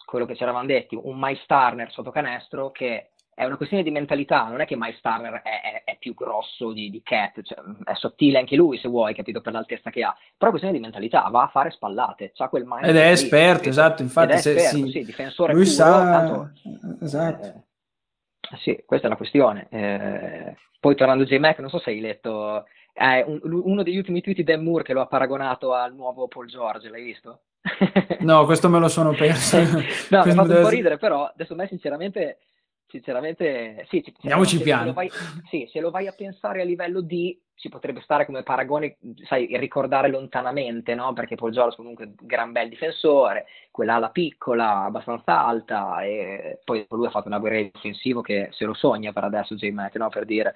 quello 0.05 0.25
che 0.25 0.35
ci 0.35 0.43
eravamo 0.43 0.65
detti, 0.65 0.95
un 0.95 1.19
Miles 1.19 1.45
Turner 1.45 1.91
sotto 1.91 2.11
canestro 2.11 2.71
che 2.71 3.09
è 3.39 3.45
una 3.45 3.55
questione 3.55 3.83
di 3.83 3.89
mentalità, 3.89 4.49
non 4.49 4.59
è 4.59 4.65
che 4.65 4.75
Miles 4.75 4.99
Turner 4.99 5.41
è, 5.41 5.61
è, 5.61 5.83
è 5.85 5.97
più 5.97 6.13
grosso 6.13 6.73
di, 6.73 6.89
di 6.89 7.01
Cat, 7.01 7.41
cioè, 7.41 7.57
è 7.85 7.93
sottile 7.93 8.37
anche 8.37 8.57
lui 8.57 8.77
se 8.77 8.89
vuoi, 8.89 9.15
capito, 9.15 9.39
per 9.39 9.53
l'altezza 9.53 9.89
che 9.91 10.03
ha, 10.03 10.13
però 10.35 10.47
è 10.47 10.49
questione 10.49 10.75
di 10.75 10.81
mentalità, 10.81 11.21
va 11.29 11.43
a 11.43 11.47
fare 11.47 11.71
spallate, 11.71 12.33
ha 12.35 12.49
quel 12.49 12.65
mindset. 12.65 12.89
Ed 12.89 12.97
è 12.97 13.11
esperto, 13.11 13.63
lì, 13.63 13.69
esatto, 13.69 14.01
infatti. 14.01 14.25
Ed 14.25 14.33
è 14.33 14.37
esperto, 14.39 14.75
sì. 14.75 14.91
sì, 14.91 15.05
difensore 15.05 15.53
lui 15.53 15.63
puro, 15.63 15.73
sa... 15.73 16.01
Tanto, 16.01 16.51
esatto. 17.01 17.45
Eh, 18.51 18.57
sì, 18.57 18.83
questa 18.85 19.07
è 19.07 19.09
la 19.09 19.15
questione. 19.15 19.67
Eh, 19.69 20.55
poi 20.77 20.95
tornando 20.95 21.23
a 21.23 21.25
J-Mac, 21.25 21.59
non 21.59 21.69
so 21.69 21.79
se 21.79 21.91
hai 21.91 22.01
letto 22.01 22.65
eh, 22.91 23.23
un, 23.25 23.39
uno 23.41 23.83
degli 23.83 23.95
ultimi 23.95 24.19
tweet 24.19 24.39
di 24.39 24.43
Dan 24.43 24.65
Moore 24.65 24.83
che 24.83 24.91
lo 24.91 24.99
ha 24.99 25.07
paragonato 25.07 25.73
al 25.73 25.95
nuovo 25.95 26.27
Paul 26.27 26.47
George, 26.47 26.89
l'hai 26.89 27.03
visto? 27.03 27.43
no, 28.19 28.43
questo 28.43 28.67
me 28.67 28.79
lo 28.79 28.89
sono 28.89 29.13
perso. 29.13 29.59
no, 29.63 30.23
mi 30.25 30.31
ha 30.31 30.33
fatto 30.33 30.55
un 30.55 30.61
po' 30.61 30.69
ridere, 30.69 30.97
però 30.97 31.25
adesso 31.25 31.53
a 31.53 31.55
me 31.55 31.67
sinceramente, 31.67 32.39
sinceramente 32.89 33.85
sì, 33.89 34.03
Andiamoci 34.21 34.57
se, 34.57 34.63
piano. 34.63 34.93
Vai, 34.93 35.09
sì, 35.49 35.67
se 35.71 35.79
lo 35.79 35.91
vai 35.91 36.07
a 36.07 36.13
pensare 36.13 36.61
a 36.61 36.65
livello 36.65 37.01
di, 37.01 37.39
ci 37.55 37.69
potrebbe 37.69 38.01
stare 38.01 38.25
come 38.25 38.43
paragone, 38.43 38.97
sai, 39.27 39.55
ricordare 39.57 40.09
lontanamente, 40.09 40.95
no? 40.95 41.13
Perché 41.13 41.35
Paul 41.35 41.51
George 41.51 41.75
comunque 41.75 42.05
è 42.05 42.07
un 42.07 42.15
gran 42.19 42.51
bel 42.51 42.69
difensore, 42.69 43.45
quell'ala 43.71 44.09
piccola, 44.09 44.83
abbastanza 44.83 45.45
alta, 45.45 46.03
e 46.03 46.59
poi 46.63 46.85
lui 46.89 47.07
ha 47.07 47.11
fatto 47.11 47.27
una 47.27 47.39
guerra 47.39 47.61
difensiva 47.61 48.21
che 48.21 48.49
se 48.51 48.65
lo 48.65 48.73
sogna 48.73 49.13
per 49.13 49.23
adesso 49.23 49.55
J-Mac, 49.55 49.95
no? 49.95 50.09
Per 50.09 50.25
dire 50.25 50.55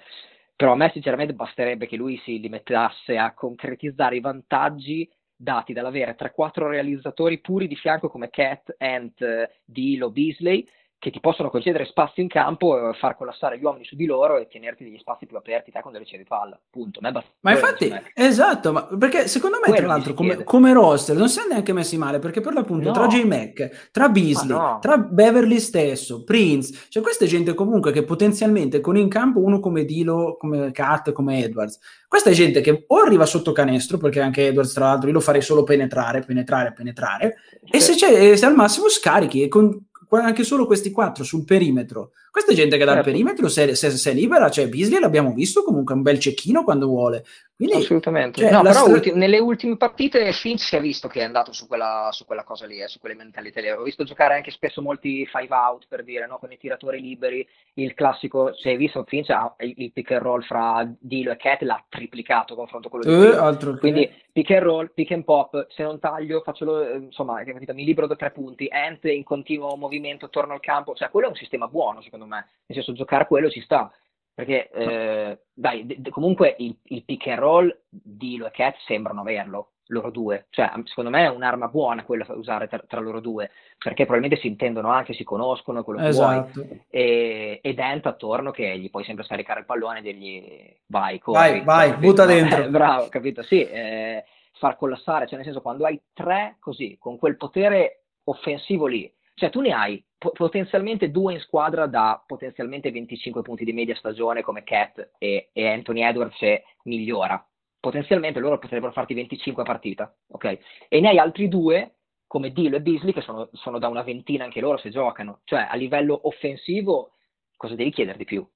però 0.56 0.72
a 0.72 0.76
me 0.76 0.90
sinceramente 0.92 1.34
basterebbe 1.34 1.86
che 1.86 1.96
lui 1.96 2.16
si 2.18 2.38
limitasse 2.38 3.18
a 3.18 3.34
concretizzare 3.34 4.16
i 4.16 4.20
vantaggi 4.20 5.10
dati 5.36 5.72
dall'avere 5.72 6.16
3-4 6.16 6.68
realizzatori 6.68 7.40
puri 7.40 7.66
di 7.66 7.74
fianco 7.74 8.08
come 8.08 8.30
Cat, 8.30 8.74
Ant, 8.78 9.20
Dilo, 9.64 10.10
Beasley 10.10 10.66
che 11.04 11.10
ti 11.10 11.20
possono 11.20 11.50
concedere 11.50 11.84
spazio 11.84 12.22
in 12.22 12.30
campo, 12.30 12.78
e 12.78 12.94
far 12.94 13.14
collassare 13.14 13.58
gli 13.58 13.62
uomini 13.62 13.84
su 13.84 13.94
di 13.94 14.06
loro 14.06 14.38
e 14.38 14.48
tenerti 14.48 14.84
degli 14.84 14.96
spazi 14.96 15.26
più 15.26 15.36
aperti 15.36 15.70
te 15.70 15.80
quando 15.82 15.98
ricevi 15.98 16.24
palla. 16.24 16.58
Punto. 16.70 17.00
Ma 17.40 17.52
infatti, 17.52 17.92
esatto, 18.14 18.72
ma 18.72 18.84
perché 18.84 19.28
secondo 19.28 19.56
me, 19.56 19.64
Quello 19.64 19.76
tra 19.76 19.86
l'altro, 19.86 20.14
come, 20.14 20.44
come, 20.44 20.72
roster 20.72 21.14
non 21.14 21.28
siamo 21.28 21.48
neanche 21.48 21.74
messi 21.74 21.98
male, 21.98 22.20
perché 22.20 22.40
per 22.40 22.54
l'appunto 22.54 22.86
no. 22.86 22.92
tra 22.94 23.06
J-Mac, 23.06 23.90
tra 23.92 24.08
Beasley, 24.08 24.56
no. 24.56 24.78
tra 24.80 24.96
Beverly 24.96 25.58
stesso, 25.58 26.24
Prince, 26.24 26.86
cioè 26.88 27.02
questa 27.02 27.26
è 27.26 27.28
gente 27.28 27.52
comunque 27.52 27.92
che 27.92 28.02
potenzialmente 28.02 28.80
con 28.80 28.96
in 28.96 29.10
campo 29.10 29.40
uno 29.40 29.60
come 29.60 29.84
Dilo, 29.84 30.36
come 30.38 30.72
Kat, 30.72 31.12
come 31.12 31.44
Edwards, 31.44 31.78
questa 32.08 32.30
è 32.30 32.32
gente 32.32 32.62
che 32.62 32.84
o 32.86 33.02
arriva 33.02 33.26
sotto 33.26 33.52
canestro, 33.52 33.98
perché 33.98 34.22
anche 34.22 34.46
Edwards 34.46 34.72
tra 34.72 34.86
l'altro 34.86 35.08
io 35.08 35.14
lo 35.14 35.20
farei 35.20 35.42
solo 35.42 35.64
penetrare, 35.64 36.20
penetrare, 36.20 36.72
penetrare, 36.72 37.36
sì. 37.62 37.76
e 37.76 37.80
se, 37.80 37.94
c'è, 37.94 38.36
se 38.36 38.46
al 38.46 38.54
massimo 38.54 38.88
scarichi 38.88 39.42
e 39.42 39.48
con 39.48 39.84
anche 40.22 40.44
solo 40.44 40.66
questi 40.66 40.90
quattro 40.90 41.24
sul 41.24 41.44
perimetro 41.44 42.12
Questa 42.34 42.52
gente 42.52 42.76
che 42.76 42.84
dal 42.84 42.96
certo. 42.96 43.10
perimetro, 43.12 43.46
se, 43.46 43.76
se, 43.76 43.90
se, 43.90 44.10
è 44.10 44.12
libera, 44.12 44.50
cioè 44.50 44.66
Beasley 44.66 44.98
l'abbiamo 44.98 45.32
visto 45.32 45.62
comunque 45.62 45.94
un 45.94 46.02
bel 46.02 46.18
cecchino 46.18 46.64
quando 46.64 46.88
vuole. 46.88 47.22
Quindi, 47.54 47.76
Assolutamente. 47.76 48.40
Cioè, 48.40 48.50
no, 48.50 48.62
però 48.62 48.80
stra... 48.80 48.92
ulti- 48.92 49.12
nelle 49.12 49.38
ultime 49.38 49.76
partite 49.76 50.32
Finch 50.32 50.58
si 50.58 50.74
è 50.74 50.80
visto 50.80 51.06
che 51.06 51.20
è 51.20 51.22
andato 51.22 51.52
su 51.52 51.68
quella, 51.68 52.08
su 52.10 52.24
quella 52.24 52.42
cosa 52.42 52.66
lì, 52.66 52.80
eh, 52.80 52.88
su 52.88 52.98
quelle 52.98 53.14
mentalità 53.14 53.60
lì. 53.60 53.70
Ho 53.70 53.84
visto 53.84 54.02
giocare 54.02 54.34
anche 54.34 54.50
spesso 54.50 54.82
molti 54.82 55.24
five 55.26 55.54
out, 55.54 55.86
per 55.88 56.02
dire, 56.02 56.26
no? 56.26 56.38
con 56.38 56.50
i 56.50 56.58
tiratori 56.58 57.00
liberi. 57.00 57.46
Il 57.74 57.94
classico, 57.94 58.52
se 58.54 58.70
hai 58.70 58.76
visto 58.76 59.04
Finch, 59.06 59.30
ha 59.30 59.54
il 59.58 59.92
pick 59.92 60.10
and 60.10 60.22
roll 60.22 60.42
fra 60.42 60.84
Dilo 60.98 61.30
e 61.30 61.36
Cat 61.36 61.62
l'ha 61.62 61.80
triplicato 61.88 62.56
confronto 62.56 62.88
con 62.88 63.00
quello 63.00 63.20
di 63.20 63.26
uh, 63.28 63.38
altro 63.38 63.78
Quindi 63.78 64.10
pick 64.32 64.50
and 64.50 64.62
roll, 64.62 64.90
pick 64.92 65.12
and 65.12 65.22
pop, 65.22 65.68
se 65.70 65.84
non 65.84 66.00
taglio, 66.00 66.40
faccio 66.40 66.64
lo, 66.64 66.82
eh, 66.82 66.96
insomma, 66.96 67.40
mi 67.44 67.84
libero 67.84 68.08
da 68.08 68.16
tre 68.16 68.32
punti, 68.32 68.66
ant 68.68 69.04
in 69.04 69.22
continuo 69.22 69.76
movimento 69.76 70.24
attorno 70.24 70.54
al 70.54 70.60
campo. 70.60 70.94
Cioè, 70.96 71.08
quello 71.08 71.28
è 71.28 71.30
un 71.30 71.36
sistema 71.36 71.68
buono, 71.68 72.02
secondo 72.02 72.23
me. 72.23 72.23
Nel 72.26 72.46
senso, 72.66 72.92
giocare 72.92 73.26
quello 73.26 73.50
ci 73.50 73.60
sta. 73.60 73.92
Perché 74.34 74.68
eh, 74.70 75.38
dai, 75.52 75.86
d- 75.86 76.08
comunque 76.08 76.56
il, 76.58 76.76
il, 76.84 77.04
pick 77.04 77.28
and 77.28 77.38
roll 77.38 77.78
di 77.88 78.36
Lo 78.36 78.46
e 78.46 78.50
Cat 78.50 78.74
sembrano 78.84 79.20
averlo, 79.20 79.74
loro 79.86 80.10
due. 80.10 80.46
Cioè, 80.50 80.72
secondo 80.86 81.10
me 81.10 81.24
è 81.24 81.28
un'arma 81.28 81.68
buona 81.68 82.04
quella 82.04 82.24
da 82.24 82.34
usare 82.34 82.66
tra, 82.66 82.82
tra, 82.84 82.98
loro 82.98 83.20
due, 83.20 83.50
perché 83.78 84.04
probabilmente 84.04 84.40
si 84.40 84.48
intendono 84.48 84.88
anche, 84.88 85.14
si 85.14 85.22
conoscono, 85.22 85.84
quello 85.84 86.00
che 86.00 86.08
esatto. 86.08 86.50
vuoi. 86.52 86.84
E, 86.90 87.60
e 87.62 87.74
Dent 87.74 88.06
attorno 88.06 88.50
che 88.50 88.76
gli 88.76 88.90
puoi 88.90 89.04
sempre 89.04 89.24
scaricare 89.24 89.60
il 89.60 89.66
pallone 89.66 90.00
e 90.00 90.02
dirgli 90.02 90.76
vai, 90.86 91.20
corri. 91.20 91.38
Vai, 91.38 91.62
vai, 91.62 91.90
capito? 91.90 92.08
butta 92.08 92.26
dentro. 92.26 92.68
Bravo, 92.70 93.08
capito? 93.08 93.42
Sì, 93.44 93.64
eh, 93.64 94.24
far 94.54 94.76
collassare, 94.76 95.26
cioè 95.26 95.36
nel 95.36 95.44
senso 95.44 95.60
quando 95.60 95.84
hai 95.84 96.00
tre 96.12 96.56
così, 96.58 96.96
con 96.98 97.18
quel 97.18 97.36
potere 97.36 98.06
offensivo 98.24 98.86
lì, 98.86 99.12
cioè 99.34 99.50
tu 99.50 99.60
ne 99.60 99.72
hai 99.72 100.04
potenzialmente 100.16 101.10
due 101.10 101.34
in 101.34 101.40
squadra 101.40 101.86
da 101.86 102.22
potenzialmente 102.26 102.90
25 102.90 103.42
punti 103.42 103.64
di 103.64 103.72
media 103.72 103.94
stagione 103.96 104.42
come 104.42 104.62
Cat 104.62 105.10
e, 105.18 105.50
e 105.52 105.68
Anthony 105.68 106.02
Edwards 106.02 106.36
se 106.38 106.64
migliora. 106.84 107.44
Potenzialmente 107.78 108.40
loro 108.40 108.58
potrebbero 108.58 108.92
farti 108.92 109.12
25 109.12 109.62
a 109.62 109.66
partita, 109.66 110.16
ok? 110.28 110.58
E 110.88 111.00
ne 111.00 111.08
hai 111.08 111.18
altri 111.18 111.48
due 111.48 111.96
come 112.26 112.50
Dillo 112.50 112.76
e 112.76 112.80
Beasley 112.80 113.12
che 113.12 113.20
sono, 113.20 113.50
sono 113.52 113.78
da 113.78 113.88
una 113.88 114.02
ventina 114.02 114.44
anche 114.44 114.60
loro 114.60 114.78
se 114.78 114.90
giocano. 114.90 115.40
Cioè 115.44 115.66
a 115.68 115.74
livello 115.74 116.18
offensivo 116.26 117.10
cosa 117.56 117.74
devi 117.74 117.90
chiedere 117.90 118.16
di 118.16 118.24
più? 118.24 118.46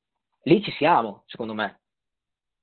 Lì 0.43 0.63
ci 0.63 0.73
siamo, 0.73 1.25
secondo 1.27 1.53
me. 1.55 1.81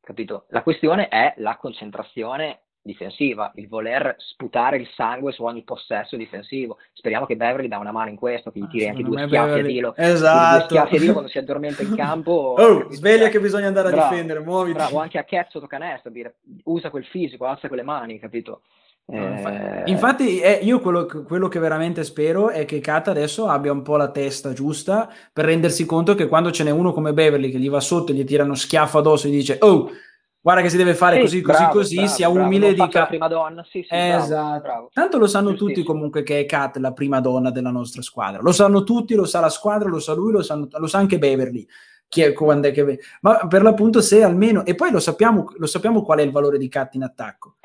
Capito? 0.02 0.46
La 0.50 0.64
questione 0.64 1.08
è 1.08 1.34
la 1.38 1.58
concentrazione 1.58 2.65
difensiva, 2.86 3.52
il 3.56 3.68
voler 3.68 4.16
sputare 4.20 4.78
il 4.78 4.88
sangue 4.96 5.32
su 5.32 5.44
ogni 5.44 5.64
possesso 5.64 6.16
difensivo. 6.16 6.78
Speriamo 6.94 7.26
che 7.26 7.36
Beverly 7.36 7.68
dà 7.68 7.80
una 7.80 7.92
mano 7.92 8.12
in 8.12 8.16
questo, 8.16 8.52
che 8.52 8.60
gli 8.60 8.68
tiri 8.68 8.88
anche 8.88 9.02
due 9.02 9.26
schiaffi 9.26 9.48
Beverly. 9.48 9.60
a 9.60 9.74
Dilo. 9.74 9.96
Esatto. 9.96 10.58
Due 10.58 10.66
schiaffi 10.68 10.96
a 10.96 11.00
Dilo 11.00 11.12
quando 11.14 11.30
si 11.32 11.38
addormenta 11.40 11.82
in 11.82 11.96
campo. 11.98 12.56
Oh, 12.58 12.92
sveglia 12.92 13.30
che 13.30 13.40
bisogna 13.40 13.68
andare 13.68 13.90
bravo, 13.90 14.06
a 14.06 14.10
difendere, 14.10 14.40
muoviti. 14.40 14.78
Bravo, 14.78 15.00
anche 15.00 15.18
a 15.18 15.24
Cat 15.24 15.50
sotto 15.50 15.66
canestro, 15.66 16.12
dire, 16.12 16.36
usa 16.66 16.92
quel 16.92 17.06
fisico, 17.06 17.46
alza 17.46 17.68
quelle 17.68 17.84
mani, 17.84 18.20
capito? 18.20 18.62
Eh... 19.08 19.84
Infatti, 19.86 20.40
eh, 20.40 20.60
io 20.64 20.80
quello, 20.80 21.06
quello, 21.06 21.48
che 21.48 21.60
veramente 21.60 22.04
spero 22.04 22.50
è 22.50 22.66
che 22.66 22.80
Kat 22.80 23.08
adesso 23.08 23.48
abbia 23.48 23.72
un 23.72 23.82
po' 23.82 23.98
la 23.98 24.10
testa 24.10 24.54
giusta 24.54 25.12
per 25.32 25.46
rendersi 25.46 25.86
conto 25.86 26.16
che 26.16 26.28
quando 26.28 26.52
ce 26.52 26.64
n'è 26.64 26.72
uno 26.72 26.92
come 26.92 27.14
Beverly 27.14 27.52
che 27.52 27.60
gli 27.60 27.70
va 27.70 27.80
sotto 27.80 28.12
e 28.12 28.16
gli 28.16 28.24
tira 28.24 28.44
uno 28.44 28.56
schiaffo 28.56 28.98
addosso 28.98 29.28
e 29.28 29.30
gli 29.30 29.36
dice 29.36 29.58
Oh, 29.62 29.92
guarda 30.46 30.62
che 30.62 30.70
si 30.70 30.78
deve 30.78 30.94
fare 30.94 31.16
sì, 31.16 31.22
così, 31.22 31.42
così, 31.42 31.58
bravo, 31.58 31.74
così, 31.74 31.96
bravo, 31.96 32.12
sia 32.12 32.30
bravo, 32.30 32.46
umile 32.46 32.68
e 32.68 32.74
dica... 32.76 33.00
la 33.00 33.06
prima 33.08 33.28
donna, 33.28 33.64
sì, 33.64 33.82
sì, 33.82 33.88
esatto. 33.90 34.90
Tanto 34.94 35.18
lo 35.18 35.26
sanno 35.26 35.56
tutti 35.56 35.82
comunque 35.82 36.22
che 36.22 36.42
è 36.42 36.46
Kat 36.46 36.78
la 36.78 36.94
prima 36.94 37.20
donna 37.20 37.50
della 37.50 37.72
nostra 37.72 38.04
squadra. 38.04 38.44
Lo 38.44 38.52
sanno 38.52 38.84
tutti, 38.84 39.16
lo 39.16 39.26
sa 39.26 39.40
la 39.40 39.50
squadra, 39.50 39.90
lo 39.90 39.98
sa 39.98 40.14
lui, 40.14 40.32
lo, 40.32 40.44
sanno, 40.44 40.68
lo 40.70 40.86
sa 40.86 41.00
anche 41.00 41.18
Beverly. 41.18 41.66
Chi 42.08 42.22
è, 42.22 42.34
quando 42.34 42.68
è 42.68 42.72
che... 42.72 43.00
Ma 43.22 43.48
per 43.48 43.64
l'appunto 43.64 44.02
se 44.02 44.22
almeno... 44.22 44.64
E 44.66 44.76
poi 44.76 44.92
lo 44.92 45.00
sappiamo, 45.00 45.52
lo 45.58 45.66
sappiamo 45.66 46.04
qual 46.04 46.20
è 46.20 46.22
il 46.22 46.32
valore 46.32 46.60
di 46.60 46.68
Kat 46.68 46.94
in 46.94 47.02
attacco. 47.02 47.56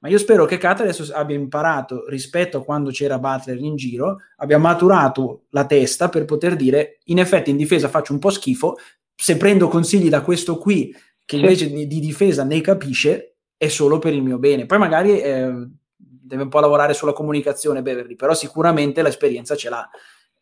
Ma 0.00 0.08
io 0.08 0.18
spero 0.18 0.44
che 0.44 0.58
Kat 0.58 0.80
adesso 0.80 1.08
abbia 1.14 1.36
imparato 1.36 2.08
rispetto 2.08 2.58
a 2.58 2.64
quando 2.64 2.90
c'era 2.90 3.20
Butler 3.20 3.58
in 3.58 3.76
giro, 3.76 4.18
abbia 4.38 4.58
maturato 4.58 5.44
la 5.50 5.66
testa 5.66 6.08
per 6.08 6.24
poter 6.24 6.56
dire 6.56 6.98
in 7.04 7.20
effetti 7.20 7.50
in 7.50 7.56
difesa 7.56 7.86
faccio 7.86 8.12
un 8.12 8.18
po' 8.18 8.30
schifo, 8.30 8.76
se 9.14 9.36
prendo 9.36 9.68
consigli 9.68 10.08
da 10.08 10.22
questo 10.22 10.58
qui 10.58 10.92
che 11.24 11.36
invece 11.36 11.70
di, 11.70 11.86
di, 11.86 12.00
difesa 12.00 12.44
ne 12.44 12.60
capisce, 12.60 13.36
è 13.56 13.68
solo 13.68 13.98
per 13.98 14.12
il 14.12 14.22
mio 14.22 14.38
bene. 14.38 14.66
Poi 14.66 14.78
magari 14.78 15.20
eh, 15.20 15.68
deve 15.96 16.42
un 16.42 16.48
po' 16.48 16.60
lavorare 16.60 16.94
sulla 16.94 17.12
comunicazione 17.12 17.82
Beverly, 17.82 18.14
però 18.14 18.34
sicuramente 18.34 19.02
l'esperienza 19.02 19.56
ce 19.56 19.68
l'ha. 19.68 19.88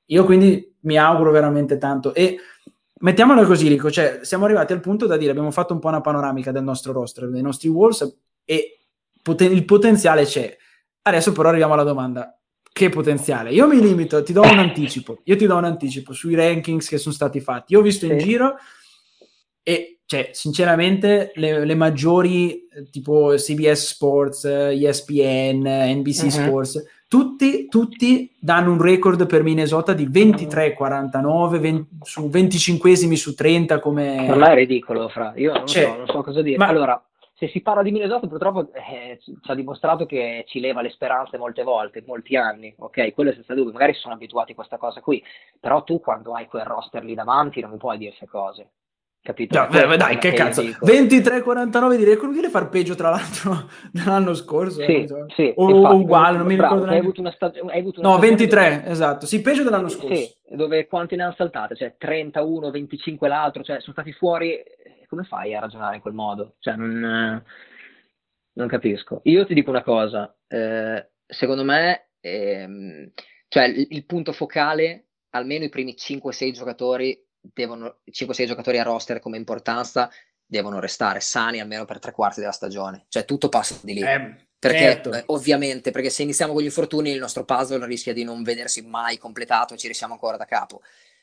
Io 0.06 0.24
quindi 0.24 0.74
mi 0.80 0.98
auguro 0.98 1.30
veramente 1.30 1.78
tanto. 1.78 2.14
E 2.14 2.38
mettiamola 3.00 3.44
così, 3.44 3.68
Rico, 3.68 3.90
cioè 3.90 4.20
siamo 4.22 4.44
arrivati 4.44 4.72
al 4.72 4.80
punto 4.80 5.06
da 5.06 5.16
dire, 5.16 5.30
abbiamo 5.30 5.50
fatto 5.50 5.72
un 5.72 5.78
po' 5.78 5.88
una 5.88 6.00
panoramica 6.00 6.52
del 6.52 6.64
nostro 6.64 6.92
roster, 6.92 7.28
dei 7.28 7.42
nostri 7.42 7.68
Wolves, 7.68 8.18
e 8.44 8.80
poten- 9.22 9.52
il 9.52 9.64
potenziale 9.64 10.24
c'è. 10.24 10.56
Adesso 11.02 11.32
però 11.32 11.48
arriviamo 11.48 11.74
alla 11.74 11.82
domanda, 11.82 12.36
che 12.72 12.88
potenziale? 12.88 13.52
Io 13.52 13.66
mi 13.66 13.80
limito, 13.80 14.22
ti 14.22 14.32
do 14.32 14.42
un 14.42 14.58
anticipo, 14.58 15.20
io 15.24 15.36
ti 15.36 15.46
do 15.46 15.56
un 15.56 15.64
anticipo 15.64 16.12
sui 16.12 16.34
rankings 16.34 16.88
che 16.88 16.98
sono 16.98 17.14
stati 17.14 17.40
fatti. 17.40 17.72
Io 17.74 17.80
ho 17.80 17.82
visto 17.82 18.06
sì. 18.06 18.12
in 18.12 18.18
giro 18.18 18.56
e 19.62 19.91
cioè, 20.12 20.28
sinceramente, 20.32 21.32
le, 21.36 21.64
le, 21.64 21.74
maggiori, 21.74 22.68
tipo 22.90 23.32
CBS 23.34 23.92
Sports, 23.94 24.44
ESPN, 24.44 25.66
NBC 25.66 26.24
uh-huh. 26.24 26.30
Sports, 26.30 27.04
tutti, 27.08 27.66
tutti, 27.66 28.30
danno 28.38 28.72
un 28.72 28.82
record 28.82 29.24
per 29.24 29.42
Minnesota 29.42 29.94
di 29.94 30.06
23-49 30.06 31.58
20, 31.58 31.88
su 32.02 32.28
25 32.28 32.94
su 33.16 33.34
30 33.34 33.80
come... 33.80 34.24
Per 34.26 34.36
me 34.36 34.50
è 34.50 34.54
ridicolo, 34.54 35.08
Fra. 35.08 35.32
Io 35.36 35.54
non, 35.54 35.66
cioè, 35.66 35.84
so, 35.84 35.96
non 35.96 36.06
so 36.06 36.22
cosa 36.22 36.42
dire. 36.42 36.58
Ma... 36.58 36.66
Allora, 36.66 37.02
se 37.32 37.48
si 37.48 37.62
parla 37.62 37.82
di 37.82 37.90
Minnesota, 37.90 38.26
purtroppo 38.26 38.70
eh, 38.74 39.18
ci 39.18 39.34
ha 39.44 39.54
dimostrato 39.54 40.04
che 40.04 40.44
ci 40.46 40.60
leva 40.60 40.82
le 40.82 40.90
speranze 40.90 41.38
molte 41.38 41.62
volte, 41.62 42.04
molti 42.06 42.36
anni, 42.36 42.74
ok? 42.76 43.14
Quello 43.14 43.32
senza 43.32 43.54
dubbio, 43.54 43.72
magari 43.72 43.94
sono 43.94 44.12
abituati 44.12 44.52
a 44.52 44.56
questa 44.56 44.76
cosa 44.76 45.00
qui, 45.00 45.24
però 45.58 45.82
tu 45.84 46.00
quando 46.00 46.34
hai 46.34 46.46
quel 46.48 46.64
roster 46.64 47.02
lì 47.02 47.14
davanti 47.14 47.62
non 47.62 47.70
mi 47.70 47.78
puoi 47.78 47.96
dire 47.96 48.10
queste 48.10 48.28
cose. 48.28 48.68
Capito? 49.22 49.56
No, 49.56 49.68
beh, 49.68 49.96
dai, 49.96 50.18
che 50.18 50.32
cazzo, 50.32 50.62
23-49 50.62 51.96
direi 51.96 52.16
che 52.16 52.22
non 52.22 52.32
viene 52.32 52.48
far 52.48 52.68
peggio 52.68 52.96
tra 52.96 53.10
l'altro 53.10 53.70
dell'anno 53.92 54.34
scorso. 54.34 54.82
Sì, 54.82 55.04
so. 55.06 55.26
sì, 55.28 55.52
o, 55.54 55.70
infatti, 55.70 55.94
uguale, 55.94 56.38
non 56.38 56.46
mi 56.48 56.56
bravo, 56.56 56.74
ricordo. 56.74 56.92
Hai 56.92 56.98
avuto 56.98 57.20
una, 57.20 57.30
stag- 57.30 57.70
hai 57.70 57.78
avuto 57.78 58.00
una 58.00 58.08
No, 58.08 58.18
23, 58.18 58.82
esatto, 58.84 59.24
sì, 59.26 59.40
peggio 59.40 59.62
dell'anno 59.62 59.88
scorso. 59.88 60.12
Sì, 60.12 60.28
dove 60.48 60.88
quanti 60.88 61.14
ne 61.14 61.22
hanno 61.22 61.34
saltate? 61.36 61.76
Cioè 61.76 61.94
31, 61.96 62.72
25 62.72 63.28
l'altro, 63.28 63.62
cioè 63.62 63.78
sono 63.78 63.92
stati 63.92 64.12
fuori. 64.12 64.60
Come 65.06 65.22
fai 65.22 65.54
a 65.54 65.60
ragionare 65.60 65.94
in 65.94 66.00
quel 66.00 66.14
modo? 66.14 66.56
Cioè 66.58 66.74
non, 66.74 67.44
non 68.54 68.66
capisco. 68.66 69.20
Io 69.24 69.46
ti 69.46 69.54
dico 69.54 69.70
una 69.70 69.84
cosa, 69.84 70.36
eh, 70.48 71.10
secondo 71.24 71.62
me, 71.62 72.08
ehm, 72.18 73.12
cioè 73.46 73.66
il, 73.66 73.86
il 73.90 74.04
punto 74.04 74.32
focale, 74.32 75.10
almeno 75.30 75.62
i 75.62 75.68
primi 75.68 75.94
5-6 75.96 76.50
giocatori 76.50 77.16
5-6 77.54 78.46
giocatori 78.46 78.78
a 78.78 78.82
roster 78.82 79.20
come 79.20 79.36
importanza 79.36 80.10
devono 80.44 80.80
restare 80.80 81.20
sani 81.20 81.60
almeno 81.60 81.84
per 81.84 81.98
tre 81.98 82.12
quarti 82.12 82.40
della 82.40 82.52
stagione. 82.52 83.06
Cioè 83.08 83.24
tutto 83.24 83.48
passa 83.48 83.78
di 83.82 83.94
lì. 83.94 84.02
Eh, 84.02 84.36
perché 84.58 84.78
certo. 84.78 85.12
eh, 85.12 85.24
ovviamente, 85.26 85.90
perché 85.90 86.10
se 86.10 86.22
iniziamo 86.22 86.52
con 86.52 86.62
gli 86.62 86.66
infortuni 86.66 87.10
il 87.10 87.18
nostro 87.18 87.44
puzzle 87.44 87.84
rischia 87.86 88.12
di 88.12 88.22
non 88.22 88.42
vedersi 88.42 88.82
mai 88.82 89.18
completato 89.18 89.74
e 89.74 89.76
ci 89.76 89.88
risiamo 89.88 90.12
ancora 90.12 90.36
da 90.36 90.44
capo. 90.44 90.82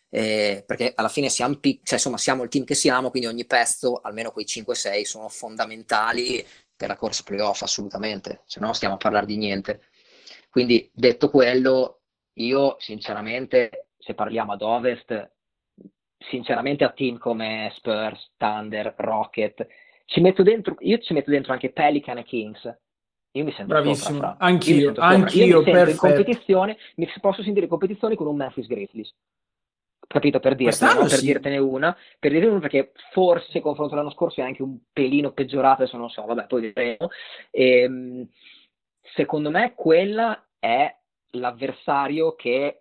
Eh, 0.10 0.64
perché 0.66 0.92
alla 0.96 1.08
fine 1.08 1.30
siamo, 1.30 1.56
pic- 1.56 1.86
cioè, 1.86 2.00
insomma, 2.00 2.18
siamo 2.18 2.44
il 2.44 2.50
team 2.50 2.66
che 2.66 2.74
siamo, 2.74 3.12
quindi 3.12 3.30
ogni 3.30 3.46
pezzo, 3.46 4.02
almeno 4.02 4.32
quei 4.32 4.46
5-6, 4.46 5.04
sono 5.04 5.30
fondamentali 5.30 6.46
per 6.76 6.90
la 6.90 6.98
corsa 6.98 7.24
playoff, 7.24 7.62
assolutamente, 7.62 8.42
se 8.46 8.60
no 8.60 8.74
stiamo 8.74 8.96
a 8.96 8.98
parlare 8.98 9.26
di 9.26 9.38
niente. 9.38 9.84
Quindi 10.50 10.90
detto 10.94 11.30
quello, 11.30 12.02
io 12.34 12.76
sinceramente, 12.80 13.92
se 13.98 14.16
parliamo 14.16 14.54
ad 14.54 14.62
ovest, 14.64 15.32
sinceramente 16.20 16.84
a 16.84 16.92
team 16.92 17.18
come 17.18 17.72
Spurs, 17.76 18.32
Thunder, 18.38 18.94
Rocket, 18.98 19.68
ci 20.06 20.22
metto 20.22 20.44
dentro, 20.44 20.76
io 20.80 20.98
ci 21.00 21.14
metto 21.14 21.32
dentro 21.32 21.54
anche 21.54 21.72
Pelican 21.72 22.18
e 22.18 22.24
Kings. 22.24 22.78
Io 23.34 23.44
mi 23.44 23.52
sento 23.52 23.74
Bravissimo, 23.74 24.16
sopra, 24.16 24.38
anch'io, 24.40 24.92
anch'io, 24.98 25.46
io 25.46 25.60
mi 25.60 25.72
sento 25.72 25.90
in 25.92 25.98
competizione, 25.98 26.78
mi 26.96 27.08
posso 27.22 27.44
sentire 27.44 27.66
in 27.66 27.72
competizione 27.72 28.16
con 28.16 28.26
un 28.26 28.36
Memphis 28.36 28.66
Grizzlies. 28.66 29.14
Capito? 30.08 30.40
Per 30.40 30.56
dirtene, 30.56 30.94
no? 30.94 31.00
per 31.02 31.12
sì. 31.12 31.26
dirtene 31.26 31.58
una, 31.60 31.96
per 32.18 32.32
dirtene 32.32 32.52
una 32.52 32.62
perché 32.62 32.92
forse 33.12 33.62
confronto 33.62 33.94
all'anno 33.94 34.10
scorso 34.10 34.42
è 34.42 34.44
anche 34.44 34.64
un 34.64 34.80
pelino 34.92 35.32
peggiorato, 35.32 35.84
adesso 35.84 35.98
non 35.98 36.10
so, 36.10 36.26
vabbè, 36.26 36.48
poi 36.48 36.62
vedremo. 36.62 37.10
E, 37.52 37.82
ehm, 37.82 38.28
secondo 39.14 39.52
me 39.52 39.76
quella 39.76 40.48
è 40.58 40.92
l'avversario 41.34 42.34
che 42.34 42.80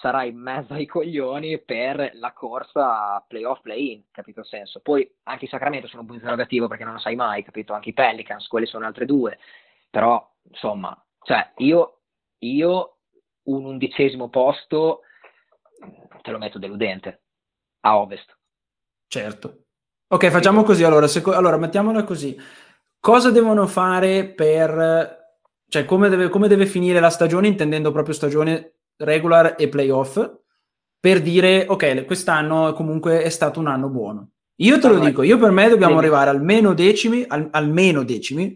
sarà 0.00 0.24
in 0.24 0.36
mezzo 0.36 0.72
ai 0.72 0.86
coglioni 0.86 1.60
per 1.60 2.12
la 2.14 2.32
corsa 2.32 3.24
playoff 3.28 3.60
play-in, 3.60 4.04
capito 4.10 4.40
il 4.40 4.46
senso? 4.46 4.80
Poi 4.80 5.08
anche 5.24 5.44
i 5.44 5.48
Sacramento 5.48 5.86
sono 5.88 6.00
un 6.00 6.06
punto 6.06 6.22
interrogativo 6.22 6.68
perché 6.68 6.84
non 6.84 6.94
lo 6.94 7.00
sai 7.00 7.16
mai, 7.16 7.44
capito? 7.44 7.74
Anche 7.74 7.90
i 7.90 7.94
Pelicans, 7.94 8.46
quelle 8.46 8.66
sono 8.66 8.86
altre 8.86 9.04
due, 9.04 9.38
però 9.90 10.26
insomma, 10.48 10.96
cioè 11.22 11.52
io, 11.58 12.00
io 12.38 12.96
un 13.44 13.64
undicesimo 13.64 14.28
posto 14.28 15.02
te 16.22 16.30
lo 16.30 16.38
metto 16.38 16.58
deludente. 16.58 17.22
a 17.80 17.98
ovest. 17.98 18.36
Certo. 19.06 19.64
Ok, 20.08 20.28
facciamo 20.28 20.62
così 20.62 20.84
allora. 20.84 21.06
Seco- 21.06 21.32
allora, 21.32 21.56
mettiamola 21.56 22.04
così. 22.04 22.36
Cosa 22.98 23.30
devono 23.30 23.66
fare 23.66 24.26
per... 24.26 25.18
Cioè, 25.66 25.84
come 25.84 26.08
deve, 26.08 26.28
come 26.28 26.48
deve 26.48 26.66
finire 26.66 27.00
la 27.00 27.10
stagione, 27.10 27.46
intendendo 27.46 27.92
proprio 27.92 28.12
stagione 28.14 28.79
regular 29.00 29.54
e 29.58 29.68
playoff, 29.68 30.18
per 30.98 31.22
dire, 31.22 31.64
ok, 31.68 32.04
quest'anno 32.04 32.72
comunque 32.72 33.22
è 33.22 33.28
stato 33.28 33.60
un 33.60 33.66
anno 33.66 33.88
buono. 33.88 34.30
Io 34.56 34.78
te 34.78 34.88
lo 34.88 34.94
allora, 34.94 35.08
dico, 35.08 35.22
io 35.22 35.38
per 35.38 35.50
me 35.50 35.68
dobbiamo 35.68 35.94
sì. 35.94 35.98
arrivare 36.00 36.30
almeno 36.30 36.74
decimi, 36.74 37.24
al, 37.26 37.48
almeno 37.50 38.04
decimi, 38.04 38.54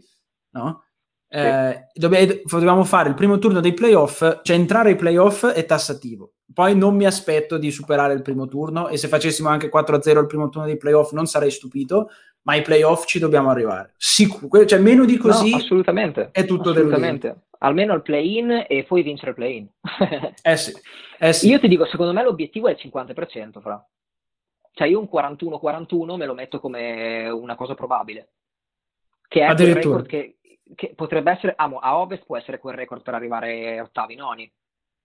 no? 0.50 0.82
Eh, 1.26 1.88
dobbiamo 1.94 2.84
fare 2.84 3.08
il 3.08 3.14
primo 3.14 3.38
turno 3.38 3.60
dei 3.60 3.74
playoff, 3.74 4.42
cioè 4.42 4.54
entrare 4.54 4.90
ai 4.90 4.96
playoff 4.96 5.46
è 5.46 5.64
tassativo. 5.64 6.34
Poi 6.52 6.76
non 6.76 6.94
mi 6.94 7.06
aspetto 7.06 7.58
di 7.58 7.72
superare 7.72 8.14
il 8.14 8.22
primo 8.22 8.46
turno 8.46 8.88
e 8.88 8.96
se 8.98 9.08
facessimo 9.08 9.48
anche 9.48 9.68
4-0 9.68 10.20
il 10.20 10.26
primo 10.26 10.48
turno 10.50 10.66
dei 10.66 10.76
playoff 10.76 11.10
non 11.12 11.26
sarei 11.26 11.50
stupito, 11.50 12.10
ma 12.44 12.52
ai 12.52 12.62
playoff 12.62 13.06
ci 13.06 13.18
dobbiamo 13.18 13.50
arrivare. 13.50 13.94
Sicuro, 13.96 14.64
cioè 14.64 14.78
meno 14.78 15.04
di 15.04 15.16
così 15.16 15.50
no, 15.50 15.56
assolutamente, 15.56 16.28
è 16.32 16.44
tutto 16.44 16.70
assolutamente. 16.70 17.26
Deludente. 17.28 17.46
Almeno 17.58 17.94
il 17.94 18.02
play-in 18.02 18.66
e 18.68 18.84
poi 18.84 19.02
vincere 19.02 19.30
il 19.30 19.36
play-in. 19.36 19.68
eh, 20.42 20.56
sì. 20.56 20.72
eh 21.18 21.32
sì. 21.32 21.48
Io 21.48 21.58
ti 21.58 21.68
dico, 21.68 21.86
secondo 21.86 22.12
me 22.12 22.22
l'obiettivo 22.22 22.68
è 22.68 22.72
il 22.72 22.78
50%, 22.80 23.60
fra. 23.60 23.84
Cioè 24.72 24.88
io 24.88 25.00
un 25.00 25.08
41-41 25.10 26.16
me 26.16 26.26
lo 26.26 26.34
metto 26.34 26.60
come 26.60 27.28
una 27.28 27.54
cosa 27.54 27.74
probabile. 27.74 28.32
Che 29.26 29.46
è 29.46 29.54
quel 29.54 29.74
record 29.74 30.06
che, 30.06 30.36
che 30.74 30.92
potrebbe 30.94 31.30
essere, 31.30 31.54
amo, 31.56 31.78
a 31.78 31.96
Ovest 31.98 32.26
può 32.26 32.36
essere 32.36 32.58
quel 32.58 32.74
record 32.74 33.02
per 33.02 33.14
arrivare 33.14 33.80
ottavi, 33.80 34.14
noni. 34.16 34.52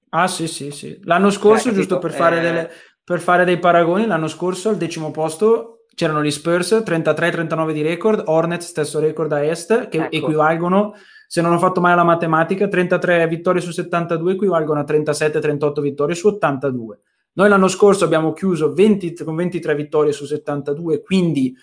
Ah 0.10 0.28
sì, 0.28 0.48
sì, 0.48 0.72
sì. 0.72 1.00
L'anno 1.04 1.30
scorso, 1.30 1.66
cioè, 1.66 1.74
giusto 1.74 2.00
per 2.00 2.12
fare, 2.12 2.40
eh... 2.40 2.42
delle, 2.42 2.70
per 3.02 3.20
fare, 3.20 3.46
dei 3.46 3.60
paragoni, 3.60 4.06
l'anno 4.06 4.28
scorso 4.28 4.70
al 4.70 4.78
decimo 4.78 5.12
posto 5.12 5.79
c'erano 6.00 6.24
gli 6.24 6.32
Spurs, 6.32 6.82
33-39 6.86 7.74
di 7.74 7.82
record, 7.82 8.24
Hornets 8.26 8.68
stesso 8.68 9.02
record 9.02 9.34
a 9.34 9.43
Est, 9.43 9.89
che 9.89 9.97
ecco. 9.97 10.16
equivalgono, 10.16 10.95
se 11.28 11.41
non 11.41 11.52
ho 11.52 11.60
fatto 11.60 11.82
mai 11.82 11.93
la 11.93 12.06
matematica, 12.06 12.70
33 12.70 13.28
vittorie 13.28 13.62
su 13.62 13.72
72 13.72 14.32
equivalgono 14.32 14.80
a 14.80 14.84
37-38 14.84 15.82
vittorie 15.82 16.16
su 16.16 16.30
82. 16.30 17.02
Noi 17.34 17.50
l'anno 17.50 17.68
scorso 17.68 18.06
abbiamo 18.06 18.32
chiuso 18.32 18.72
20, 18.72 19.14
con 19.26 19.36
23 19.36 19.76
vittorie 19.76 20.14
su 20.14 20.24
72, 20.24 21.02
quindi 21.02 21.54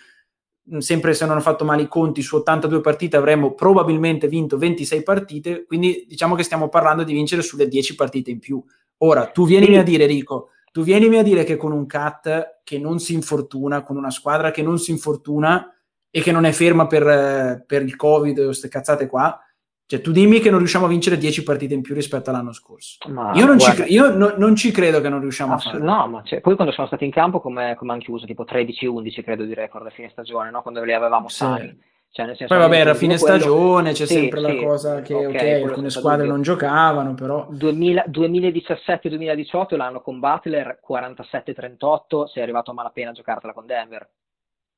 sempre 0.77 1.15
se 1.15 1.25
non 1.25 1.37
ho 1.37 1.41
fatto 1.41 1.65
male 1.65 1.81
i 1.81 1.87
conti, 1.87 2.21
su 2.21 2.35
82 2.35 2.79
partite 2.79 3.17
avremmo 3.17 3.55
probabilmente 3.55 4.27
vinto 4.27 4.59
26 4.59 5.01
partite, 5.01 5.65
quindi 5.65 6.05
diciamo 6.07 6.35
che 6.35 6.43
stiamo 6.43 6.69
parlando 6.69 7.01
di 7.01 7.13
vincere 7.13 7.41
sulle 7.41 7.67
10 7.67 7.95
partite 7.95 8.29
in 8.29 8.37
più. 8.37 8.63
Ora, 8.97 9.25
tu 9.25 9.47
vienimi 9.47 9.79
a 9.79 9.83
dire, 9.83 10.05
Rico, 10.05 10.49
tu 10.77 10.83
vienimi 10.83 11.17
a 11.17 11.23
dire 11.23 11.43
che 11.43 11.57
con 11.57 11.71
un 11.71 11.87
cat 11.87 12.59
che 12.63 12.77
non 12.77 12.99
si 12.99 13.15
infortuna, 13.15 13.81
con 13.81 13.97
una 13.97 14.11
squadra 14.11 14.51
che 14.51 14.61
non 14.61 14.77
si 14.77 14.91
infortuna 14.91 15.73
e 16.11 16.21
che 16.21 16.31
non 16.31 16.45
è 16.45 16.51
ferma 16.51 16.85
per, 16.85 17.63
per 17.65 17.81
il 17.81 17.95
Covid 17.95 18.37
o 18.37 18.45
queste 18.45 18.67
cazzate 18.67 19.07
qua, 19.07 19.41
cioè, 19.87 20.01
tu 20.01 20.11
dimmi 20.11 20.39
che 20.39 20.51
non 20.51 20.59
riusciamo 20.59 20.85
a 20.85 20.89
vincere 20.89 21.17
10 21.17 21.41
partite 21.41 21.73
in 21.73 21.81
più 21.81 21.95
rispetto 21.95 22.29
all'anno 22.29 22.51
scorso. 22.51 23.09
Ma 23.09 23.33
io 23.33 23.47
non, 23.47 23.57
guarda, 23.57 23.85
ci, 23.85 23.91
io 23.91 24.15
no, 24.15 24.35
non 24.37 24.55
ci 24.55 24.69
credo 24.69 25.01
che 25.01 25.09
non 25.09 25.19
riusciamo 25.19 25.55
a 25.55 25.57
farlo. 25.57 25.83
No, 25.83 26.07
ma 26.07 26.21
cioè, 26.23 26.41
poi 26.41 26.53
quando 26.53 26.71
sono 26.71 26.85
stati 26.85 27.05
in 27.05 27.11
campo, 27.11 27.39
come, 27.39 27.73
come 27.75 27.93
hanno 27.93 28.01
chiuso, 28.01 28.27
tipo 28.27 28.43
13-11 28.43 29.23
credo 29.23 29.45
di 29.45 29.55
record 29.55 29.87
a 29.87 29.89
fine 29.89 30.09
stagione, 30.09 30.51
no? 30.51 30.61
quando 30.61 30.83
li 30.83 30.93
avevamo 30.93 31.27
sì. 31.27 31.37
sani. 31.37 31.75
Cioè, 32.09 32.25
senso, 32.35 32.47
Poi 32.47 32.57
vabbè, 32.57 32.79
era 32.79 32.93
fine 32.95 33.17
quello... 33.17 33.37
stagione, 33.37 33.91
c'è 33.91 34.05
sì, 34.05 34.13
sempre 34.13 34.39
sì, 34.39 34.45
la 34.45 34.55
cosa 34.63 35.01
che 35.01 35.13
okay, 35.13 35.27
okay, 35.27 35.63
alcune 35.63 35.89
squadre 35.89 36.25
non 36.25 36.41
giocavano, 36.41 37.13
però... 37.13 37.49
2017-2018 37.51 39.75
l'anno 39.75 39.99
con 40.01 40.19
Butler 40.19 40.79
47-38, 40.87 42.25
sei 42.25 42.41
arrivato 42.41 42.71
a 42.71 42.73
malapena 42.73 43.11
a 43.11 43.13
giocartela 43.13 43.53
con 43.53 43.67
Denver. 43.67 44.09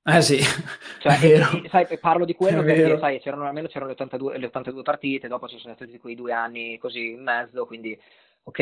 Eh 0.04 0.22
sì, 0.22 0.40
cioè, 1.00 1.16
sai, 1.70 1.86
parlo 2.00 2.26
di 2.26 2.34
quello 2.34 2.62
è 2.62 2.66
perché 2.66 2.84
vero. 2.84 3.00
sai, 3.00 3.20
c'erano, 3.20 3.46
almeno 3.46 3.68
c'erano 3.68 3.88
le 3.88 3.94
82, 3.94 4.38
le 4.38 4.46
82 4.48 4.82
partite, 4.82 5.28
dopo 5.28 5.48
ci 5.48 5.60
sono 5.60 5.76
stati 5.76 6.00
quei 6.00 6.16
due 6.16 6.32
anni 6.32 6.78
così 6.78 7.12
in 7.12 7.22
mezzo, 7.22 7.66
quindi 7.66 8.00
ok. 8.44 8.60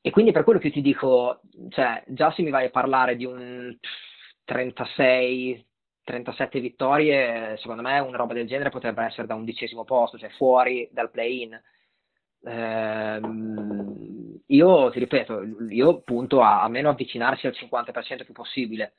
E 0.00 0.10
quindi 0.10 0.30
per 0.30 0.44
quello 0.44 0.60
che 0.60 0.70
ti 0.70 0.82
dico, 0.82 1.40
cioè, 1.70 2.04
già 2.06 2.30
se 2.30 2.42
mi 2.42 2.50
vai 2.50 2.66
a 2.66 2.70
parlare 2.70 3.16
di 3.16 3.24
un 3.24 3.76
36, 4.44 5.66
37 6.06 6.60
vittorie, 6.60 7.56
secondo 7.58 7.82
me 7.82 7.98
una 7.98 8.16
roba 8.16 8.32
del 8.32 8.46
genere 8.46 8.70
potrebbe 8.70 9.04
essere 9.04 9.26
da 9.26 9.34
undicesimo 9.34 9.82
posto, 9.82 10.16
cioè 10.16 10.30
fuori 10.30 10.88
dal 10.92 11.10
play-in. 11.10 11.60
Eh, 12.44 13.20
io 14.46 14.90
ti 14.90 14.98
ripeto, 15.00 15.42
io 15.68 16.00
punto 16.02 16.42
a, 16.42 16.62
a 16.62 16.68
meno 16.68 16.90
avvicinarsi 16.90 17.48
al 17.48 17.56
50% 17.60 18.24
più 18.24 18.32
possibile. 18.32 18.94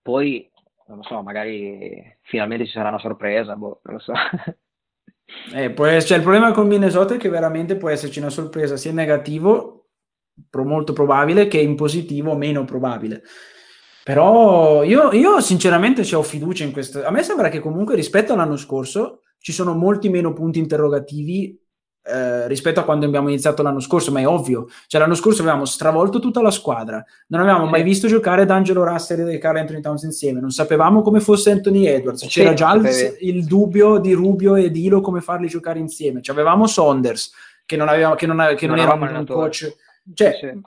Poi 0.00 0.48
non 0.86 0.98
lo 0.98 1.02
so, 1.02 1.20
magari 1.22 2.18
finalmente 2.22 2.66
ci 2.66 2.72
sarà 2.72 2.88
una 2.90 3.00
sorpresa, 3.00 3.56
boh, 3.56 3.80
non 3.82 3.94
lo 3.94 4.00
so. 4.00 4.12
Eh, 5.54 5.70
può, 5.70 5.86
cioè, 6.00 6.18
il 6.18 6.22
problema 6.22 6.52
con 6.52 6.66
Minnesota 6.66 7.14
è 7.14 7.16
che 7.16 7.30
veramente 7.30 7.76
può 7.76 7.88
esserci 7.88 8.18
una 8.18 8.28
sorpresa 8.28 8.76
sia 8.76 8.90
in 8.90 8.96
negativo, 8.96 9.88
pro, 10.50 10.64
molto 10.64 10.92
probabile, 10.92 11.48
che 11.48 11.58
in 11.58 11.76
positivo, 11.76 12.36
meno 12.36 12.64
probabile. 12.66 13.22
Però 14.04 14.82
io, 14.82 15.12
io 15.12 15.40
sinceramente 15.40 16.14
ho 16.14 16.22
fiducia 16.22 16.62
in 16.62 16.72
questo. 16.72 17.04
A 17.04 17.10
me 17.10 17.22
sembra 17.22 17.48
che 17.48 17.58
comunque 17.58 17.94
rispetto 17.94 18.34
all'anno 18.34 18.56
scorso 18.56 19.22
ci 19.38 19.50
sono 19.50 19.74
molti 19.74 20.10
meno 20.10 20.34
punti 20.34 20.58
interrogativi 20.58 21.58
eh, 22.06 22.46
rispetto 22.48 22.80
a 22.80 22.84
quando 22.84 23.06
abbiamo 23.06 23.30
iniziato 23.30 23.62
l'anno 23.62 23.80
scorso, 23.80 24.12
ma 24.12 24.20
è 24.20 24.26
ovvio. 24.26 24.66
Cioè, 24.86 25.00
l'anno 25.00 25.14
scorso 25.14 25.40
avevamo 25.40 25.64
stravolto 25.64 26.18
tutta 26.18 26.42
la 26.42 26.50
squadra, 26.50 27.02
non 27.28 27.40
avevamo 27.40 27.64
mai 27.64 27.82
visto 27.82 28.06
giocare 28.06 28.44
D'Angelo 28.44 28.84
Russell 28.84 29.26
e 29.28 29.38
Carl 29.38 29.56
Anthony 29.56 29.80
Towns 29.80 30.02
insieme, 30.02 30.38
non 30.38 30.50
sapevamo 30.50 31.00
come 31.00 31.20
fosse 31.20 31.50
Anthony 31.50 31.86
Edwards, 31.86 32.26
c'era 32.28 32.50
sì, 32.50 32.56
già 32.56 32.74
il, 32.74 33.16
il, 33.20 33.44
dubbio 33.46 33.96
di 33.96 34.12
Rubio 34.12 34.54
e 34.54 34.70
Dilo 34.70 35.00
come 35.00 35.22
farli 35.22 35.48
giocare 35.48 35.78
insieme. 35.78 36.20
Cioè, 36.20 36.34
avevamo 36.34 36.66
Saunders, 36.66 37.32
che 37.64 37.76
non, 37.76 37.88
aveva, 37.88 38.14
che 38.16 38.26
non, 38.26 38.54
che 38.54 38.66
non, 38.66 38.76
non 38.76 38.84
era 38.84 39.18
un 39.18 39.24
coach. 39.24 39.74
Cioè, 40.12 40.36
sì. 40.38 40.60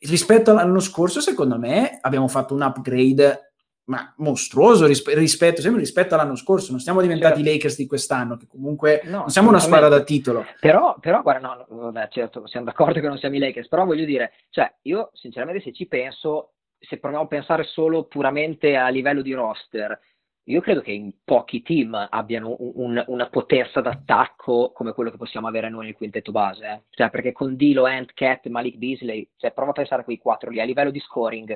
Rispetto 0.00 0.50
all'anno 0.50 0.80
scorso, 0.80 1.20
secondo 1.20 1.58
me, 1.58 1.98
abbiamo 2.00 2.28
fatto 2.28 2.54
un 2.54 2.62
upgrade 2.62 3.50
ma 3.90 4.14
mostruoso 4.18 4.86
rispe- 4.86 5.14
rispetto, 5.16 5.60
sempre 5.60 5.80
rispetto 5.80 6.14
all'anno 6.14 6.36
scorso. 6.36 6.70
Non 6.70 6.80
siamo 6.80 7.00
diventati 7.00 7.34
certo. 7.34 7.48
i 7.48 7.52
Lakers 7.52 7.76
di 7.76 7.86
quest'anno, 7.86 8.36
che 8.36 8.46
comunque 8.46 9.00
no, 9.04 9.18
non 9.18 9.30
siamo 9.30 9.48
una 9.48 9.58
squadra 9.58 9.88
da 9.88 10.02
titolo. 10.04 10.46
Però, 10.60 10.96
però 11.00 11.22
guarda, 11.22 11.66
no, 11.68 11.80
vabbè, 11.80 12.08
certo, 12.10 12.46
siamo 12.46 12.66
d'accordo 12.66 13.00
che 13.00 13.08
non 13.08 13.18
siamo 13.18 13.34
i 13.34 13.40
Lakers, 13.40 13.68
però 13.68 13.84
voglio 13.84 14.04
dire, 14.04 14.32
cioè, 14.50 14.72
io 14.82 15.10
sinceramente 15.12 15.60
se 15.60 15.72
ci 15.72 15.86
penso, 15.86 16.52
se 16.78 16.98
proviamo 16.98 17.24
a 17.24 17.28
pensare 17.28 17.64
solo 17.64 18.04
puramente 18.04 18.76
a 18.76 18.88
livello 18.88 19.22
di 19.22 19.32
roster, 19.32 19.98
io 20.44 20.60
credo 20.60 20.80
che 20.80 20.92
in 20.92 21.12
pochi 21.24 21.62
team 21.62 22.08
abbiano 22.10 22.56
un, 22.58 22.72
un, 22.74 23.04
una 23.06 23.28
potenza 23.28 23.80
d'attacco 23.80 24.72
come 24.72 24.92
quello 24.92 25.10
che 25.10 25.16
possiamo 25.16 25.46
avere 25.46 25.68
noi 25.68 25.86
nel 25.86 25.94
quintetto 25.94 26.32
base. 26.32 26.66
Eh. 26.66 26.82
Cioè, 26.90 27.10
perché 27.10 27.32
con 27.32 27.56
Dilo, 27.56 27.84
Ant, 27.84 28.12
Cat, 28.14 28.46
Malik 28.48 28.76
Beasley, 28.76 29.28
cioè, 29.36 29.52
prova 29.52 29.70
a 29.70 29.74
pensare 29.74 30.02
a 30.02 30.04
quei 30.04 30.18
quattro 30.18 30.50
lì, 30.50 30.60
a 30.60 30.64
livello 30.64 30.90
di 30.90 31.00
scoring, 31.00 31.48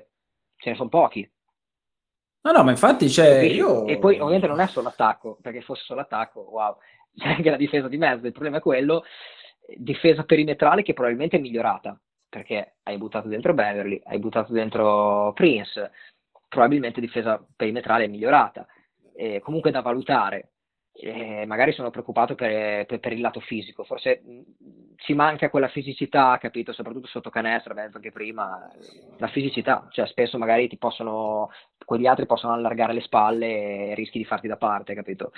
ce 0.57 0.70
ne 0.70 0.76
sono 0.76 0.89
pochi. 0.89 1.28
No, 2.43 2.53
no, 2.53 2.62
ma 2.62 2.70
infatti 2.70 3.07
c'è. 3.07 3.41
Cioè, 3.41 3.43
io... 3.43 3.87
E 3.87 3.99
poi 3.99 4.18
ovviamente 4.18 4.47
non 4.47 4.61
è 4.61 4.66
solo 4.66 4.89
attacco, 4.89 5.39
perché 5.41 5.62
fosse 5.62 5.82
solo 5.85 6.03
attacco, 6.03 6.41
wow, 6.41 6.76
c'è 7.16 7.28
anche 7.28 7.51
la 7.51 7.57
difesa 7.57 7.89
di 7.89 7.97
mezzo. 7.97 8.26
Il 8.26 8.32
problema 8.32 8.59
è 8.59 8.61
quello, 8.61 9.05
difesa 9.76 10.24
perimetrale 10.24 10.82
che 10.82 10.93
probabilmente 10.93 11.39
è 11.39 11.41
migliorata, 11.41 11.99
perché 12.28 12.76
hai 12.82 12.99
buttato 12.99 13.28
dentro 13.28 13.55
Beverly, 13.55 14.01
hai 14.05 14.18
buttato 14.18 14.53
dentro 14.53 15.32
Prince, 15.32 15.91
probabilmente 16.55 17.00
difesa 17.00 17.44
perimetrale 17.57 18.05
è 18.05 18.09
migliorata. 18.09 18.66
E 19.16 19.40
comunque 19.40 19.72
da 19.72 19.82
valutare, 19.82 20.52
eh, 20.92 21.44
magari 21.46 21.72
sono 21.72 21.90
preoccupato 21.90 22.36
per, 22.36 22.86
per, 22.86 23.00
per, 23.00 23.12
il 23.12 23.20
lato 23.20 23.40
fisico, 23.40 23.82
forse 23.82 24.22
mh, 24.24 24.94
ci 24.96 25.14
manca 25.14 25.50
quella 25.50 25.68
fisicità, 25.68 26.38
capito, 26.40 26.72
soprattutto 26.72 27.09
sotto 27.09 27.30
canestro, 27.30 27.74
beh, 27.74 27.90
perché 27.90 28.12
prima 28.12 28.70
la 29.18 29.28
fisicità, 29.28 29.88
cioè 29.90 30.07
spesso 30.07 30.38
magari 30.38 30.68
ti 30.68 30.78
possono, 30.78 31.50
quegli 31.84 32.07
altri 32.07 32.26
possono 32.26 32.52
allargare 32.52 32.92
le 32.92 33.02
spalle 33.02 33.90
e 33.90 33.94
rischi 33.94 34.18
di 34.18 34.24
farti 34.24 34.46
da 34.46 34.57
parte, 34.57 34.94
capito? 34.94 35.32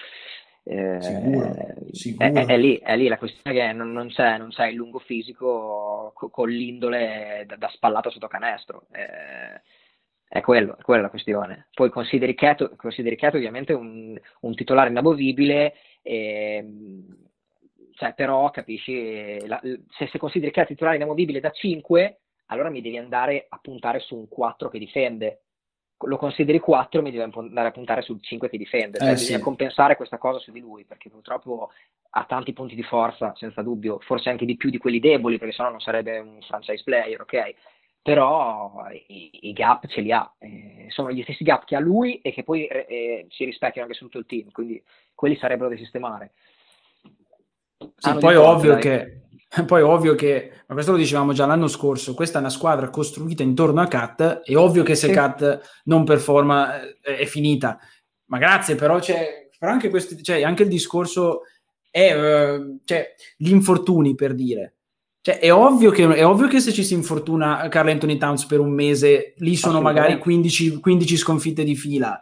Eh, 0.62 1.00
sicuro, 1.00 1.54
sicuro. 1.92 2.26
È, 2.26 2.44
è, 2.46 2.56
lì, 2.58 2.76
è, 2.76 2.96
lì, 2.96 3.08
la 3.08 3.18
questione 3.18 3.56
che 3.56 3.72
non, 3.72 3.92
non, 3.92 4.08
c'è, 4.08 4.36
non 4.36 4.48
c'è 4.48 4.66
il 4.66 4.74
lungo 4.74 4.98
fisico 4.98 6.12
co, 6.14 6.28
con 6.28 6.48
l'indole 6.48 7.44
da, 7.46 7.56
da 7.56 7.68
spallato 7.68 8.10
sotto 8.10 8.26
canestro. 8.26 8.86
Eh, 8.92 9.60
è 10.28 10.40
quello, 10.40 10.76
è 10.76 10.82
quella 10.82 11.02
la 11.02 11.10
questione. 11.10 11.68
Poi 11.72 11.90
consideri 11.90 12.34
Keto, 12.34 12.74
consideri 12.76 13.16
Keto 13.16 13.36
ovviamente 13.36 13.72
un, 13.72 14.18
un 14.40 14.54
titolare 14.54 14.90
inamovibile, 14.90 15.74
eh, 16.02 16.64
cioè, 17.94 18.14
però 18.14 18.50
capisci, 18.50 19.46
la, 19.46 19.60
se, 19.90 20.06
se 20.06 20.18
consideri 20.18 20.52
Keto 20.52 20.68
titolare 20.68 20.96
inamovibile 20.96 21.40
da 21.40 21.50
5, 21.50 22.20
allora 22.46 22.70
mi 22.70 22.82
devi 22.82 22.98
andare 22.98 23.46
a 23.48 23.58
puntare 23.60 24.00
su 24.00 24.16
un 24.16 24.28
4 24.28 24.68
che 24.68 24.78
difende. 24.78 25.40
Lo 26.00 26.18
consideri 26.18 26.58
4, 26.58 27.00
mi 27.00 27.10
devi 27.10 27.22
andare 27.22 27.68
a 27.68 27.72
puntare 27.72 28.02
sul 28.02 28.20
5 28.20 28.50
che 28.50 28.58
difende. 28.58 28.98
Cioè, 28.98 29.08
eh, 29.08 29.12
bisogna 29.12 29.38
sì. 29.38 29.42
compensare 29.42 29.96
questa 29.96 30.18
cosa 30.18 30.38
su 30.38 30.52
di 30.52 30.60
lui, 30.60 30.84
perché 30.84 31.08
purtroppo 31.08 31.70
ha 32.10 32.24
tanti 32.24 32.52
punti 32.52 32.74
di 32.74 32.82
forza, 32.82 33.32
senza 33.36 33.62
dubbio, 33.62 33.98
forse 34.00 34.28
anche 34.28 34.44
di 34.44 34.56
più 34.56 34.70
di 34.70 34.78
quelli 34.78 35.00
deboli, 35.00 35.38
perché 35.38 35.54
sennò 35.54 35.70
non 35.70 35.80
sarebbe 35.80 36.18
un 36.18 36.40
franchise 36.42 36.82
player, 36.82 37.20
ok? 37.20 37.54
Però 38.06 38.86
i, 39.08 39.48
i 39.48 39.52
gap 39.52 39.88
ce 39.88 40.00
li 40.00 40.12
ha. 40.12 40.32
Eh, 40.38 40.86
sono 40.90 41.10
gli 41.10 41.22
stessi 41.24 41.42
gap 41.42 41.64
che 41.64 41.74
ha 41.74 41.80
lui 41.80 42.20
e 42.20 42.32
che 42.32 42.44
poi 42.44 42.64
eh, 42.66 42.86
eh, 42.88 43.26
si 43.30 43.44
rispecchiano 43.44 43.88
anche 43.88 43.98
su 43.98 44.04
tutto 44.04 44.18
il 44.18 44.26
team, 44.26 44.52
quindi 44.52 44.80
quelli 45.12 45.36
sarebbero 45.36 45.70
da 45.70 45.76
sistemare. 45.76 46.34
Sì, 47.96 48.14
poi 48.20 48.34
è 48.34 48.38
ovvio 48.38 48.76
che 48.76 49.22
poi 49.66 49.82
ovvio 49.82 50.14
che, 50.14 50.52
ma 50.68 50.74
questo 50.74 50.92
lo 50.92 50.98
dicevamo 50.98 51.32
già 51.32 51.46
l'anno 51.46 51.66
scorso, 51.66 52.14
questa 52.14 52.38
è 52.38 52.40
una 52.40 52.48
squadra 52.48 52.90
costruita 52.90 53.42
intorno 53.42 53.80
a 53.80 53.88
Cat, 53.88 54.42
è 54.42 54.56
ovvio 54.56 54.84
che 54.84 54.94
se 54.94 55.08
sì. 55.08 55.12
Cat 55.12 55.80
non 55.86 56.04
performa 56.04 56.80
eh, 56.80 57.16
è 57.16 57.24
finita. 57.24 57.76
Ma 58.26 58.38
grazie, 58.38 58.76
però 58.76 59.00
c'è, 59.00 59.48
però 59.58 59.72
anche, 59.72 59.90
questo, 59.90 60.14
cioè, 60.22 60.44
anche 60.44 60.62
il 60.62 60.68
discorso 60.68 61.42
è, 61.90 62.54
uh, 62.54 62.80
cioè, 62.84 63.16
gli 63.36 63.50
infortuni 63.50 64.14
per 64.14 64.32
dire. 64.32 64.75
Cioè, 65.26 65.40
è, 65.40 65.52
ovvio 65.52 65.90
che, 65.90 66.06
è 66.14 66.24
ovvio 66.24 66.46
che 66.46 66.60
se 66.60 66.72
ci 66.72 66.84
si 66.84 66.94
infortuna 66.94 67.66
Carl 67.66 67.88
Anthony 67.88 68.16
Towns 68.16 68.46
per 68.46 68.60
un 68.60 68.70
mese, 68.70 69.34
lì 69.38 69.56
sono 69.56 69.80
magari 69.80 70.18
15, 70.18 70.78
15 70.78 71.16
sconfitte 71.16 71.64
di 71.64 71.74
fila. 71.74 72.20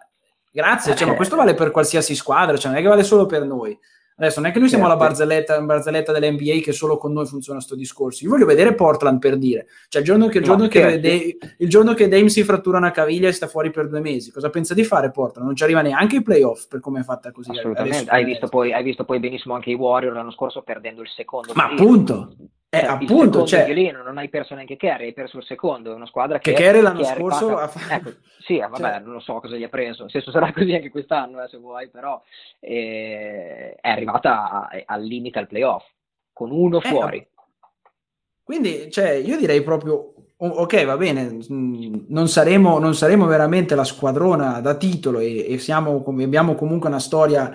Grazie, 0.50 0.96
cioè, 0.96 1.09
ma 1.09 1.14
questo 1.14 1.36
vale 1.36 1.52
per 1.52 1.70
qualsiasi 1.70 2.14
squadra, 2.14 2.57
cioè, 2.57 2.70
non 2.70 2.80
è 2.80 2.82
che 2.82 2.88
vale 2.88 3.02
solo 3.02 3.26
per 3.26 3.44
noi. 3.44 3.78
Adesso 4.16 4.40
non 4.40 4.48
è 4.48 4.52
che 4.55 4.59
noi 4.59 4.70
siamo 4.70 4.86
certo. 4.86 4.98
la 4.98 5.07
barzelletta, 5.07 5.61
barzelletta 5.61 6.18
dell'NBA 6.18 6.61
che 6.62 6.72
solo 6.72 6.96
con 6.96 7.12
noi 7.12 7.26
funziona 7.26 7.59
questo 7.59 7.76
discorso. 7.76 8.24
Io 8.24 8.30
voglio 8.30 8.46
vedere 8.46 8.74
Portland 8.74 9.18
per 9.18 9.36
dire. 9.36 9.66
Cioè, 9.88 10.00
il 10.00 10.07
giorno 10.07 10.28
che, 10.28 10.38
il 10.38 10.44
giorno 10.44 10.62
no, 10.62 10.68
che, 10.70 10.80
certo. 10.80 11.00
De, 11.00 11.38
il 11.59 11.68
giorno 11.68 11.92
che 11.92 12.09
Dame 12.09 12.30
si 12.30 12.42
frattura 12.42 12.78
una 12.78 12.90
caviglia 12.90 13.28
e 13.28 13.32
sta 13.32 13.48
fuori 13.48 13.70
per 13.70 13.86
due 13.86 14.00
mesi, 14.00 14.32
cosa 14.32 14.48
pensa 14.48 14.72
di 14.72 14.82
fare 14.82 15.11
Portland? 15.11 15.46
Non 15.46 15.57
ci 15.57 15.62
arriva 15.62 15.82
neanche 15.82 16.16
ai 16.16 16.22
playoff 16.22 16.68
per 16.68 16.80
come 16.80 17.00
è 17.00 17.02
fatta 17.02 17.32
così. 17.32 17.50
Assolutamente. 17.50 18.09
Hai 18.09 18.24
visto, 18.24 18.48
poi, 18.48 18.72
hai 18.72 18.82
visto, 18.82 19.05
poi, 19.05 19.20
benissimo 19.20 19.52
anche 19.52 19.68
i 19.68 19.74
Warrior 19.74 20.14
l'anno 20.14 20.32
scorso 20.32 20.62
perdendo 20.62 21.02
il 21.02 21.09
secondo. 21.14 21.52
Ma 21.55 21.66
appunto. 21.66 22.34
Eh, 22.75 22.81
cioè, 22.81 22.91
appunto, 22.91 23.45
cioè... 23.45 23.64
violino, 23.64 24.03
non 24.03 24.18
hai 24.18 24.29
perso 24.29 24.55
neanche 24.55 24.77
Kerry, 24.77 25.07
hai 25.07 25.12
perso 25.12 25.39
il 25.39 25.45
secondo, 25.45 25.93
è 25.93 25.95
una 25.95 26.07
squadra 26.07 26.39
che... 26.39 26.53
Che 26.53 26.62
Kerry 26.62 26.81
l'anno 26.81 27.05
scorso 27.05 27.57
ha 27.57 27.68
fatto... 27.68 27.93
Ecco, 27.95 28.18
sì, 28.41 28.59
vabbè, 28.59 28.77
cioè... 28.77 29.01
non 29.01 29.12
lo 29.12 29.20
so 29.20 29.41
cosa 29.41 29.57
gli 29.57 29.62
ha 29.62 29.68
preso, 29.68 30.03
nel 30.03 30.11
senso 30.11 30.31
sarà 30.31 30.53
così 30.53 30.75
anche 30.75 30.91
quest'anno, 30.91 31.43
eh, 31.43 31.49
se 31.49 31.59
vuoi, 31.59 31.89
però 31.89 32.20
eh, 32.61 33.77
è 33.81 33.89
arrivata 33.89 34.51
a, 34.51 34.83
al 34.85 35.03
limite 35.03 35.39
al 35.39 35.47
playoff, 35.47 35.85
con 36.33 36.51
uno 36.51 36.81
eh, 36.81 36.89
fuori. 36.89 37.29
Quindi, 38.43 38.91
cioè, 38.91 39.11
io 39.11 39.39
direi 39.39 39.62
proprio, 39.62 40.12
ok, 40.37 40.85
va 40.85 40.97
bene, 40.97 41.39
mm, 41.51 41.95
non 42.09 42.29
saremo, 42.29 42.79
non 42.79 42.95
saremo 42.95 43.27
veramente 43.27 43.75
la 43.75 43.85
squadrona 43.85 44.61
da 44.61 44.77
titolo 44.77 45.18
e, 45.18 45.53
e 45.53 45.59
siamo, 45.59 46.05
abbiamo 46.07 46.55
comunque 46.55 46.89
una 46.89 46.99
storia 46.99 47.53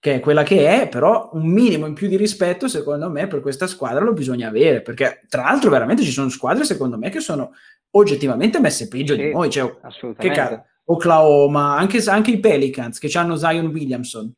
che 0.00 0.14
è 0.14 0.20
quella 0.20 0.42
che 0.42 0.66
è, 0.66 0.88
però 0.88 1.28
un 1.34 1.46
minimo 1.46 1.84
in 1.84 1.92
più 1.92 2.08
di 2.08 2.16
rispetto, 2.16 2.68
secondo 2.68 3.10
me, 3.10 3.26
per 3.26 3.40
questa 3.40 3.66
squadra 3.66 4.02
lo 4.02 4.14
bisogna 4.14 4.48
avere, 4.48 4.80
perché 4.80 5.26
tra 5.28 5.42
l'altro 5.42 5.68
veramente 5.68 6.02
ci 6.02 6.10
sono 6.10 6.30
squadre, 6.30 6.64
secondo 6.64 6.96
me, 6.96 7.10
che 7.10 7.20
sono 7.20 7.52
oggettivamente 7.90 8.60
messe 8.60 8.88
peggio 8.88 9.14
sì, 9.14 9.20
di 9.20 9.30
noi, 9.30 9.50
cioè, 9.50 9.70
che 10.16 10.30
car- 10.30 10.64
Oklahoma, 10.84 11.76
anche, 11.76 12.02
anche, 12.08 12.30
i 12.30 12.40
Pelicans, 12.40 12.98
che 12.98 13.10
hanno 13.18 13.36
Zion 13.36 13.66
Williamson. 13.66 14.32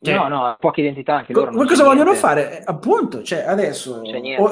Cioè, 0.00 0.14
no, 0.14 0.28
no, 0.28 0.56
poca 0.58 0.80
identità 0.80 1.16
anche 1.16 1.34
loro. 1.34 1.52
Co- 1.52 1.64
cosa 1.66 1.84
vogliono 1.84 2.14
fare? 2.14 2.62
Appunto, 2.64 3.22
cioè, 3.22 3.40
adesso, 3.40 4.00
o, 4.38 4.50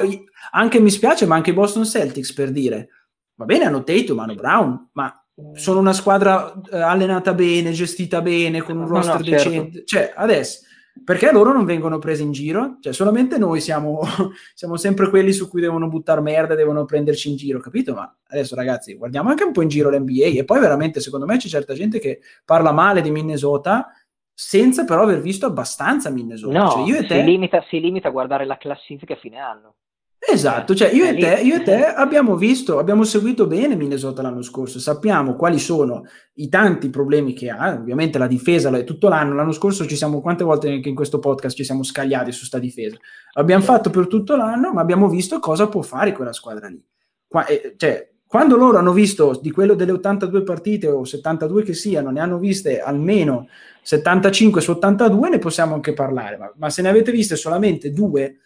anche 0.50 0.80
mi 0.80 0.90
spiace, 0.90 1.24
ma 1.24 1.34
anche 1.34 1.50
i 1.50 1.54
Boston 1.54 1.86
Celtics, 1.86 2.34
per 2.34 2.50
dire, 2.50 2.88
va 3.36 3.46
bene, 3.46 3.64
hanno 3.64 3.82
Tatum, 3.82 4.18
hanno 4.18 4.34
Brown, 4.34 4.90
ma 4.92 5.21
sono 5.54 5.80
una 5.80 5.92
squadra 5.92 6.52
eh, 6.70 6.78
allenata 6.78 7.32
bene, 7.34 7.72
gestita 7.72 8.20
bene, 8.20 8.62
con 8.62 8.76
un 8.76 8.86
roster 8.86 9.20
no, 9.20 9.20
no, 9.20 9.24
certo. 9.24 9.50
decente. 9.50 9.84
Cioè, 9.84 10.12
adesso, 10.14 10.66
perché 11.04 11.32
loro 11.32 11.52
non 11.52 11.64
vengono 11.64 11.98
presi 11.98 12.22
in 12.22 12.32
giro? 12.32 12.76
Cioè, 12.80 12.92
solamente 12.92 13.38
noi 13.38 13.60
siamo, 13.60 14.00
siamo 14.54 14.76
sempre 14.76 15.08
quelli 15.08 15.32
su 15.32 15.48
cui 15.48 15.60
devono 15.60 15.88
buttare 15.88 16.20
merda, 16.20 16.54
devono 16.54 16.84
prenderci 16.84 17.30
in 17.30 17.36
giro, 17.36 17.60
capito? 17.60 17.94
Ma 17.94 18.14
adesso, 18.28 18.54
ragazzi, 18.54 18.94
guardiamo 18.94 19.30
anche 19.30 19.44
un 19.44 19.52
po' 19.52 19.62
in 19.62 19.68
giro 19.68 19.90
l'NBA 19.90 20.26
e 20.38 20.44
poi 20.44 20.60
veramente, 20.60 21.00
secondo 21.00 21.24
me, 21.24 21.38
c'è 21.38 21.48
certa 21.48 21.72
gente 21.74 21.98
che 21.98 22.20
parla 22.44 22.72
male 22.72 23.00
di 23.00 23.10
Minnesota 23.10 23.88
senza 24.34 24.84
però 24.84 25.02
aver 25.02 25.20
visto 25.20 25.46
abbastanza 25.46 26.10
Minnesota. 26.10 26.58
No, 26.58 26.70
cioè, 26.70 26.86
io 26.86 26.96
e 26.96 27.06
te... 27.06 27.18
si, 27.18 27.24
limita, 27.24 27.64
si 27.68 27.80
limita 27.80 28.08
a 28.08 28.12
guardare 28.12 28.44
la 28.44 28.58
classifica 28.58 29.14
a 29.14 29.18
fine 29.18 29.38
anno. 29.38 29.76
Esatto, 30.24 30.72
cioè 30.76 30.88
io 30.92 31.04
e, 31.04 31.16
te, 31.16 31.40
io 31.42 31.56
e 31.56 31.62
te 31.62 31.84
abbiamo 31.84 32.36
visto, 32.36 32.78
abbiamo 32.78 33.02
seguito 33.02 33.48
bene 33.48 33.74
Minnesota 33.74 34.22
l'anno 34.22 34.40
scorso, 34.42 34.78
sappiamo 34.78 35.34
quali 35.34 35.58
sono 35.58 36.04
i 36.34 36.48
tanti 36.48 36.90
problemi 36.90 37.32
che 37.32 37.50
ha, 37.50 37.72
ovviamente 37.72 38.18
la 38.18 38.28
difesa 38.28 38.70
tutto 38.84 39.08
l'anno, 39.08 39.34
l'anno 39.34 39.50
scorso 39.50 39.84
ci 39.84 39.96
siamo, 39.96 40.20
quante 40.20 40.44
volte 40.44 40.70
anche 40.70 40.88
in 40.88 40.94
questo 40.94 41.18
podcast 41.18 41.56
ci 41.56 41.64
siamo 41.64 41.82
scagliati 41.82 42.30
su 42.30 42.44
sta 42.44 42.60
difesa, 42.60 42.96
l'abbiamo 43.32 43.64
fatto 43.64 43.90
per 43.90 44.06
tutto 44.06 44.36
l'anno, 44.36 44.72
ma 44.72 44.80
abbiamo 44.80 45.08
visto 45.08 45.40
cosa 45.40 45.66
può 45.66 45.82
fare 45.82 46.12
quella 46.12 46.32
squadra 46.32 46.68
lì. 46.68 46.80
Qua, 47.26 47.44
eh, 47.46 47.74
cioè, 47.76 48.08
quando 48.24 48.56
loro 48.56 48.78
hanno 48.78 48.92
visto 48.92 49.38
di 49.42 49.50
quello 49.50 49.74
delle 49.74 49.92
82 49.92 50.44
partite 50.44 50.86
o 50.86 51.04
72 51.04 51.64
che 51.64 51.74
siano, 51.74 52.10
ne 52.10 52.20
hanno 52.20 52.38
viste 52.38 52.80
almeno 52.80 53.48
75 53.82 54.60
su 54.60 54.70
82, 54.70 55.28
ne 55.30 55.38
possiamo 55.38 55.74
anche 55.74 55.92
parlare, 55.92 56.36
ma, 56.38 56.52
ma 56.56 56.70
se 56.70 56.80
ne 56.80 56.88
avete 56.90 57.10
viste 57.10 57.34
solamente 57.34 57.90
due 57.90 58.36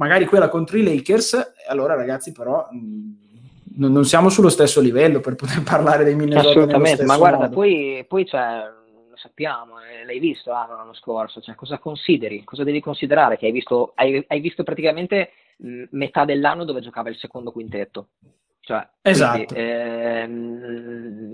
magari 0.00 0.24
quella 0.24 0.48
contro 0.48 0.78
i 0.78 0.82
Lakers, 0.82 1.52
allora 1.68 1.94
ragazzi 1.94 2.32
però 2.32 2.66
mh, 2.70 3.76
non, 3.76 3.92
non, 3.92 4.04
siamo 4.06 4.30
sullo 4.30 4.48
stesso 4.48 4.80
livello 4.80 5.20
per 5.20 5.34
poter 5.34 5.62
parlare 5.62 6.04
dei 6.04 6.14
Minnesota 6.14 6.48
Assolutamente, 6.48 7.04
ma 7.04 7.18
guarda, 7.18 7.38
modo. 7.40 7.54
poi, 7.54 8.04
poi 8.08 8.24
c'è, 8.24 8.62
lo 9.10 9.16
sappiamo, 9.16 9.74
eh, 9.80 10.06
l'hai 10.06 10.18
visto 10.18 10.52
ah, 10.52 10.66
l'anno 10.66 10.94
scorso, 10.94 11.42
cioè, 11.42 11.54
cosa 11.54 11.78
consideri, 11.78 12.42
cosa 12.44 12.64
devi 12.64 12.80
considerare? 12.80 13.36
Che 13.36 13.44
hai 13.44 13.52
visto, 13.52 13.92
hai, 13.94 14.24
hai 14.26 14.40
visto 14.40 14.62
praticamente 14.62 15.32
mh, 15.58 15.84
metà 15.90 16.24
dell'anno 16.24 16.64
dove 16.64 16.80
giocava 16.80 17.10
il 17.10 17.16
secondo 17.18 17.52
quintetto. 17.52 18.08
Cioè, 18.60 18.88
esatto. 19.02 19.52
Quindi, 19.52 20.32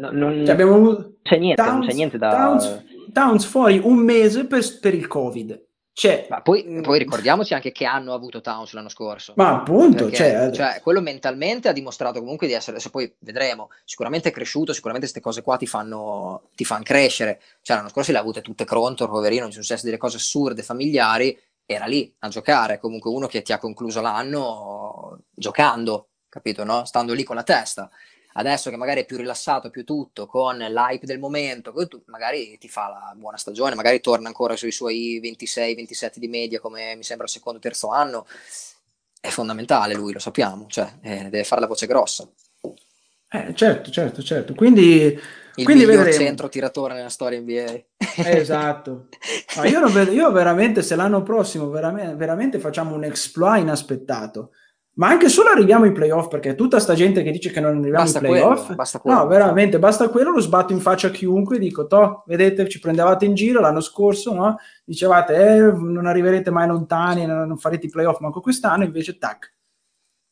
non, 0.01 0.11
non, 0.13 0.43
cioè 0.45 0.51
abbiamo 0.51 1.13
c'è 1.23 1.39
niente, 1.39 1.63
Towns, 1.63 1.79
non 1.79 1.87
c'è 1.87 1.95
niente 1.95 2.19
da... 2.19 2.31
Towns, 2.31 2.85
Towns 3.13 3.45
fuori 3.45 3.81
un 3.83 3.97
mese 3.97 4.47
per, 4.47 4.63
per 4.81 4.95
il 4.95 5.07
Covid 5.07 5.66
cioè, 5.99 6.27
ma 6.29 6.43
poi, 6.43 6.63
mm, 6.63 6.83
poi, 6.83 6.99
ricordiamoci 6.99 7.55
anche 7.55 7.73
che 7.73 7.87
hanno 7.87 8.13
avuto 8.13 8.43
Towns 8.43 8.73
l'anno 8.73 8.91
scorso. 8.91 9.33
Ma 9.37 9.55
appunto, 9.55 10.05
perché, 10.05 10.17
cioè, 10.17 10.51
cioè, 10.53 10.81
quello 10.83 11.01
mentalmente 11.01 11.71
ha 11.71 11.73
dimostrato 11.73 12.21
comunque 12.21 12.47
di 12.47 12.53
essere, 12.53 12.81
se 12.81 12.91
poi 12.91 13.11
vedremo, 13.21 13.71
sicuramente 13.87 14.29
è 14.29 14.33
cresciuto, 14.33 14.75
sicuramente 14.75 15.11
queste 15.11 15.27
cose 15.27 15.41
qua 15.41 15.57
ti 15.57 15.67
fanno, 15.67 16.51
ti 16.55 16.67
fanno 16.67 16.83
crescere. 16.83 17.41
Cioè, 17.63 17.79
l'anno 17.79 17.89
scorso 17.89 18.13
le 18.13 18.19
ha 18.19 18.21
avute 18.21 18.43
tutte 18.43 18.67
Crontor, 18.67 19.09
poverino, 19.09 19.47
ci 19.47 19.53
sono 19.53 19.65
successe 19.65 19.87
delle 19.87 19.97
cose 19.97 20.19
assurde, 20.19 20.63
familiari, 20.63 21.35
era 21.65 21.87
lì 21.87 22.15
a 22.19 22.29
giocare, 22.29 22.79
comunque 22.79 23.11
uno 23.11 23.27
che 23.27 23.41
ti 23.41 23.55
ha 23.55 23.59
concluso 23.59 24.03
l'anno 24.03 25.21
giocando, 25.35 26.09
capito, 26.29 26.63
no? 26.63 26.85
Stando 26.85 27.15
lì 27.15 27.25
con 27.25 27.37
la 27.37 27.43
testa 27.43 27.91
adesso 28.37 28.71
che 28.71 28.77
magari 28.77 29.01
è 29.01 29.05
più 29.05 29.17
rilassato, 29.17 29.71
più 29.71 29.85
tutto, 29.85 30.27
con 30.27 30.57
l'hype 30.57 31.07
del 31.07 31.19
momento, 31.19 31.73
magari 32.07 32.57
ti 32.59 32.69
fa 32.69 32.89
la 32.89 33.15
buona 33.17 33.37
stagione, 33.37 33.75
magari 33.75 34.01
torna 34.01 34.29
ancora 34.29 34.57
sui 34.57 34.73
suoi 34.73 35.21
26-27 35.23 36.17
di 36.17 36.29
media 36.29 36.61
come 36.61 36.95
mi 36.95 37.03
sembra 37.03 37.27
il 37.27 37.33
secondo 37.33 37.59
o 37.59 37.63
terzo 37.63 37.91
anno, 37.91 38.27
è 39.21 39.29
fondamentale 39.29 39.95
lui, 39.95 40.13
lo 40.13 40.19
sappiamo, 40.19 40.67
cioè 40.69 40.91
eh, 41.03 41.23
deve 41.25 41.45
fare 41.45 41.61
la 41.61 41.67
voce 41.67 41.87
grossa. 41.87 42.29
Eh, 43.29 43.55
certo, 43.55 43.91
certo, 43.91 44.23
certo. 44.23 44.55
Quindi, 44.55 45.19
il 45.57 45.65
quindi 45.65 45.85
miglior 45.85 46.05
vedremo. 46.05 46.25
centro 46.25 46.49
tiratore 46.49 46.95
nella 46.95 47.09
storia 47.09 47.41
NBA. 47.41 47.85
esatto. 48.17 49.09
No, 49.57 49.65
io, 49.65 49.89
vedo, 49.89 50.13
io, 50.13 50.31
veramente, 50.31 50.83
se 50.83 50.95
l'anno 50.95 51.23
prossimo 51.23 51.69
veramente, 51.69 52.15
veramente 52.15 52.59
facciamo 52.59 52.95
un 52.95 53.05
exploit 53.05 53.63
inaspettato, 53.63 54.53
ma 54.97 55.09
anche 55.09 55.29
solo 55.29 55.51
arriviamo 55.51 55.85
in 55.85 55.93
playoff 55.93 56.29
perché 56.29 56.55
tutta 56.55 56.81
sta 56.81 56.95
gente 56.95 57.23
che 57.23 57.31
dice 57.31 57.51
che 57.51 57.61
non 57.61 57.73
arriviamo 57.77 58.03
basta 58.03 58.19
in 58.19 58.25
playoff, 58.25 58.61
quello, 58.61 58.75
basta 58.77 58.99
quello. 58.99 59.19
no, 59.19 59.27
veramente 59.27 59.79
basta 59.79 60.09
quello, 60.09 60.31
lo 60.31 60.41
sbatto 60.41 60.73
in 60.73 60.81
faccia 60.81 61.09
a 61.09 61.11
chiunque. 61.11 61.59
Dico, 61.59 61.87
toh, 61.87 62.23
vedete, 62.27 62.67
ci 62.69 62.81
prendevate 62.81 63.27
in 63.27 63.35
giro 63.35 63.61
l'anno 63.61 63.81
scorso, 63.81 64.33
no? 64.33 64.57
Dicevate, 64.85 65.35
eh, 65.35 65.61
non 65.73 66.07
arriverete 66.07 66.51
mai 66.51 66.67
lontani, 66.67 67.27
non 67.27 67.59
farete 67.59 67.87
i 67.87 67.91
playoff 67.91 68.21
manco 68.21 68.41
quest'anno. 68.41 68.85
Invece, 68.85 69.19
tac, 69.19 69.53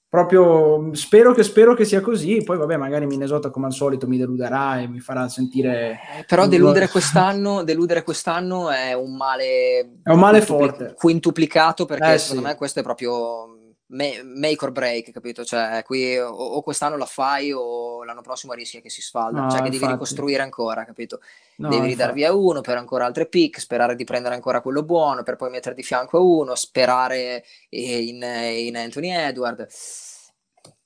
proprio 0.09 0.95
spero 0.95 1.35
che, 1.35 1.43
spero 1.43 1.75
che 1.75 1.85
sia 1.85 2.01
così. 2.01 2.43
Poi, 2.43 2.57
vabbè, 2.57 2.79
magari 2.79 3.05
Minnesota, 3.05 3.51
come 3.51 3.67
al 3.67 3.75
solito, 3.75 4.07
mi 4.07 4.17
deluderà 4.17 4.81
e 4.81 4.89
mi 4.89 5.01
farà 5.01 5.29
sentire. 5.29 6.01
Eh, 6.21 6.25
però, 6.27 6.47
deludere 6.47 6.89
quest'anno, 6.89 7.65
deludere 7.65 8.03
quest'anno 8.03 8.71
è 8.71 8.95
un 8.95 9.15
male. 9.15 9.99
È 10.03 10.11
un 10.11 10.19
male 10.21 10.41
forte. 10.41 10.95
Quintuplicato 10.97 11.85
perché 11.85 12.15
eh, 12.15 12.19
secondo 12.19 12.45
sì. 12.45 12.49
me 12.49 12.57
questo 12.57 12.81
è 12.81 12.83
proprio 12.83 13.59
make 13.95 14.59
or 14.61 14.72
break, 14.72 15.12
capito? 15.12 15.45
Cioè, 15.45 15.82
qui 15.84 16.18
o, 16.18 16.28
o, 16.28 16.62
quest'anno 16.62 16.97
la 16.97 17.07
fai 17.07 17.53
o 17.53 18.03
l'anno 18.05 18.22
prossimo 18.22 18.53
rischia 18.53 18.80
che 18.80 18.90
si 18.90 19.01
sfalda, 19.01 19.42
no, 19.42 19.51
cioè 19.51 19.61
che 19.61 19.66
infatti. 19.66 19.78
devi 19.78 19.92
ricostruire 19.92 20.42
ancora, 20.42 20.84
capito? 20.84 21.20
No, 21.57 21.68
devi 21.68 21.88
ridar 21.88 22.12
via 22.12 22.32
uno 22.32 22.61
per 22.61 22.76
ancora 22.76 23.07
altre 23.07 23.26
pick, 23.26 23.61
sperare 23.61 23.95
di 23.95 24.05
prendere 24.05 24.34
ancora 24.34 24.61
quello 24.61 24.82
buono, 24.82 25.22
per 25.22 25.36
poi 25.36 25.51
mettere 25.51 25.74
di 25.74 25.82
fianco 25.82 26.18
a 26.18 26.20
uno, 26.20 26.55
sperare 26.55 27.45
in, 27.70 28.22
in 28.22 28.76
Anthony 28.76 29.11
Edward. 29.11 29.66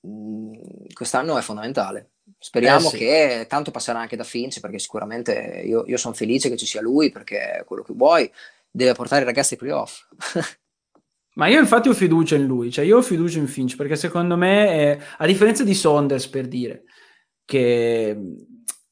Mm, 0.07 0.53
quest'anno 0.93 1.37
è 1.37 1.41
fondamentale. 1.41 2.11
Speriamo 2.37 2.87
eh 2.87 2.91
sì. 2.91 2.97
che 2.97 3.45
tanto 3.49 3.71
passerà 3.71 3.99
anche 3.99 4.15
da 4.15 4.23
Finch, 4.23 4.59
perché 4.59 4.79
sicuramente 4.79 5.63
io, 5.65 5.83
io 5.87 5.97
sono 5.97 6.13
felice 6.13 6.49
che 6.49 6.57
ci 6.57 6.65
sia 6.65 6.81
lui, 6.81 7.09
perché 7.09 7.63
quello 7.65 7.83
che 7.83 7.93
vuoi, 7.93 8.31
deve 8.69 8.93
portare 8.93 9.23
i 9.23 9.25
ragazzi 9.25 9.53
ai 9.53 9.59
playoff. 9.59 10.07
Ma 11.39 11.47
io 11.47 11.57
infatti 11.57 11.87
ho 11.87 11.93
fiducia 11.93 12.35
in 12.35 12.45
lui, 12.45 12.69
cioè 12.69 12.83
io 12.83 12.97
ho 12.97 13.01
fiducia 13.01 13.39
in 13.39 13.47
Finch 13.47 13.77
perché 13.77 13.95
secondo 13.95 14.35
me, 14.35 14.67
è, 14.67 14.99
a 15.19 15.25
differenza 15.25 15.63
di 15.63 15.73
Saunders 15.73 16.27
per 16.27 16.49
dire, 16.49 16.83
che, 17.45 18.17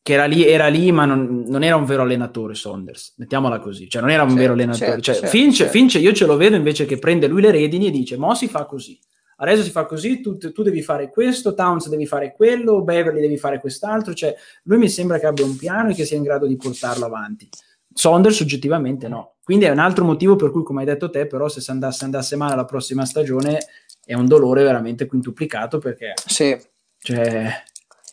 che 0.01 0.13
era 0.13 0.23
lì, 0.23 0.47
era 0.47 0.67
lì 0.69 0.89
ma 0.93 1.03
non, 1.03 1.43
non, 1.45 1.61
era 1.61 1.75
un 1.75 1.83
vero 1.83 2.03
allenatore 2.03 2.55
Saunders, 2.55 3.15
mettiamola 3.17 3.59
così, 3.59 3.89
cioè 3.89 3.99
non 3.99 4.11
era 4.11 4.21
un 4.23 4.29
certo, 4.29 4.41
vero 4.41 4.53
allenatore. 4.53 4.85
Certo, 4.85 5.01
cioè, 5.01 5.15
certo, 5.15 5.29
Finch, 5.29 5.55
certo. 5.55 5.71
Finch, 5.73 5.95
io 5.95 6.13
ce 6.13 6.25
lo 6.25 6.37
vedo 6.37 6.55
invece 6.55 6.85
che 6.85 6.97
prende 6.97 7.27
lui 7.27 7.41
le 7.41 7.51
redini 7.51 7.87
e 7.87 7.91
dice, 7.91 8.15
mo 8.15 8.33
si 8.33 8.47
fa 8.47 8.63
così, 8.63 8.97
adesso 9.35 9.63
si 9.63 9.71
fa 9.71 9.85
così, 9.85 10.21
tu, 10.21 10.37
tu, 10.37 10.63
devi 10.63 10.81
fare 10.81 11.09
questo, 11.09 11.53
Towns 11.53 11.89
devi 11.89 12.05
fare 12.05 12.33
quello, 12.33 12.81
Beverly 12.81 13.19
devi 13.19 13.37
fare 13.37 13.59
quest'altro, 13.59 14.13
cioè 14.13 14.33
lui 14.63 14.77
mi 14.77 14.87
sembra 14.87 15.19
che 15.19 15.25
abbia 15.25 15.43
un 15.43 15.57
piano 15.57 15.89
e 15.89 15.93
che 15.93 16.05
sia 16.05 16.15
in 16.15 16.23
grado 16.23 16.47
di 16.47 16.55
portarlo 16.55 17.03
avanti. 17.03 17.49
Saunders 17.93 18.39
oggettivamente 18.39 19.09
no. 19.09 19.36
Quindi 19.47 19.63
è 19.63 19.69
un 19.69 19.79
altro 19.79 20.03
motivo 20.03 20.35
per 20.35 20.51
cui, 20.51 20.61
come 20.61 20.81
hai 20.81 20.85
detto 20.85 21.09
te, 21.09 21.25
però 21.25 21.47
se 21.47 21.63
andasse, 21.71 22.03
andasse 22.03 22.35
male 22.35 22.53
la 22.53 22.65
prossima 22.65 23.05
stagione 23.05 23.65
è 24.03 24.13
un 24.13 24.25
dolore 24.25 24.61
veramente 24.61 25.05
quintuplicato 25.05 25.77
perché... 25.77 26.15
Sì. 26.25 26.59
Cioè, 26.97 27.63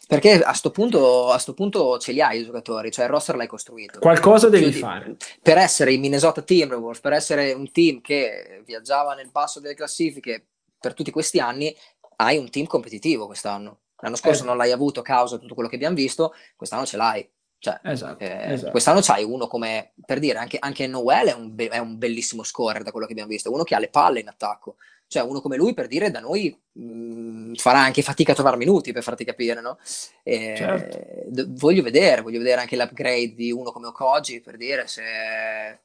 perché 0.06 0.40
a 0.40 0.52
sto, 0.52 0.70
punto, 0.70 1.32
a 1.32 1.38
sto 1.38 1.52
punto 1.52 1.98
ce 1.98 2.12
li 2.12 2.22
hai 2.22 2.38
i 2.38 2.44
giocatori, 2.44 2.92
cioè 2.92 3.06
il 3.06 3.10
roster 3.10 3.34
l'hai 3.34 3.48
costruito. 3.48 3.98
Qualcosa 3.98 4.48
devi 4.48 4.66
Quindi, 4.66 4.80
fare. 4.80 5.16
Per 5.42 5.58
essere 5.58 5.92
i 5.92 5.98
Minnesota 5.98 6.40
Timberwolves, 6.40 7.00
per 7.00 7.14
essere 7.14 7.52
un 7.52 7.68
team 7.72 8.00
che 8.00 8.62
viaggiava 8.64 9.14
nel 9.14 9.32
passo 9.32 9.58
delle 9.58 9.74
classifiche 9.74 10.46
per 10.78 10.94
tutti 10.94 11.10
questi 11.10 11.40
anni, 11.40 11.74
hai 12.18 12.38
un 12.38 12.48
team 12.48 12.66
competitivo 12.66 13.26
quest'anno. 13.26 13.80
L'anno 14.02 14.14
scorso 14.14 14.44
eh. 14.44 14.46
non 14.46 14.56
l'hai 14.56 14.70
avuto 14.70 15.00
a 15.00 15.02
causa 15.02 15.34
di 15.34 15.42
tutto 15.42 15.54
quello 15.54 15.68
che 15.68 15.74
abbiamo 15.74 15.96
visto, 15.96 16.32
quest'anno 16.54 16.86
ce 16.86 16.96
l'hai. 16.96 17.28
Cioè, 17.64 17.80
esatto, 17.82 18.22
eh, 18.22 18.52
esatto. 18.52 18.72
Quest'anno 18.72 19.00
c'hai 19.00 19.24
uno 19.24 19.46
come, 19.46 19.92
per 20.04 20.18
dire, 20.18 20.36
anche, 20.36 20.58
anche 20.60 20.86
Noel 20.86 21.28
è 21.28 21.32
un, 21.32 21.54
be- 21.54 21.68
è 21.68 21.78
un, 21.78 21.96
bellissimo 21.96 22.42
scorer 22.42 22.82
da 22.82 22.90
quello 22.90 23.06
che 23.06 23.12
abbiamo 23.12 23.30
visto, 23.30 23.50
uno 23.50 23.62
che 23.62 23.74
ha 23.74 23.78
le 23.78 23.88
palle 23.88 24.20
in 24.20 24.28
attacco. 24.28 24.76
Cioè, 25.06 25.22
uno 25.22 25.40
come 25.40 25.56
lui, 25.56 25.72
per 25.72 25.86
dire, 25.86 26.10
da 26.10 26.20
noi 26.20 26.54
mh, 26.72 26.82
mm, 26.82 27.54
farà 27.54 27.78
anche 27.78 28.02
fatica 28.02 28.32
a 28.32 28.34
trovare 28.34 28.58
minuti, 28.58 28.92
per 28.92 29.02
farti 29.02 29.24
capire, 29.24 29.62
no? 29.62 29.78
E, 30.22 30.52
certo. 30.54 31.00
d- 31.26 31.58
voglio 31.58 31.82
vedere, 31.82 32.20
voglio 32.20 32.36
vedere 32.36 32.60
anche 32.60 32.76
l'upgrade 32.76 33.32
di 33.34 33.50
uno 33.50 33.72
come 33.72 33.86
Okoji, 33.86 34.42
per 34.42 34.58
dire, 34.58 34.86
se, 34.86 35.02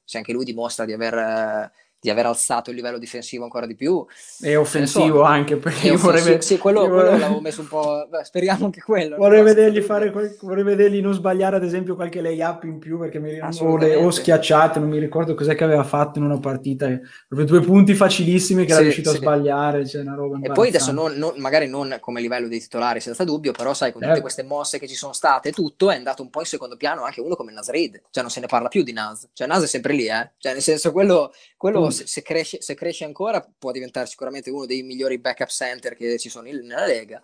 se 0.04 0.18
anche 0.18 0.34
lui 0.34 0.44
dimostra 0.44 0.84
di 0.84 0.92
aver... 0.92 1.72
Eh, 2.00 2.08
di 2.10 2.10
aver 2.10 2.26
alzato 2.28 2.70
il 2.70 2.78
livello 2.78 2.98
difensivo 2.98 3.44
ancora 3.44 3.66
di 3.66 3.76
più. 3.76 4.06
E 4.42 4.56
offensivo 4.56 5.18
so, 5.18 5.24
anche, 5.24 5.58
perché 5.58 5.96
vorrei... 5.98 6.42
Sì, 6.42 6.58
quello, 6.58 6.82
quello 6.82 6.96
vorrei... 6.96 7.20
l'avevo 7.20 7.42
messo 7.42 7.62
un 7.62 7.68
po'... 7.68 8.08
Beh, 8.10 8.24
speriamo 8.24 8.66
anche 8.66 8.82
quello. 8.82 9.18
Vorrei 9.18 9.44
vedergli, 9.44 9.82
fare, 9.82 10.12
vorrei 10.40 10.64
vedergli 10.64 11.02
non 11.02 11.14
sbagliare 11.14 11.58
ad 11.58 11.64
esempio 11.64 11.96
qualche 11.96 12.22
layup 12.22 12.64
in 12.64 12.80
più, 12.80 12.98
perché 12.98 13.20
mi... 13.20 13.38
o, 13.40 13.78
le... 13.78 13.96
o 13.96 14.10
schiacciate, 14.10 14.80
non 14.80 14.90
mi 14.90 15.00
ricordo 15.00 15.36
cos'è 15.36 15.56
che 15.56 15.64
aveva 15.66 15.84
fatto 15.84 16.20
in 16.20 16.26
una 16.26 16.40
partita, 16.40 16.88
proprio 17.28 17.48
due 17.48 17.62
punti 17.62 17.94
facilissimi 17.94 18.62
che 18.62 18.70
sì, 18.70 18.74
era 18.74 18.82
riuscito 18.84 19.10
sì. 19.10 19.18
a 19.18 19.20
sbagliare, 19.20 19.86
cioè 19.86 20.02
una 20.02 20.16
roba 20.16 20.40
E 20.42 20.52
poi 20.52 20.70
adesso 20.70 20.94
non, 20.94 21.14
non, 21.14 21.34
magari 21.38 21.68
non 21.68 21.98
come 22.00 22.22
livello 22.22 22.48
dei 22.48 22.60
titolari 22.60 23.02
senza 23.02 23.26
dubbio, 23.26 23.52
però 23.52 23.74
sai, 23.74 23.92
con 23.92 24.02
tutte 24.02 24.18
eh. 24.18 24.22
queste 24.22 24.44
mosse 24.44 24.80
che 24.80 24.88
ci 24.88 24.96
sono 24.96 25.12
state 25.12 25.52
tutto, 25.52 25.92
è 25.92 25.96
andato 25.96 26.22
un 26.22 26.30
po' 26.30 26.40
in 26.40 26.46
secondo 26.46 26.78
piano 26.78 27.04
anche 27.04 27.20
uno 27.20 27.36
come 27.36 27.52
Nasrid, 27.52 28.02
cioè 28.10 28.24
non 28.24 28.32
se 28.32 28.40
ne 28.40 28.48
parla 28.48 28.70
più 28.70 28.84
di 28.84 28.94
Nas, 28.94 29.28
cioè 29.34 29.48
Nas 29.48 29.64
è 29.64 29.68
sempre 29.68 29.94
lì, 29.94 30.08
eh? 30.08 30.32
Cioè 30.38 30.54
nel 30.54 30.62
senso 30.62 30.94
quello, 30.94 31.34
quello 31.58 31.88
se, 31.90 32.08
se 32.08 32.22
cresce 32.22 32.62
se 32.62 32.76
cresce 32.76 33.06
ancora 33.06 33.46
può 33.58 33.72
diventare 33.72 34.08
sicuramente 34.08 34.50
uno 34.50 34.66
dei 34.66 34.84
migliori 34.84 35.20
backup 35.20 35.50
center 35.50 35.96
che 35.96 36.18
ci 36.18 36.30
sono 36.30 36.48
in, 36.48 36.66
nella 36.66 36.86
Lega. 36.86 37.22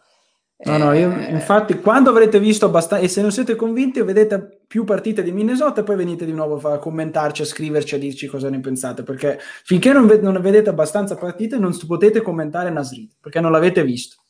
No, 0.57 0.77
no, 0.77 0.93
io, 0.93 1.11
eh, 1.11 1.31
infatti, 1.31 1.79
quando 1.79 2.09
avrete 2.09 2.39
visto 2.39 2.65
abbastanza, 2.65 3.03
e 3.03 3.09
se 3.09 3.21
non 3.21 3.31
siete 3.31 3.55
convinti, 3.55 4.01
vedete 4.01 4.61
più 4.65 4.85
partite 4.85 5.21
di 5.21 5.33
Minnesota, 5.33 5.83
poi 5.83 5.97
venite 5.97 6.25
di 6.25 6.31
nuovo 6.31 6.55
a 6.69 6.79
commentarci, 6.79 7.41
a 7.41 7.45
scriverci, 7.45 7.95
a 7.95 7.97
dirci 7.97 8.27
cosa 8.27 8.49
ne 8.49 8.61
pensate. 8.61 9.03
Perché 9.03 9.37
finché 9.63 9.91
non, 9.91 10.07
ved- 10.07 10.21
non 10.21 10.39
vedete 10.39 10.69
abbastanza 10.69 11.15
partite, 11.15 11.57
non 11.57 11.77
potete 11.85 12.21
commentare 12.21 12.69
Nasrid 12.69 13.11
perché 13.19 13.41
non 13.41 13.51
l'avete 13.51 13.83
visto. 13.83 14.23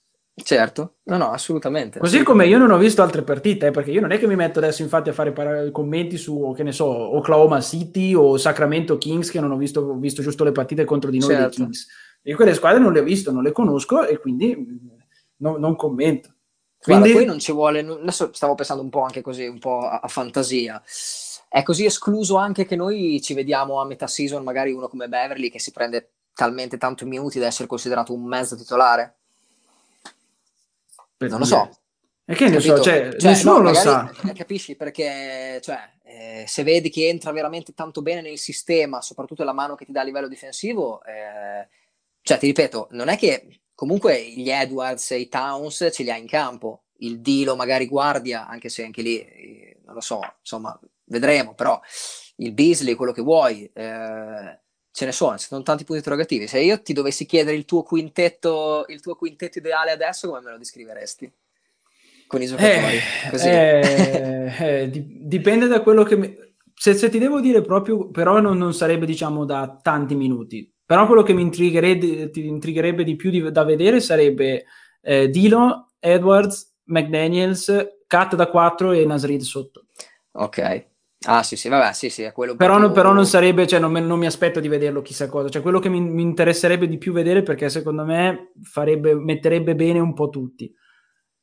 Certo, 0.44 0.96
no, 1.04 1.18
no, 1.18 1.32
assolutamente. 1.32 1.98
Così 2.00 2.18
assolutamente. 2.18 2.32
come 2.46 2.46
io 2.48 2.58
non 2.58 2.76
ho 2.76 2.78
visto 2.78 3.02
altre 3.02 3.22
partite, 3.22 3.68
eh, 3.68 3.72
perché 3.72 3.92
io 3.92 4.02
non 4.02 4.12
è 4.12 4.20
che 4.20 4.28
mi 4.28 4.36
metto 4.36 4.60
adesso 4.60 4.82
infatti 4.82 5.08
a 5.08 5.14
fare 5.14 5.32
par- 5.32 5.72
commenti 5.72 6.18
su, 6.18 6.54
che 6.56 6.64
ne 6.64 6.74
so, 6.74 6.86
Oklahoma 6.86 7.62
City 7.62 8.14
o 8.14 8.38
Sacramento 8.38 8.98
Kings, 8.98 9.32
che 9.32 9.40
non 9.40 9.52
ho 9.52 9.58
visto, 9.58 9.80
ho 9.80 9.96
visto 9.96 10.22
giusto 10.22 10.44
le 10.44 10.52
partite 10.52 10.84
contro 10.84 11.10
di 11.10 11.20
noi 11.20 11.30
certo. 11.30 11.48
dei 11.48 11.56
Kings. 11.56 11.88
Io 12.24 12.36
quelle 12.36 12.54
squadre 12.54 12.80
non 12.80 12.92
le 12.92 13.00
ho 13.00 13.04
visto, 13.04 13.32
non 13.32 13.44
le 13.44 13.54
conosco 13.54 14.06
e 14.06 14.20
quindi 14.20 14.56
mm, 14.56 14.88
no, 15.38 15.58
non 15.58 15.76
commento. 15.78 16.34
Quindi... 16.82 17.04
Guarda, 17.04 17.20
poi 17.20 17.26
non 17.26 17.40
ci 17.40 17.52
vuole, 17.54 17.80
adesso 17.80 18.32
stavo 18.34 18.56
pensando 18.56 18.84
un 18.84 18.90
po' 18.90 19.04
anche 19.04 19.22
così, 19.22 19.46
un 19.48 19.60
po' 19.60 19.88
a, 19.88 20.00
a 20.02 20.08
fantasia. 20.10 20.84
È 21.48 21.64
così 21.64 21.86
escluso 21.86 22.36
anche 22.36 22.66
che 22.66 22.76
noi 22.76 23.22
ci 23.22 23.34
vediamo 23.34 23.80
a 23.80 23.86
metà 23.86 24.08
season, 24.08 24.44
magari 24.44 24.74
uno 24.74 24.90
come 24.90 25.08
Beverly 25.08 25.50
che 25.50 25.60
si 25.60 25.72
prende 25.72 26.10
talmente 26.34 26.78
tanto 26.78 27.06
minuti 27.06 27.40
da 27.40 27.46
essere 27.46 27.70
considerato 27.70 28.14
un 28.14 28.26
mezzo 28.26 28.58
titolare? 28.58 29.20
Non 31.30 31.40
lo 31.40 31.46
so. 31.46 31.70
E 32.28 32.34
che 32.34 32.50
ne 32.50 32.60
so, 32.60 32.80
cioè, 32.80 33.16
cioè 33.18 33.32
nessuno 33.32 33.58
no, 33.58 33.70
lo 33.70 33.74
sa. 33.76 34.12
Eh, 34.28 34.34
capisci 34.34 34.76
perché, 34.76 35.60
cioè, 35.62 35.78
eh, 36.04 36.44
se 36.48 36.64
vedi 36.64 36.90
che 36.90 37.08
entra 37.08 37.32
veramente 37.32 37.74
tanto 37.74 38.02
bene 38.02 38.22
nel 38.22 38.40
sistema, 38.40 39.00
soprattutto 39.02 39.44
la 39.44 39.54
mano 39.54 39.76
che 39.76 39.86
ti 39.86 39.92
dà 39.92 40.02
a 40.02 40.04
livello 40.04 40.28
difensivo, 40.28 41.04
eh, 41.04 41.68
cioè, 42.22 42.40
ti 42.40 42.48
ripeto, 42.48 42.88
non 42.92 43.10
è 43.10 43.18
che 43.18 43.62
comunque 43.76 44.20
gli 44.32 44.50
Edwards 44.50 45.12
e 45.12 45.20
i 45.20 45.30
Towns 45.30 45.90
ce 45.92 46.02
li 46.02 46.10
ha 46.10 46.18
in 46.18 46.26
campo, 46.26 46.86
il 47.00 47.20
Dilo 47.20 47.56
magari 47.56 47.86
guardia, 47.86 48.48
anche 48.48 48.70
se 48.70 48.84
anche 48.84 49.04
lì, 49.04 49.20
eh, 49.20 49.78
non 49.86 49.94
lo 49.94 50.02
so, 50.02 50.20
insomma, 50.40 50.80
vedremo, 51.06 51.54
però 51.54 51.80
il 52.38 52.54
Beasley, 52.54 52.96
quello 52.96 53.12
che 53.12 53.22
vuoi, 53.22 53.70
eh, 53.72 54.60
ce 54.96 55.04
ne 55.04 55.12
sono, 55.12 55.38
ci 55.38 55.48
sono 55.48 55.62
tanti 55.62 55.84
punti 55.84 56.00
interrogativi. 56.02 56.48
Se 56.48 56.58
io 56.62 56.82
ti 56.82 56.94
dovessi 56.94 57.26
chiedere 57.26 57.58
il 57.58 57.66
tuo 57.66 57.84
quintetto, 57.84 58.86
il 58.88 59.02
tuo 59.02 59.16
quintetto 59.16 59.58
ideale 59.58 59.92
adesso, 59.92 60.30
come 60.30 60.40
me 60.40 60.52
lo 60.52 60.58
descriveresti? 60.58 61.30
Con 62.28 62.42
i 62.42 62.46
giocatori? 62.46 63.00
Eh, 63.34 64.54
eh, 64.58 64.84
eh, 64.84 64.90
dipende 64.90 65.68
da 65.68 65.82
quello 65.82 66.04
che... 66.04 66.16
Mi... 66.16 66.34
Se, 66.74 66.94
se, 66.94 67.10
ti 67.10 67.20
devo 67.20 67.42
dire 67.42 67.62
proprio, 67.62 68.10
però 68.10 68.40
non, 68.40 68.58
non, 68.58 68.74
sarebbe 68.74 69.06
diciamo 69.06 69.44
da 69.44 69.78
tanti 69.82 70.16
minuti. 70.16 70.74
Però 70.86 71.06
quello 71.08 71.24
che 71.24 71.34
mi 71.34 71.42
intrigherebbe, 71.42 72.30
ti 72.30 72.48
intrigherebbe 72.48 73.04
di 73.04 73.18
più 73.18 73.32
di, 73.32 73.52
da 73.52 73.66
vedere 73.66 74.00
sarebbe 74.00 74.64
eh, 75.02 75.28
Dilo, 75.28 75.92
Edwards, 76.00 76.74
McDaniels, 76.86 77.98
Cat 78.08 78.36
da 78.36 78.48
4 78.48 78.94
e 78.94 79.06
Nasrid 79.06 79.42
sotto. 79.42 79.88
Ok. 80.32 80.94
Ah, 81.26 81.44
sì, 81.44 81.56
sì, 81.56 81.70
vabbè, 81.70 81.94
sì, 81.94 82.10
sì, 82.10 82.24
è 82.24 82.32
quello. 82.32 82.56
Però, 82.56 82.78
non, 82.78 82.92
però 82.92 83.12
non 83.12 83.26
sarebbe, 83.26 83.66
cioè, 83.66 83.80
non, 83.80 83.92
me, 83.92 84.00
non, 84.00 84.20
mi 84.20 84.26
aspetto 84.26 84.60
di 84.60 84.68
vederlo 84.68 85.02
chissà 85.02 85.28
cosa. 85.28 85.50
Cioè, 85.50 85.62
quello 85.62 85.80
che 85.80 85.90
mi, 85.90 86.00
mi, 86.00 86.22
interesserebbe 86.22 86.88
di 86.88 86.98
più 86.98 87.14
vedere 87.14 87.42
perché 87.42 87.70
secondo 87.70 88.06
me 88.06 88.52
farebbe, 88.62 89.16
metterebbe 89.16 89.76
bene 89.76 90.00
un 90.00 90.14
po' 90.14 90.30
tutti. 90.30 90.74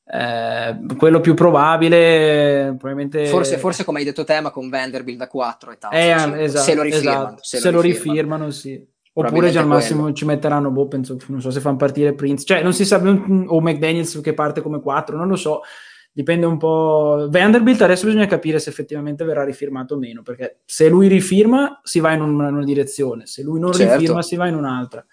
Eh, 0.04 0.78
quello 0.96 1.20
più 1.20 1.34
probabile, 1.34 2.74
probabilmente. 2.78 3.26
Forse, 3.26 3.58
forse, 3.58 3.84
come 3.84 3.98
hai 3.98 4.04
detto 4.04 4.24
te, 4.24 4.40
ma 4.40 4.50
con 4.50 4.68
Vanderbilt 4.68 5.18
da 5.18 5.28
4 5.28 5.72
e 5.72 5.78
tal. 5.78 5.92
Eh, 5.92 6.18
sì, 6.18 6.42
esatto, 6.42 6.64
se 6.64 6.74
lo 6.74 6.82
rifirmano. 6.82 7.22
Esatto. 7.22 7.42
Se, 7.42 7.58
se, 7.58 7.70
lo 7.70 7.80
rifirmano, 7.80 8.46
rifirmano 8.46 8.50
sì. 8.50 8.90
Oppure 9.14 9.50
già 9.50 9.60
al 9.60 9.66
massimo 9.66 10.00
quello. 10.02 10.14
ci 10.14 10.24
metteranno, 10.24 10.70
boh, 10.70 10.88
penso, 10.88 11.18
non 11.26 11.42
so 11.42 11.50
se 11.50 11.60
fanno 11.60 11.76
partire 11.76 12.14
Prince. 12.14 12.44
Cioè, 12.44 12.62
non 12.62 12.72
si 12.72 12.84
sa, 12.84 12.96
o 12.98 13.60
McDaniels 13.60 14.20
che 14.22 14.32
parte 14.32 14.62
come 14.62 14.80
4, 14.80 15.16
non 15.16 15.28
lo 15.28 15.36
so 15.36 15.60
dipende 16.12 16.46
un 16.46 16.58
po'. 16.58 17.26
Vanderbilt 17.30 17.80
adesso 17.82 18.06
bisogna 18.06 18.26
capire 18.26 18.58
se 18.58 18.70
effettivamente 18.70 19.24
verrà 19.24 19.44
rifirmato 19.44 19.94
o 19.94 19.98
meno, 19.98 20.22
perché 20.22 20.60
se 20.64 20.88
lui 20.88 21.08
rifirma 21.08 21.80
si 21.82 22.00
va 22.00 22.12
in 22.12 22.20
una, 22.20 22.48
una 22.48 22.64
direzione, 22.64 23.26
se 23.26 23.42
lui 23.42 23.58
non 23.58 23.72
certo. 23.72 23.96
rifirma 23.96 24.22
si 24.22 24.36
va 24.36 24.46
in 24.46 24.54
un'altra. 24.54 25.04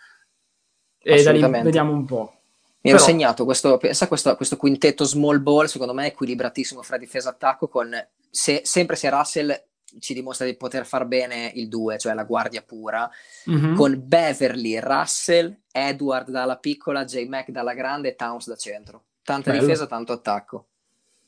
E 1.02 1.24
da 1.24 1.32
lì 1.32 1.42
vediamo 1.42 1.94
un 1.94 2.06
po'. 2.06 2.34
Mi 2.82 2.92
ero 2.92 3.00
segnato 3.00 3.44
questo, 3.44 3.78
pensa 3.78 4.08
questo, 4.08 4.36
questo, 4.36 4.56
quintetto 4.56 5.04
small 5.04 5.42
ball, 5.42 5.66
secondo 5.66 5.94
me 5.94 6.06
è 6.06 6.08
equilibratissimo 6.08 6.82
fra 6.82 6.98
difesa 6.98 7.30
e 7.30 7.34
attacco, 7.34 7.68
con 7.68 7.94
se, 8.30 8.62
sempre 8.64 8.96
se 8.96 9.10
Russell 9.10 9.64
ci 10.00 10.14
dimostra 10.14 10.46
di 10.46 10.56
poter 10.56 10.86
far 10.86 11.06
bene 11.06 11.52
il 11.56 11.68
2, 11.68 11.98
cioè 11.98 12.14
la 12.14 12.24
guardia 12.24 12.62
pura, 12.62 13.10
mm-hmm. 13.50 13.76
con 13.76 14.02
Beverly, 14.02 14.80
Russell, 14.80 15.62
Edward 15.72 16.30
dalla 16.30 16.58
piccola, 16.58 17.04
J-Mac 17.04 17.50
dalla 17.50 17.74
grande 17.74 18.10
e 18.10 18.16
Towns 18.16 18.48
da 18.48 18.56
centro. 18.56 19.04
Tanta 19.24 19.52
Bello. 19.52 19.64
difesa, 19.64 19.86
tanto 19.86 20.14
attacco. 20.14 20.68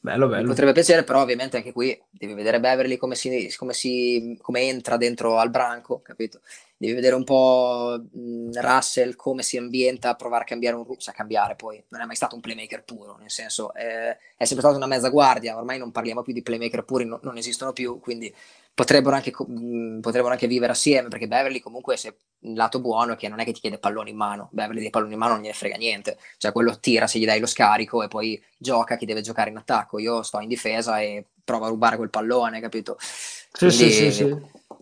Bello, 0.03 0.27
bello. 0.27 0.41
Mi 0.41 0.47
potrebbe 0.47 0.71
piacere, 0.71 1.03
però 1.03 1.21
ovviamente 1.21 1.57
anche 1.57 1.71
qui 1.71 1.95
devi 2.09 2.33
vedere 2.33 2.59
Beverly 2.59 2.97
come, 2.97 3.13
si, 3.13 3.53
come, 3.55 3.73
si, 3.73 4.35
come 4.41 4.61
entra 4.61 4.97
dentro 4.97 5.37
al 5.37 5.51
branco, 5.51 6.01
capito? 6.01 6.41
Devi 6.75 6.93
vedere 6.93 7.13
un 7.13 7.23
po' 7.23 8.01
mh, 8.11 8.59
Russell 8.59 9.15
come 9.15 9.43
si 9.43 9.57
ambienta 9.57 10.09
a 10.09 10.15
provare 10.15 10.41
a 10.41 10.47
cambiare 10.47 10.75
un 10.75 10.85
sa 10.97 11.11
cambiare 11.11 11.55
poi, 11.55 11.83
non 11.89 12.01
è 12.01 12.05
mai 12.05 12.15
stato 12.15 12.33
un 12.33 12.41
playmaker 12.41 12.83
puro, 12.83 13.15
nel 13.19 13.29
senso 13.29 13.75
è, 13.75 14.17
è 14.35 14.45
sempre 14.45 14.65
stato 14.65 14.77
una 14.77 14.87
mezza 14.87 15.09
guardia, 15.09 15.55
ormai 15.55 15.77
non 15.77 15.91
parliamo 15.91 16.23
più 16.23 16.33
di 16.33 16.41
playmaker 16.41 16.83
puri, 16.83 17.05
no, 17.05 17.19
non 17.21 17.37
esistono 17.37 17.71
più, 17.71 17.99
quindi 17.99 18.33
potrebbero 18.73 19.15
anche, 19.15 19.31
mh, 19.31 19.99
potrebbero 19.99 20.33
anche 20.33 20.47
vivere 20.47 20.71
assieme, 20.71 21.07
perché 21.09 21.27
Beverly 21.27 21.59
comunque 21.59 21.97
se 21.97 22.15
il 22.39 22.53
lato 22.53 22.79
buono 22.79 23.13
è 23.13 23.15
che 23.15 23.27
non 23.27 23.39
è 23.39 23.43
che 23.43 23.51
ti 23.51 23.59
chiede 23.59 23.77
palloni 23.77 24.09
in 24.09 24.15
mano, 24.15 24.49
Beverly 24.51 24.81
dei 24.81 24.89
palloni 24.89 25.13
in 25.13 25.19
mano 25.19 25.33
non 25.33 25.41
gliene 25.41 25.53
frega 25.53 25.77
niente, 25.77 26.17
cioè 26.37 26.51
quello 26.51 26.79
tira 26.79 27.07
se 27.07 27.19
gli 27.19 27.25
dai 27.25 27.39
lo 27.39 27.45
scarico 27.45 28.01
e 28.03 28.07
poi 28.07 28.41
gioca 28.57 28.95
chi 28.97 29.05
deve 29.05 29.21
giocare 29.21 29.49
in 29.49 29.57
attacco, 29.57 29.99
io 29.99 30.23
sto 30.23 30.39
in 30.39 30.47
difesa 30.47 30.99
e 30.99 31.25
provo 31.43 31.65
a 31.65 31.69
rubare 31.69 31.97
quel 31.97 32.09
pallone, 32.09 32.59
capito? 32.59 32.97
Sì, 32.99 33.67
Quindi, 33.67 33.75
sì, 33.75 33.91
sì, 33.91 34.11
sì. 34.11 34.35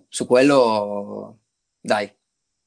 Su 0.07 0.25
quello, 0.25 1.39
dai. 1.79 2.11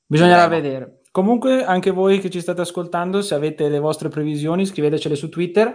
Bisognerà 0.06 0.42
Andiamo. 0.42 0.62
vedere. 0.62 1.00
Comunque, 1.10 1.64
anche 1.64 1.90
voi 1.90 2.20
che 2.20 2.30
ci 2.30 2.40
state 2.40 2.60
ascoltando, 2.62 3.22
se 3.22 3.34
avete 3.34 3.68
le 3.68 3.78
vostre 3.78 4.08
previsioni, 4.08 4.64
scrivetecele 4.66 5.14
su 5.14 5.28
Twitter. 5.28 5.74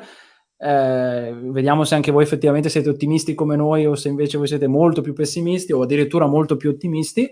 Eh, 0.60 1.36
vediamo 1.40 1.84
se 1.84 1.96
anche 1.96 2.12
voi 2.12 2.24
effettivamente 2.24 2.70
siete 2.70 2.90
ottimisti 2.90 3.36
come 3.36 3.56
noi 3.56 3.86
o 3.86 3.96
se 3.96 4.10
invece 4.10 4.38
voi 4.38 4.48
siete 4.48 4.68
molto 4.68 5.02
più 5.02 5.14
pessimisti 5.14 5.72
o 5.72 5.82
addirittura 5.82 6.26
molto 6.26 6.58
più 6.58 6.70
ottimisti. 6.70 7.32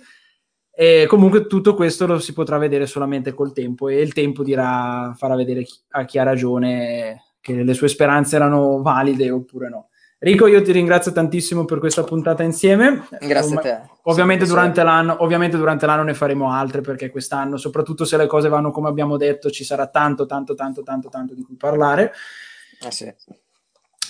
E 0.78 1.06
comunque 1.08 1.48
tutto 1.48 1.74
questo 1.74 2.06
lo 2.06 2.20
si 2.20 2.34
potrà 2.34 2.58
vedere 2.58 2.86
solamente 2.86 3.34
col 3.34 3.54
tempo 3.54 3.88
e 3.88 4.02
il 4.02 4.14
tempo 4.14 4.44
dirà, 4.44 5.14
farà 5.16 5.36
vedere 5.36 5.64
chi, 5.64 5.80
a 5.92 6.04
chi 6.04 6.20
ha 6.20 6.24
ragione 6.24 7.24
che 7.40 7.64
le 7.64 7.74
sue 7.74 7.88
speranze 7.88 8.36
erano 8.36 8.82
valide 8.82 9.30
oppure 9.32 9.70
no. 9.70 9.90
Rico, 10.18 10.48
io 10.48 10.62
ti 10.62 10.72
ringrazio 10.72 11.12
tantissimo 11.12 11.66
per 11.66 11.80
questa 11.80 12.04
puntata 12.04 12.42
insieme. 12.42 13.06
Grazie 13.20 13.56
a 13.56 13.60
te. 13.60 13.82
Ovviamente 14.04 14.46
durante, 14.46 14.82
l'anno, 14.82 15.18
ovviamente 15.20 15.56
durante 15.56 15.86
l'anno 15.86 16.04
ne 16.04 16.14
faremo 16.14 16.52
altre 16.52 16.82
perché 16.82 17.10
quest'anno, 17.10 17.58
soprattutto 17.58 18.06
se 18.06 18.18
le 18.18 18.26
cose 18.26 18.50
vanno 18.50 18.72
come 18.72 18.88
abbiamo 18.88 19.18
detto, 19.18 19.50
ci 19.50 19.64
sarà 19.64 19.88
tanto, 19.88 20.26
tanto, 20.26 20.56
tanto, 20.56 20.84
tanto, 20.84 21.10
tanto 21.10 21.34
di 21.36 21.44
cui 21.44 21.56
parlare. 21.56 22.12
Eh 22.86 22.92
sì. 22.92 23.12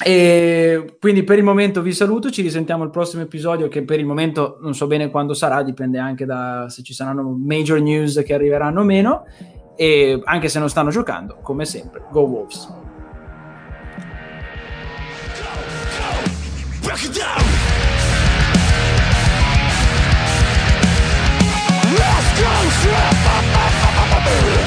E 0.04 0.98
quindi 1.00 1.24
per 1.24 1.38
il 1.38 1.46
momento 1.46 1.82
vi 1.82 1.94
saluto, 1.94 2.30
ci 2.30 2.42
risentiamo 2.42 2.84
al 2.84 2.90
prossimo 2.90 3.22
episodio 3.22 3.70
che 3.70 3.84
per 3.84 4.00
il 4.00 4.06
momento 4.06 4.58
non 4.62 4.76
so 4.76 4.88
bene 4.88 5.10
quando 5.10 5.34
sarà, 5.34 5.64
dipende 5.64 5.98
anche 5.98 6.26
da 6.26 6.66
se 6.68 6.84
ci 6.84 6.94
saranno 6.94 7.24
major 7.24 7.80
news 7.80 8.22
che 8.26 8.34
arriveranno 8.34 8.82
o 8.82 8.84
meno, 8.84 9.24
e 9.78 10.20
anche 10.26 10.50
se 10.50 10.60
non 10.60 10.70
stanno 10.70 10.90
giocando, 10.90 11.38
come 11.42 11.64
sempre, 11.64 12.04
go 12.12 12.22
Wolves. 12.22 12.68
Go, 16.82 16.92
go, 16.92 17.24
Let's 21.96 22.30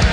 go, 0.03 0.08